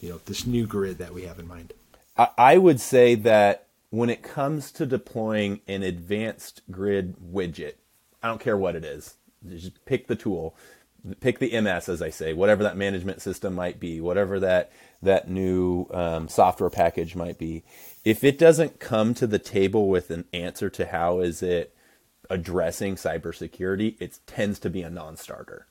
you 0.00 0.10
know, 0.10 0.20
this 0.26 0.46
new 0.46 0.66
grid 0.66 0.98
that 0.98 1.12
we 1.12 1.22
have 1.22 1.38
in 1.38 1.48
mind? 1.48 1.72
I 2.16 2.58
would 2.58 2.80
say 2.80 3.14
that 3.16 3.66
when 3.90 4.08
it 4.08 4.22
comes 4.22 4.70
to 4.72 4.86
deploying 4.86 5.60
an 5.66 5.82
advanced 5.82 6.62
grid 6.70 7.16
widget, 7.18 7.74
I 8.22 8.28
don't 8.28 8.40
care 8.40 8.56
what 8.56 8.76
it 8.76 8.84
is, 8.84 9.16
just 9.48 9.84
pick 9.84 10.06
the 10.06 10.16
tool 10.16 10.56
pick 11.20 11.38
the 11.38 11.60
MS, 11.60 11.88
as 11.88 12.02
I 12.02 12.10
say, 12.10 12.32
whatever 12.32 12.62
that 12.64 12.76
management 12.76 13.22
system 13.22 13.54
might 13.54 13.78
be, 13.80 14.00
whatever 14.00 14.40
that 14.40 14.70
that 15.02 15.28
new 15.28 15.86
um, 15.90 16.28
software 16.28 16.70
package 16.70 17.14
might 17.14 17.38
be. 17.38 17.64
If 18.04 18.24
it 18.24 18.38
doesn't 18.38 18.80
come 18.80 19.14
to 19.14 19.26
the 19.26 19.38
table 19.38 19.88
with 19.88 20.10
an 20.10 20.24
answer 20.32 20.70
to 20.70 20.86
how 20.86 21.20
is 21.20 21.42
it 21.42 21.74
addressing 22.30 22.96
cybersecurity, 22.96 23.96
it 24.00 24.18
tends 24.26 24.58
to 24.60 24.70
be 24.70 24.82
a 24.82 24.90
non-starter, 24.90 25.66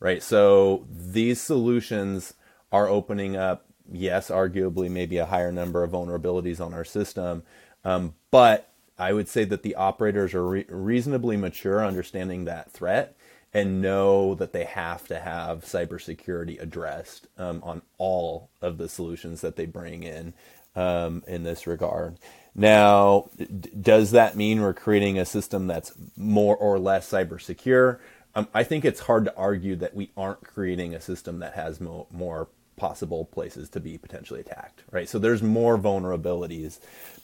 right? 0.00 0.22
So 0.22 0.86
these 0.90 1.40
solutions 1.40 2.34
are 2.72 2.88
opening 2.88 3.36
up, 3.36 3.66
yes, 3.90 4.30
arguably 4.30 4.90
maybe 4.90 5.18
a 5.18 5.26
higher 5.26 5.52
number 5.52 5.84
of 5.84 5.92
vulnerabilities 5.92 6.64
on 6.64 6.72
our 6.74 6.84
system, 6.84 7.42
um, 7.84 8.14
but 8.30 8.70
I 8.98 9.12
would 9.12 9.28
say 9.28 9.44
that 9.44 9.62
the 9.62 9.76
operators 9.76 10.34
are 10.34 10.46
re- 10.46 10.66
reasonably 10.68 11.36
mature 11.36 11.84
understanding 11.84 12.44
that 12.44 12.70
threat 12.70 13.16
and 13.52 13.82
know 13.82 14.34
that 14.34 14.52
they 14.52 14.64
have 14.64 15.06
to 15.08 15.18
have 15.18 15.64
cybersecurity 15.64 16.60
addressed 16.60 17.26
um, 17.36 17.60
on 17.64 17.82
all 17.98 18.50
of 18.62 18.78
the 18.78 18.88
solutions 18.88 19.40
that 19.40 19.56
they 19.56 19.66
bring 19.66 20.02
in 20.02 20.32
um, 20.76 21.22
in 21.26 21.42
this 21.42 21.66
regard. 21.66 22.16
Now, 22.54 23.28
d- 23.36 23.70
does 23.80 24.12
that 24.12 24.36
mean 24.36 24.60
we're 24.60 24.74
creating 24.74 25.18
a 25.18 25.24
system 25.24 25.66
that's 25.66 25.92
more 26.16 26.56
or 26.56 26.78
less 26.78 27.10
cyber 27.10 27.40
secure? 27.40 28.00
Um, 28.34 28.46
I 28.54 28.62
think 28.62 28.84
it's 28.84 29.00
hard 29.00 29.24
to 29.24 29.36
argue 29.36 29.76
that 29.76 29.94
we 29.94 30.10
aren't 30.16 30.42
creating 30.42 30.94
a 30.94 31.00
system 31.00 31.40
that 31.40 31.54
has 31.54 31.80
mo- 31.80 32.06
more 32.12 32.48
possible 32.76 33.24
places 33.24 33.68
to 33.70 33.80
be 33.80 33.98
potentially 33.98 34.40
attacked, 34.40 34.84
right? 34.90 35.08
So 35.08 35.18
there's 35.18 35.42
more 35.42 35.76
vulnerabilities. 35.76 36.78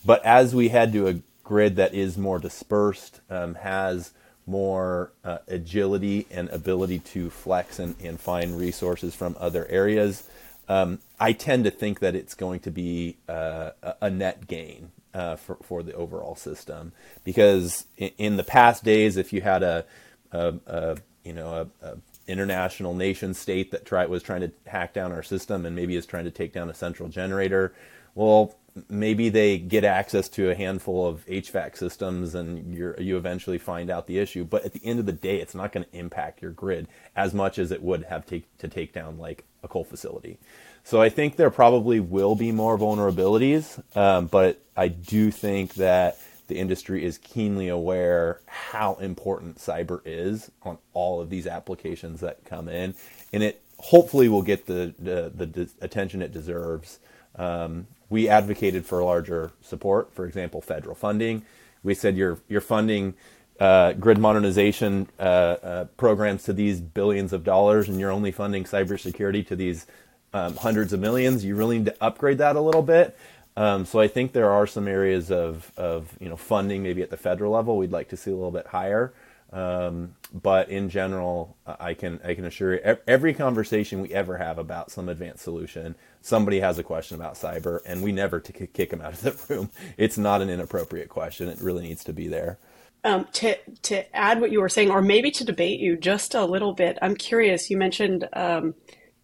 But 0.04 0.24
as 0.24 0.54
we 0.54 0.68
head 0.68 0.92
to 0.92 1.08
a 1.08 1.20
grid 1.44 1.76
that 1.76 1.94
is 1.94 2.18
more 2.18 2.38
dispersed, 2.38 3.20
um, 3.30 3.54
has 3.54 4.12
more 4.46 5.12
uh, 5.24 5.38
agility 5.48 6.26
and 6.30 6.48
ability 6.50 7.00
to 7.00 7.30
flex 7.30 7.78
and, 7.78 7.96
and 8.02 8.20
find 8.20 8.58
resources 8.58 9.14
from 9.14 9.36
other 9.38 9.66
areas. 9.68 10.28
Um, 10.68 11.00
I 11.18 11.32
tend 11.32 11.64
to 11.64 11.70
think 11.70 12.00
that 12.00 12.14
it's 12.14 12.34
going 12.34 12.60
to 12.60 12.70
be 12.70 13.16
uh, 13.28 13.70
a 14.00 14.10
net 14.10 14.46
gain 14.46 14.90
uh, 15.14 15.36
for, 15.36 15.56
for 15.62 15.82
the 15.82 15.94
overall 15.94 16.36
system 16.36 16.92
because 17.24 17.86
in, 17.96 18.10
in, 18.18 18.36
the 18.36 18.44
past 18.44 18.84
days, 18.84 19.16
if 19.16 19.32
you 19.32 19.40
had 19.40 19.62
a, 19.62 19.84
a, 20.32 20.54
a 20.66 20.96
you 21.24 21.32
know 21.32 21.68
a, 21.82 21.86
a, 21.86 21.96
international 22.26 22.92
nation 22.92 23.32
state 23.32 23.70
that 23.70 23.86
try, 23.86 24.04
was 24.06 24.22
trying 24.22 24.40
to 24.40 24.50
hack 24.66 24.92
down 24.92 25.12
our 25.12 25.22
system 25.22 25.64
and 25.64 25.76
maybe 25.76 25.94
is 25.94 26.04
trying 26.04 26.24
to 26.24 26.30
take 26.30 26.52
down 26.52 26.68
a 26.68 26.74
central 26.74 27.08
generator, 27.08 27.72
well, 28.16 28.56
maybe 28.88 29.28
they 29.28 29.58
get 29.58 29.84
access 29.84 30.28
to 30.30 30.50
a 30.50 30.54
handful 30.54 31.06
of 31.06 31.24
HVAC 31.26 31.76
systems 31.76 32.34
and 32.34 32.74
you 32.74 33.16
eventually 33.16 33.58
find 33.58 33.90
out 33.90 34.06
the 34.06 34.18
issue. 34.18 34.44
But 34.44 34.64
at 34.64 34.72
the 34.72 34.84
end 34.84 34.98
of 34.98 35.06
the 35.06 35.12
day, 35.12 35.40
it's 35.40 35.54
not 35.54 35.72
going 35.72 35.84
to 35.84 35.96
impact 35.96 36.42
your 36.42 36.50
grid 36.50 36.88
as 37.14 37.32
much 37.32 37.58
as 37.58 37.70
it 37.70 37.82
would 37.82 38.04
have 38.04 38.26
take, 38.26 38.44
to 38.58 38.68
take 38.68 38.92
down 38.92 39.18
like 39.18 39.44
a 39.62 39.68
coal 39.68 39.84
facility. 39.84 40.38
So 40.82 41.00
I 41.00 41.08
think 41.08 41.36
there 41.36 41.50
probably 41.50 42.00
will 42.00 42.34
be 42.34 42.52
more 42.52 42.78
vulnerabilities, 42.78 43.82
um, 43.96 44.26
but 44.26 44.62
I 44.76 44.88
do 44.88 45.30
think 45.30 45.74
that 45.74 46.18
the 46.46 46.56
industry 46.56 47.04
is 47.04 47.18
keenly 47.18 47.68
aware 47.68 48.40
how 48.46 48.94
important 48.94 49.58
cyber 49.58 50.00
is 50.04 50.50
on 50.62 50.78
all 50.92 51.20
of 51.20 51.28
these 51.28 51.46
applications 51.46 52.20
that 52.20 52.44
come 52.44 52.68
in, 52.68 52.94
and 53.32 53.42
it 53.42 53.60
hopefully 53.78 54.28
will 54.28 54.42
get 54.42 54.66
the 54.66 54.94
the, 55.00 55.32
the 55.34 55.68
attention 55.80 56.22
it 56.22 56.32
deserves. 56.32 57.00
Um, 57.34 57.88
we 58.08 58.28
advocated 58.28 58.86
for 58.86 59.02
larger 59.02 59.52
support, 59.62 60.12
for 60.14 60.26
example, 60.26 60.60
federal 60.60 60.94
funding. 60.94 61.42
We 61.82 61.94
said 61.94 62.16
you're, 62.16 62.38
you're 62.48 62.60
funding 62.60 63.14
uh, 63.58 63.92
grid 63.94 64.18
modernization 64.18 65.08
uh, 65.18 65.22
uh, 65.22 65.84
programs 65.96 66.44
to 66.44 66.52
these 66.52 66.80
billions 66.80 67.32
of 67.32 67.42
dollars 67.42 67.88
and 67.88 67.98
you're 67.98 68.10
only 68.10 68.30
funding 68.30 68.64
cybersecurity 68.64 69.46
to 69.46 69.56
these 69.56 69.86
um, 70.34 70.56
hundreds 70.56 70.92
of 70.92 71.00
millions. 71.00 71.44
You 71.44 71.56
really 71.56 71.78
need 71.78 71.86
to 71.86 71.96
upgrade 72.00 72.38
that 72.38 72.56
a 72.56 72.60
little 72.60 72.82
bit. 72.82 73.16
Um, 73.56 73.86
so 73.86 74.00
I 74.00 74.08
think 74.08 74.32
there 74.32 74.50
are 74.50 74.66
some 74.66 74.86
areas 74.86 75.30
of, 75.30 75.72
of 75.78 76.14
you 76.20 76.28
know 76.28 76.36
funding 76.36 76.82
maybe 76.82 77.00
at 77.02 77.08
the 77.08 77.16
federal 77.16 77.52
level 77.52 77.78
we'd 77.78 77.92
like 77.92 78.10
to 78.10 78.16
see 78.16 78.30
a 78.30 78.34
little 78.34 78.50
bit 78.50 78.66
higher. 78.66 79.14
Um, 79.52 80.15
but 80.32 80.68
in 80.68 80.88
general, 80.88 81.56
I 81.66 81.94
can 81.94 82.20
I 82.24 82.34
can 82.34 82.44
assure 82.44 82.74
you, 82.74 82.98
every 83.06 83.34
conversation 83.34 84.00
we 84.00 84.12
ever 84.12 84.36
have 84.36 84.58
about 84.58 84.90
some 84.90 85.08
advanced 85.08 85.44
solution, 85.44 85.94
somebody 86.20 86.60
has 86.60 86.78
a 86.78 86.82
question 86.82 87.16
about 87.16 87.34
cyber, 87.34 87.80
and 87.86 88.02
we 88.02 88.12
never 88.12 88.40
t- 88.40 88.66
kick 88.66 88.90
them 88.90 89.00
out 89.00 89.12
of 89.12 89.22
the 89.22 89.36
room. 89.54 89.70
It's 89.96 90.18
not 90.18 90.42
an 90.42 90.50
inappropriate 90.50 91.08
question; 91.08 91.48
it 91.48 91.60
really 91.60 91.84
needs 91.84 92.04
to 92.04 92.12
be 92.12 92.28
there. 92.28 92.58
Um, 93.04 93.26
to 93.34 93.56
to 93.82 94.16
add 94.16 94.40
what 94.40 94.50
you 94.50 94.60
were 94.60 94.68
saying, 94.68 94.90
or 94.90 95.00
maybe 95.00 95.30
to 95.32 95.44
debate 95.44 95.78
you 95.80 95.96
just 95.96 96.34
a 96.34 96.44
little 96.44 96.74
bit, 96.74 96.98
I'm 97.00 97.14
curious. 97.14 97.70
You 97.70 97.76
mentioned, 97.76 98.28
um, 98.32 98.74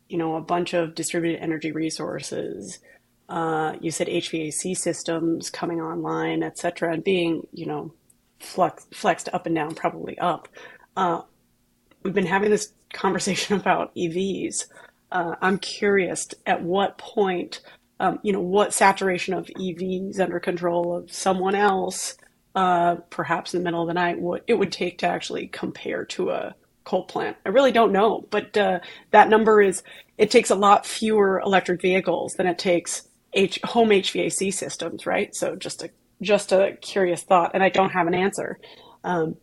you 0.08 0.18
know, 0.18 0.36
a 0.36 0.40
bunch 0.40 0.72
of 0.72 0.94
distributed 0.94 1.42
energy 1.42 1.72
resources. 1.72 2.78
Uh, 3.28 3.74
you 3.80 3.90
said 3.90 4.08
HVAC 4.08 4.76
systems 4.76 5.50
coming 5.50 5.80
online, 5.80 6.42
et 6.42 6.58
cetera, 6.58 6.92
and 6.92 7.02
being, 7.02 7.46
you 7.52 7.66
know, 7.66 7.92
flex, 8.42 8.86
flexed 8.92 9.28
up 9.32 9.46
and 9.46 9.54
down, 9.54 9.74
probably 9.74 10.18
up. 10.18 10.48
Uh, 10.96 11.22
we've 12.04 12.14
been 12.14 12.26
having 12.26 12.50
this 12.50 12.72
conversation 12.92 13.56
about 13.60 13.94
EVs. 13.96 14.66
Uh, 15.10 15.36
I'm 15.40 15.58
curious 15.58 16.28
at 16.46 16.62
what 16.62 16.98
point, 16.98 17.60
um, 18.00 18.18
you 18.22 18.32
know, 18.32 18.40
what 18.40 18.74
saturation 18.74 19.34
of 19.34 19.46
EVs 19.58 20.20
under 20.20 20.40
control 20.40 20.96
of 20.96 21.12
someone 21.12 21.54
else, 21.54 22.16
uh, 22.54 22.96
perhaps 23.10 23.54
in 23.54 23.60
the 23.60 23.64
middle 23.64 23.82
of 23.82 23.88
the 23.88 23.94
night, 23.94 24.20
what 24.20 24.44
it 24.46 24.54
would 24.54 24.72
take 24.72 24.98
to 24.98 25.06
actually 25.08 25.48
compare 25.48 26.04
to 26.06 26.30
a 26.30 26.54
coal 26.84 27.04
plant? 27.04 27.36
I 27.46 27.50
really 27.50 27.72
don't 27.72 27.92
know, 27.92 28.26
but 28.30 28.56
uh, 28.56 28.80
that 29.12 29.28
number 29.28 29.62
is 29.62 29.82
it 30.18 30.30
takes 30.30 30.50
a 30.50 30.54
lot 30.56 30.86
fewer 30.86 31.40
electric 31.44 31.82
vehicles 31.82 32.34
than 32.34 32.46
it 32.46 32.58
takes 32.58 33.08
H- 33.34 33.60
home 33.64 33.90
HVAC 33.90 34.52
systems, 34.54 35.06
right? 35.06 35.34
So 35.34 35.56
just 35.56 35.82
a 35.82 35.90
just 36.22 36.52
a 36.52 36.76
curious 36.82 37.22
thought, 37.22 37.52
and 37.54 37.62
I 37.62 37.68
don't 37.68 37.90
have 37.90 38.06
an 38.06 38.14
answer. 38.14 38.58
Um, 39.04 39.36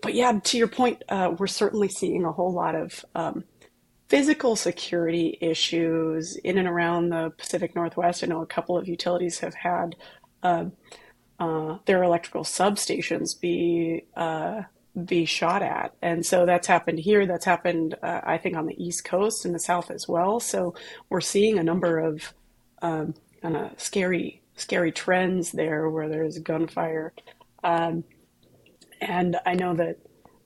but 0.00 0.14
yeah, 0.14 0.38
to 0.38 0.58
your 0.58 0.68
point, 0.68 1.02
uh, 1.08 1.34
we're 1.38 1.46
certainly 1.46 1.88
seeing 1.88 2.24
a 2.24 2.32
whole 2.32 2.52
lot 2.52 2.74
of 2.74 3.04
um, 3.14 3.44
physical 4.08 4.56
security 4.56 5.36
issues 5.40 6.36
in 6.36 6.58
and 6.58 6.68
around 6.68 7.10
the 7.10 7.30
Pacific 7.36 7.74
Northwest. 7.74 8.22
I 8.22 8.26
know 8.26 8.42
a 8.42 8.46
couple 8.46 8.76
of 8.76 8.88
utilities 8.88 9.40
have 9.40 9.54
had 9.54 9.96
uh, 10.42 10.66
uh, 11.38 11.78
their 11.84 12.02
electrical 12.02 12.44
substations 12.44 13.38
be 13.38 14.04
uh, 14.16 14.62
be 15.04 15.24
shot 15.24 15.62
at, 15.62 15.94
and 16.02 16.26
so 16.26 16.44
that's 16.44 16.66
happened 16.66 16.98
here. 16.98 17.26
That's 17.26 17.44
happened, 17.44 17.94
uh, 18.02 18.20
I 18.24 18.38
think, 18.38 18.56
on 18.56 18.66
the 18.66 18.82
East 18.82 19.04
Coast 19.04 19.44
and 19.44 19.54
the 19.54 19.60
South 19.60 19.90
as 19.90 20.08
well. 20.08 20.40
So 20.40 20.74
we're 21.08 21.20
seeing 21.20 21.58
a 21.58 21.62
number 21.62 21.98
of 21.98 22.34
um, 22.82 23.14
kind 23.42 23.56
of 23.56 23.80
scary, 23.80 24.42
scary 24.56 24.90
trends 24.90 25.52
there 25.52 25.88
where 25.88 26.08
there's 26.08 26.38
gunfire. 26.38 27.12
Um, 27.62 28.04
and 29.00 29.36
I 29.46 29.54
know 29.54 29.74
that 29.74 29.98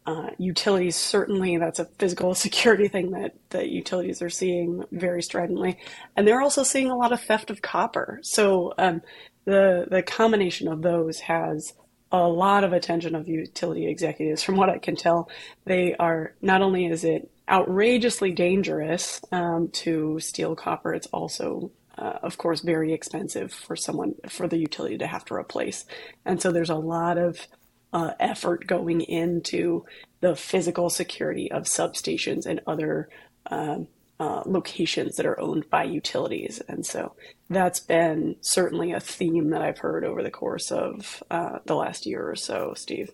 uh, 0.04 0.30
utilities 0.38 0.96
certainly 0.96 1.56
that's 1.58 1.78
a 1.78 1.84
physical 1.98 2.34
security 2.46 2.88
thing 2.88 3.10
that 3.12 3.34
that 3.50 3.68
utilities 3.68 4.22
are 4.22 4.30
seeing 4.30 4.84
very 4.90 5.22
stridently, 5.22 5.78
and 6.16 6.26
they're 6.26 6.42
also 6.42 6.62
seeing 6.62 6.90
a 6.90 6.96
lot 6.96 7.12
of 7.12 7.20
theft 7.20 7.50
of 7.50 7.62
copper. 7.62 8.18
So 8.22 8.74
um, 8.78 9.02
the 9.44 9.86
the 9.90 10.02
combination 10.02 10.68
of 10.68 10.82
those 10.82 11.20
has 11.20 11.72
a 12.10 12.28
lot 12.28 12.62
of 12.64 12.72
attention 12.72 13.14
of 13.14 13.28
utility 13.28 13.86
executives. 13.86 14.42
From 14.42 14.56
what 14.56 14.68
I 14.68 14.78
can 14.78 14.96
tell, 14.96 15.30
they 15.64 15.94
are 15.94 16.34
not 16.42 16.60
only 16.60 16.86
is 16.86 17.04
it 17.04 17.30
outrageously 17.48 18.32
dangerous 18.32 19.20
um, 19.32 19.68
to 19.68 20.20
steal 20.20 20.54
copper, 20.54 20.94
it's 20.94 21.06
also 21.08 21.70
uh, 21.96 22.18
of 22.22 22.38
course 22.38 22.60
very 22.60 22.92
expensive 22.92 23.52
for 23.52 23.76
someone 23.76 24.14
for 24.28 24.48
the 24.48 24.58
utility 24.58 24.98
to 24.98 25.06
have 25.06 25.24
to 25.26 25.34
replace, 25.34 25.84
and 26.24 26.42
so 26.42 26.50
there's 26.50 26.70
a 26.70 26.74
lot 26.74 27.18
of 27.18 27.46
uh, 27.92 28.12
effort 28.20 28.66
going 28.66 29.00
into 29.02 29.84
the 30.20 30.36
physical 30.36 30.88
security 30.88 31.50
of 31.50 31.64
substations 31.64 32.46
and 32.46 32.60
other 32.66 33.08
um, 33.50 33.86
uh, 34.20 34.42
locations 34.46 35.16
that 35.16 35.26
are 35.26 35.38
owned 35.40 35.68
by 35.68 35.82
utilities. 35.82 36.62
And 36.68 36.86
so 36.86 37.12
that's 37.50 37.80
been 37.80 38.36
certainly 38.40 38.92
a 38.92 39.00
theme 39.00 39.50
that 39.50 39.62
I've 39.62 39.78
heard 39.78 40.04
over 40.04 40.22
the 40.22 40.30
course 40.30 40.70
of 40.70 41.22
uh, 41.30 41.58
the 41.64 41.74
last 41.74 42.06
year 42.06 42.28
or 42.28 42.36
so, 42.36 42.74
Steve. 42.76 43.10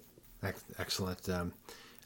Excellent. 0.78 1.28
Um, 1.28 1.52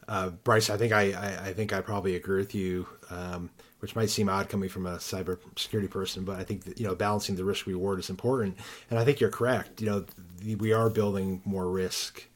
uh, 0.09 0.31
Bryce, 0.31 0.71
I 0.71 0.77
think 0.77 0.93
I, 0.93 1.13
I, 1.13 1.49
I, 1.49 1.53
think 1.53 1.73
I 1.73 1.81
probably 1.81 2.17
agree 2.17 2.39
with 2.39 2.55
you, 2.55 2.87
um, 3.11 3.51
which 3.81 3.95
might 3.95 4.11
seem 4.11 4.29
odd 4.29 4.49
coming 4.49 4.69
from 4.69 4.87
a 4.87 4.97
cybersecurity 4.97 5.91
person, 5.91 6.25
but 6.25 6.39
I 6.39 6.45
think 6.45 6.65
that, 6.65 6.79
you 6.79 6.87
know 6.87 6.95
balancing 6.95 7.37
the 7.37 7.45
risk 7.45 7.67
reward 7.67 7.99
is 7.99 8.11
important, 8.11 8.57
and 8.91 8.99
I 8.99 9.05
think 9.05 9.21
you're 9.21 9.31
correct. 9.31 9.81
You 9.81 9.91
know, 9.91 10.05
the, 10.41 10.57
we 10.57 10.73
are 10.73 10.91
building 10.91 11.41
more 11.45 11.69
risk 11.71 12.27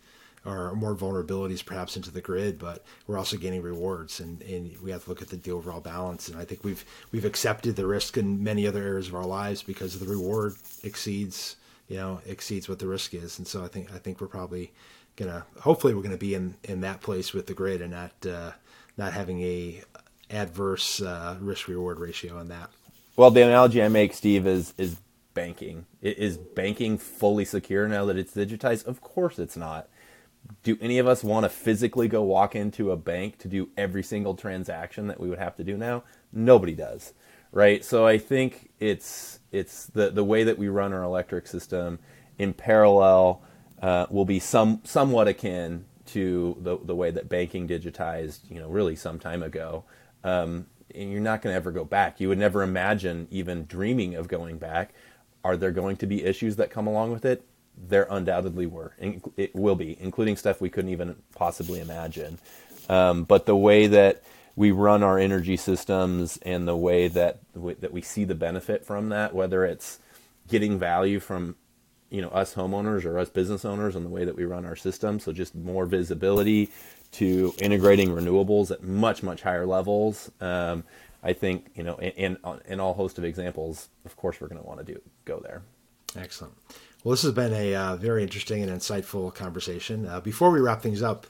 or 0.46 0.74
more 0.76 0.94
vulnerabilities 0.94 1.64
perhaps 1.64 1.96
into 1.96 2.10
the 2.10 2.20
grid, 2.20 2.58
but 2.58 2.84
we're 3.06 3.18
also 3.18 3.36
gaining 3.36 3.62
rewards, 3.62 4.20
and, 4.20 4.40
and 4.42 4.76
we 4.80 4.90
have 4.90 5.04
to 5.04 5.10
look 5.10 5.20
at 5.20 5.28
the, 5.28 5.36
the 5.36 5.50
overall 5.50 5.80
balance. 5.80 6.28
And 6.28 6.38
I 6.38 6.44
think 6.44 6.62
we've 6.62 6.84
we've 7.10 7.24
accepted 7.24 7.76
the 7.76 7.86
risk 7.86 8.16
in 8.16 8.42
many 8.42 8.66
other 8.66 8.82
areas 8.82 9.08
of 9.08 9.14
our 9.14 9.26
lives 9.26 9.62
because 9.62 9.98
the 9.98 10.06
reward 10.06 10.54
exceeds 10.84 11.56
you 11.88 11.96
know 11.96 12.20
exceeds 12.26 12.68
what 12.68 12.78
the 12.78 12.86
risk 12.86 13.12
is, 13.12 13.38
and 13.38 13.46
so 13.46 13.64
I 13.64 13.68
think 13.68 13.92
I 13.92 13.98
think 13.98 14.20
we're 14.20 14.28
probably 14.28 14.72
gonna 15.16 15.44
hopefully 15.60 15.94
we're 15.94 16.02
gonna 16.02 16.16
be 16.16 16.34
in 16.34 16.54
in 16.64 16.80
that 16.82 17.00
place 17.00 17.32
with 17.32 17.46
the 17.46 17.54
grid 17.54 17.82
and 17.82 17.90
not 17.90 18.12
uh, 18.26 18.52
not 18.96 19.12
having 19.12 19.42
a 19.42 19.82
adverse 20.30 21.02
uh, 21.02 21.36
risk 21.40 21.68
reward 21.68 21.98
ratio 21.98 22.38
on 22.38 22.48
that. 22.48 22.70
Well, 23.16 23.30
the 23.30 23.42
analogy 23.42 23.82
I 23.82 23.88
make, 23.88 24.14
Steve, 24.14 24.46
is 24.46 24.74
is 24.78 24.96
banking. 25.34 25.86
Is 26.02 26.36
banking 26.38 26.98
fully 26.98 27.44
secure 27.44 27.88
now 27.88 28.04
that 28.06 28.16
it's 28.16 28.34
digitized? 28.34 28.86
Of 28.86 29.00
course, 29.00 29.38
it's 29.38 29.56
not 29.56 29.88
do 30.62 30.76
any 30.80 30.98
of 30.98 31.06
us 31.06 31.24
want 31.24 31.44
to 31.44 31.48
physically 31.48 32.08
go 32.08 32.22
walk 32.22 32.54
into 32.54 32.90
a 32.90 32.96
bank 32.96 33.38
to 33.38 33.48
do 33.48 33.68
every 33.76 34.02
single 34.02 34.34
transaction 34.34 35.06
that 35.08 35.20
we 35.20 35.28
would 35.28 35.38
have 35.38 35.56
to 35.56 35.64
do 35.64 35.76
now? 35.76 36.04
Nobody 36.32 36.74
does, 36.74 37.14
right? 37.52 37.84
So 37.84 38.06
I 38.06 38.18
think 38.18 38.70
it's 38.80 39.40
it's 39.52 39.86
the 39.86 40.10
the 40.10 40.24
way 40.24 40.44
that 40.44 40.58
we 40.58 40.68
run 40.68 40.92
our 40.92 41.02
electric 41.02 41.46
system 41.46 41.98
in 42.38 42.52
parallel 42.52 43.42
uh, 43.82 44.06
will 44.10 44.24
be 44.24 44.38
some 44.38 44.80
somewhat 44.84 45.28
akin 45.28 45.84
to 46.06 46.56
the 46.60 46.78
the 46.82 46.94
way 46.94 47.10
that 47.10 47.28
banking 47.28 47.68
digitized, 47.68 48.50
you 48.50 48.58
know, 48.58 48.68
really 48.68 48.96
some 48.96 49.18
time 49.18 49.42
ago. 49.42 49.84
Um, 50.24 50.66
and 50.94 51.10
you're 51.10 51.20
not 51.20 51.42
going 51.42 51.52
to 51.52 51.56
ever 51.56 51.70
go 51.70 51.84
back. 51.84 52.20
You 52.20 52.28
would 52.28 52.38
never 52.38 52.62
imagine 52.62 53.28
even 53.30 53.66
dreaming 53.66 54.14
of 54.14 54.28
going 54.28 54.58
back. 54.58 54.94
Are 55.44 55.56
there 55.56 55.70
going 55.70 55.96
to 55.98 56.06
be 56.06 56.24
issues 56.24 56.56
that 56.56 56.70
come 56.70 56.86
along 56.86 57.12
with 57.12 57.24
it? 57.24 57.44
There 57.76 58.06
undoubtedly 58.10 58.66
were. 58.66 58.94
And 58.98 59.22
it 59.36 59.54
will 59.54 59.74
be, 59.76 59.96
including 60.00 60.36
stuff 60.36 60.60
we 60.60 60.70
couldn't 60.70 60.90
even 60.90 61.16
possibly 61.34 61.80
imagine. 61.80 62.38
Um, 62.88 63.24
but 63.24 63.46
the 63.46 63.56
way 63.56 63.86
that 63.88 64.22
we 64.54 64.70
run 64.70 65.02
our 65.02 65.18
energy 65.18 65.56
systems 65.56 66.38
and 66.42 66.66
the 66.66 66.76
way 66.76 67.08
that 67.08 67.40
that 67.54 67.92
we 67.92 68.00
see 68.00 68.24
the 68.24 68.34
benefit 68.34 68.84
from 68.84 69.10
that, 69.10 69.34
whether 69.34 69.64
it's 69.64 69.98
getting 70.48 70.78
value 70.78 71.20
from 71.20 71.56
you 72.08 72.22
know 72.22 72.28
us 72.28 72.54
homeowners 72.54 73.04
or 73.04 73.18
us 73.18 73.28
business 73.28 73.64
owners 73.64 73.96
on 73.96 74.04
the 74.04 74.08
way 74.08 74.24
that 74.24 74.36
we 74.36 74.44
run 74.44 74.64
our 74.64 74.76
system, 74.76 75.20
so 75.20 75.32
just 75.32 75.54
more 75.54 75.84
visibility 75.84 76.70
to 77.12 77.54
integrating 77.60 78.08
renewables 78.08 78.70
at 78.70 78.82
much 78.82 79.22
much 79.22 79.42
higher 79.42 79.66
levels. 79.66 80.30
Um, 80.40 80.84
I 81.22 81.32
think 81.32 81.70
you 81.74 81.82
know, 81.82 81.96
in, 81.96 82.36
in, 82.44 82.60
in 82.66 82.80
all 82.80 82.94
host 82.94 83.18
of 83.18 83.24
examples, 83.24 83.88
of 84.04 84.16
course, 84.16 84.40
we're 84.40 84.48
going 84.48 84.60
to 84.60 84.66
want 84.66 84.78
to 84.78 84.84
do 84.94 85.00
go 85.24 85.40
there. 85.40 85.62
Excellent. 86.16 86.54
Well, 87.06 87.12
this 87.12 87.22
has 87.22 87.34
been 87.34 87.52
a 87.52 87.72
uh, 87.72 87.94
very 87.94 88.24
interesting 88.24 88.64
and 88.64 88.80
insightful 88.80 89.32
conversation. 89.32 90.08
Uh, 90.08 90.18
before 90.18 90.50
we 90.50 90.58
wrap 90.58 90.82
things 90.82 91.02
up, 91.02 91.28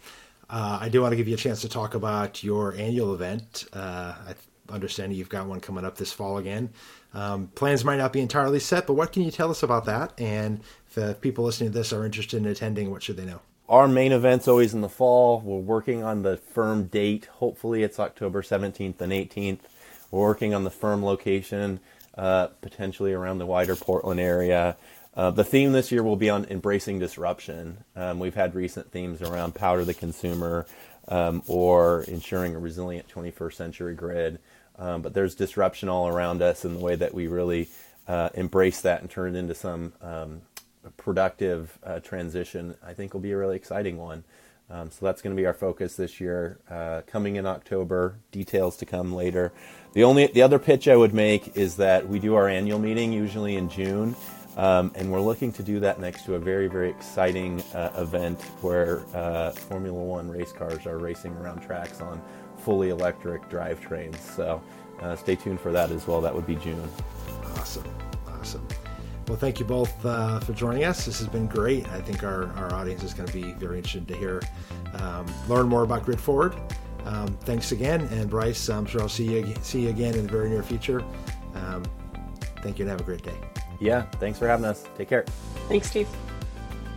uh, 0.49 0.79
I 0.81 0.89
do 0.89 1.03
want 1.03 1.13
to 1.13 1.17
give 1.17 1.29
you 1.29 1.35
a 1.35 1.37
chance 1.37 1.61
to 1.61 1.69
talk 1.69 1.95
about 1.95 2.43
your 2.43 2.75
annual 2.77 3.13
event. 3.13 3.67
Uh, 3.75 4.15
I 4.27 4.35
understand 4.73 5.13
you've 5.13 5.29
got 5.29 5.47
one 5.47 5.61
coming 5.61 5.85
up 5.85 5.99
this 5.99 6.15
fall 6.15 6.39
again. 6.39 6.71
Um, 7.13 7.49
plans 7.49 7.85
might 7.85 7.99
not 7.99 8.15
be 8.15 8.23
entirely 8.23 8.59
set, 8.59 8.87
but 8.87 8.95
what 8.95 9.13
can 9.13 9.23
you 9.23 9.31
tell 9.31 9.51
us 9.51 9.63
about 9.63 9.85
that? 9.85 10.19
And 10.19 10.63
if 10.97 11.21
people 11.21 11.45
listening 11.45 11.73
to 11.73 11.77
this 11.77 11.93
are 11.93 12.07
interested 12.07 12.39
in 12.39 12.47
attending, 12.47 12.91
what 12.91 13.03
should 13.03 13.19
they 13.19 13.27
know? 13.27 13.43
Our 13.69 13.87
main 13.87 14.13
event's 14.13 14.49
always 14.49 14.73
in 14.73 14.81
the 14.81 14.89
fall. 14.89 15.43
We're 15.43 15.59
working 15.59 16.03
on 16.03 16.23
the 16.23 16.39
firm 16.39 16.85
date. 16.85 17.27
Hopefully, 17.27 17.83
it's 17.83 18.01
October 18.01 18.41
17th 18.41 18.99
and 19.03 19.13
18th. 19.13 19.61
We're 20.11 20.21
working 20.21 20.55
on 20.55 20.65
the 20.65 20.71
firm 20.71 21.05
location, 21.05 21.81
uh, 22.17 22.47
potentially 22.63 23.13
around 23.13 23.37
the 23.37 23.47
wider 23.47 23.77
Portland 23.77 24.21
area. 24.21 24.79
Uh, 25.17 25.31
the 25.31 25.45
theme 25.45 25.73
this 25.73 25.91
year 25.91 26.03
will 26.03 26.17
be 26.17 26.29
on 26.29 26.45
embracing 26.51 26.99
disruption. 26.99 27.79
Um, 27.97 28.19
we've 28.19 28.35
had 28.35 28.55
recent 28.55 28.93
themes 28.93 29.23
around 29.23 29.55
power 29.55 29.79
to 29.79 29.85
the 29.85 29.95
consumer 29.95 30.67
um, 31.09 31.43
or 31.47 32.03
ensuring 32.03 32.55
a 32.55 32.59
resilient 32.59 33.09
21st 33.09 33.55
century 33.55 33.95
grid. 33.95 34.39
Um, 34.79 35.01
but 35.01 35.15
there's 35.15 35.35
disruption 35.35 35.89
all 35.89 36.07
around 36.07 36.43
us, 36.43 36.67
and 36.67 36.77
the 36.77 36.85
way 36.85 36.97
that 36.97 37.15
we 37.15 37.29
really 37.29 37.69
uh, 38.07 38.29
embrace 38.35 38.83
that 38.83 39.01
and 39.01 39.11
turn 39.11 39.35
it 39.35 39.39
into 39.39 39.55
some 39.55 39.95
um, 40.03 40.43
productive 40.99 41.79
uh, 41.83 42.01
transition, 42.01 42.75
I 42.85 42.93
think, 42.93 43.15
will 43.15 43.23
be 43.23 43.33
a 43.33 43.39
really 43.39 43.57
exciting 43.57 43.97
one. 43.97 44.25
Um, 44.69 44.91
so 44.91 45.07
that's 45.07 45.23
going 45.23 45.35
to 45.35 45.41
be 45.41 45.47
our 45.47 45.55
focus 45.55 45.97
this 45.97 46.21
year. 46.21 46.59
Uh, 46.69 47.03
coming 47.07 47.37
in 47.37 47.47
October, 47.47 48.17
details 48.33 48.77
to 48.79 48.87
come 48.87 49.15
later. 49.15 49.53
The 49.95 50.05
only 50.05 50.27
the 50.27 50.43
other 50.43 50.59
pitch 50.59 50.89
I 50.89 50.97
would 50.97 51.15
make 51.15 51.57
is 51.57 51.77
that 51.77 52.07
we 52.09 52.19
do 52.19 52.35
our 52.35 52.49
annual 52.49 52.79
meeting 52.79 53.13
usually 53.13 53.57
in 53.57 53.71
June. 53.71 54.15
Um, 54.57 54.91
and 54.95 55.13
we're 55.13 55.21
looking 55.21 55.53
to 55.53 55.63
do 55.63 55.81
that 55.81 56.01
next 56.01 56.25
to 56.25 56.35
a 56.35 56.39
very, 56.39 56.67
very 56.67 56.89
exciting 56.89 57.61
uh, 57.75 57.91
event 57.99 58.41
where 58.63 59.05
uh, 59.15 59.51
Formula 59.51 60.03
One 60.03 60.31
race 60.31 60.53
cars 60.53 60.87
are 60.87 60.99
racing 60.99 61.33
around 61.37 61.61
tracks 61.61 62.01
on 62.01 62.23
fully 62.57 62.89
electric 62.89 63.49
drivetrains. 63.51 64.19
So 64.19 64.63
uh, 65.01 65.15
stay 65.15 65.37
tuned 65.37 65.61
for 65.61 65.73
that 65.73 65.91
as 65.91 66.07
well. 66.07 66.23
That 66.23 66.35
would 66.35 66.47
be 66.47 66.57
June. 66.57 66.89
Awesome. 67.57 67.85
Awesome. 68.29 68.67
Well, 69.29 69.37
thank 69.37 69.59
you 69.59 69.67
both 69.67 70.07
uh, 70.07 70.41
for 70.41 70.53
joining 70.53 70.85
us. 70.85 71.05
This 71.05 71.19
has 71.19 71.29
been 71.29 71.49
great. 71.49 71.87
I 71.89 72.01
think 72.01 72.23
our, 72.23 72.47
our 72.55 72.73
audience 72.73 73.03
is 73.03 73.13
going 73.13 73.29
to 73.29 73.35
be 73.35 73.53
very 73.55 73.79
interested 73.79 74.07
to 74.09 74.17
hear, 74.17 74.41
um, 74.95 75.27
learn 75.49 75.69
more 75.69 75.83
about 75.83 76.05
Grid 76.05 76.21
Forward. 76.21 76.55
Um, 77.05 77.37
thanks 77.43 77.73
again. 77.73 78.03
And 78.13 78.31
Bryce, 78.31 78.69
I'm 78.69 78.87
sure 78.87 79.03
I'll 79.03 79.09
see 79.09 79.25
you, 79.25 79.55
see 79.63 79.83
you 79.83 79.89
again 79.91 80.15
in 80.15 80.27
the 80.27 80.33
very 80.33 80.49
near 80.49 80.63
future. 80.63 81.05
Um, 81.55 81.85
thank 82.63 82.79
you 82.79 82.85
and 82.85 82.91
have 82.91 83.01
a 83.01 83.05
great 83.05 83.23
day. 83.23 83.37
Yeah, 83.81 84.03
thanks 84.21 84.39
for 84.39 84.49
having 84.49 84.65
us. 84.65 84.85
Take 84.97 85.09
care. 85.09 85.25
Thanks, 85.69 85.91
Steve. 85.91 86.09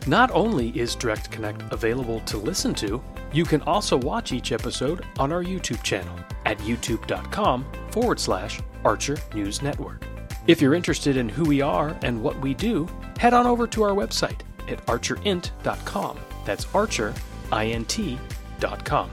Not 0.07 0.31
only 0.31 0.69
is 0.79 0.95
Direct 0.95 1.29
Connect 1.29 1.61
available 1.71 2.21
to 2.21 2.37
listen 2.37 2.73
to, 2.75 3.03
you 3.31 3.45
can 3.45 3.61
also 3.63 3.97
watch 3.97 4.31
each 4.31 4.51
episode 4.51 5.05
on 5.19 5.31
our 5.31 5.43
YouTube 5.43 5.83
channel 5.83 6.17
at 6.45 6.57
youtube.com 6.59 7.65
forward 7.91 8.19
slash 8.19 8.59
Archer 8.83 9.17
News 9.33 9.61
Network. 9.61 10.05
If 10.47 10.61
you're 10.61 10.73
interested 10.73 11.17
in 11.17 11.29
who 11.29 11.45
we 11.45 11.61
are 11.61 11.95
and 12.01 12.23
what 12.23 12.39
we 12.39 12.55
do, 12.55 12.87
head 13.19 13.33
on 13.33 13.45
over 13.45 13.67
to 13.67 13.83
our 13.83 13.91
website 13.91 14.39
at 14.67 14.83
archerint.com. 14.87 16.19
That's 16.45 16.65
archerint.com. 16.65 19.11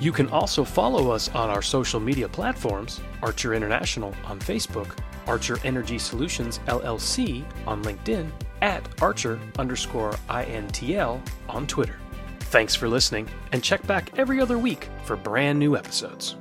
You 0.00 0.12
can 0.12 0.28
also 0.28 0.62
follow 0.64 1.10
us 1.10 1.28
on 1.30 1.50
our 1.50 1.60
social 1.60 1.98
media 2.00 2.28
platforms 2.28 3.00
Archer 3.22 3.54
International 3.54 4.14
on 4.24 4.38
Facebook, 4.38 4.96
Archer 5.28 5.58
Energy 5.62 5.98
Solutions 5.98 6.58
LLC 6.66 7.44
on 7.66 7.84
LinkedIn, 7.84 8.30
at 8.62 8.88
Archer 9.00 9.38
underscore 9.58 10.12
INTL 10.28 11.20
on 11.48 11.66
Twitter. 11.66 11.96
Thanks 12.40 12.74
for 12.74 12.88
listening, 12.88 13.28
and 13.52 13.62
check 13.62 13.86
back 13.86 14.18
every 14.18 14.40
other 14.40 14.58
week 14.58 14.88
for 15.04 15.16
brand 15.16 15.58
new 15.58 15.76
episodes. 15.76 16.36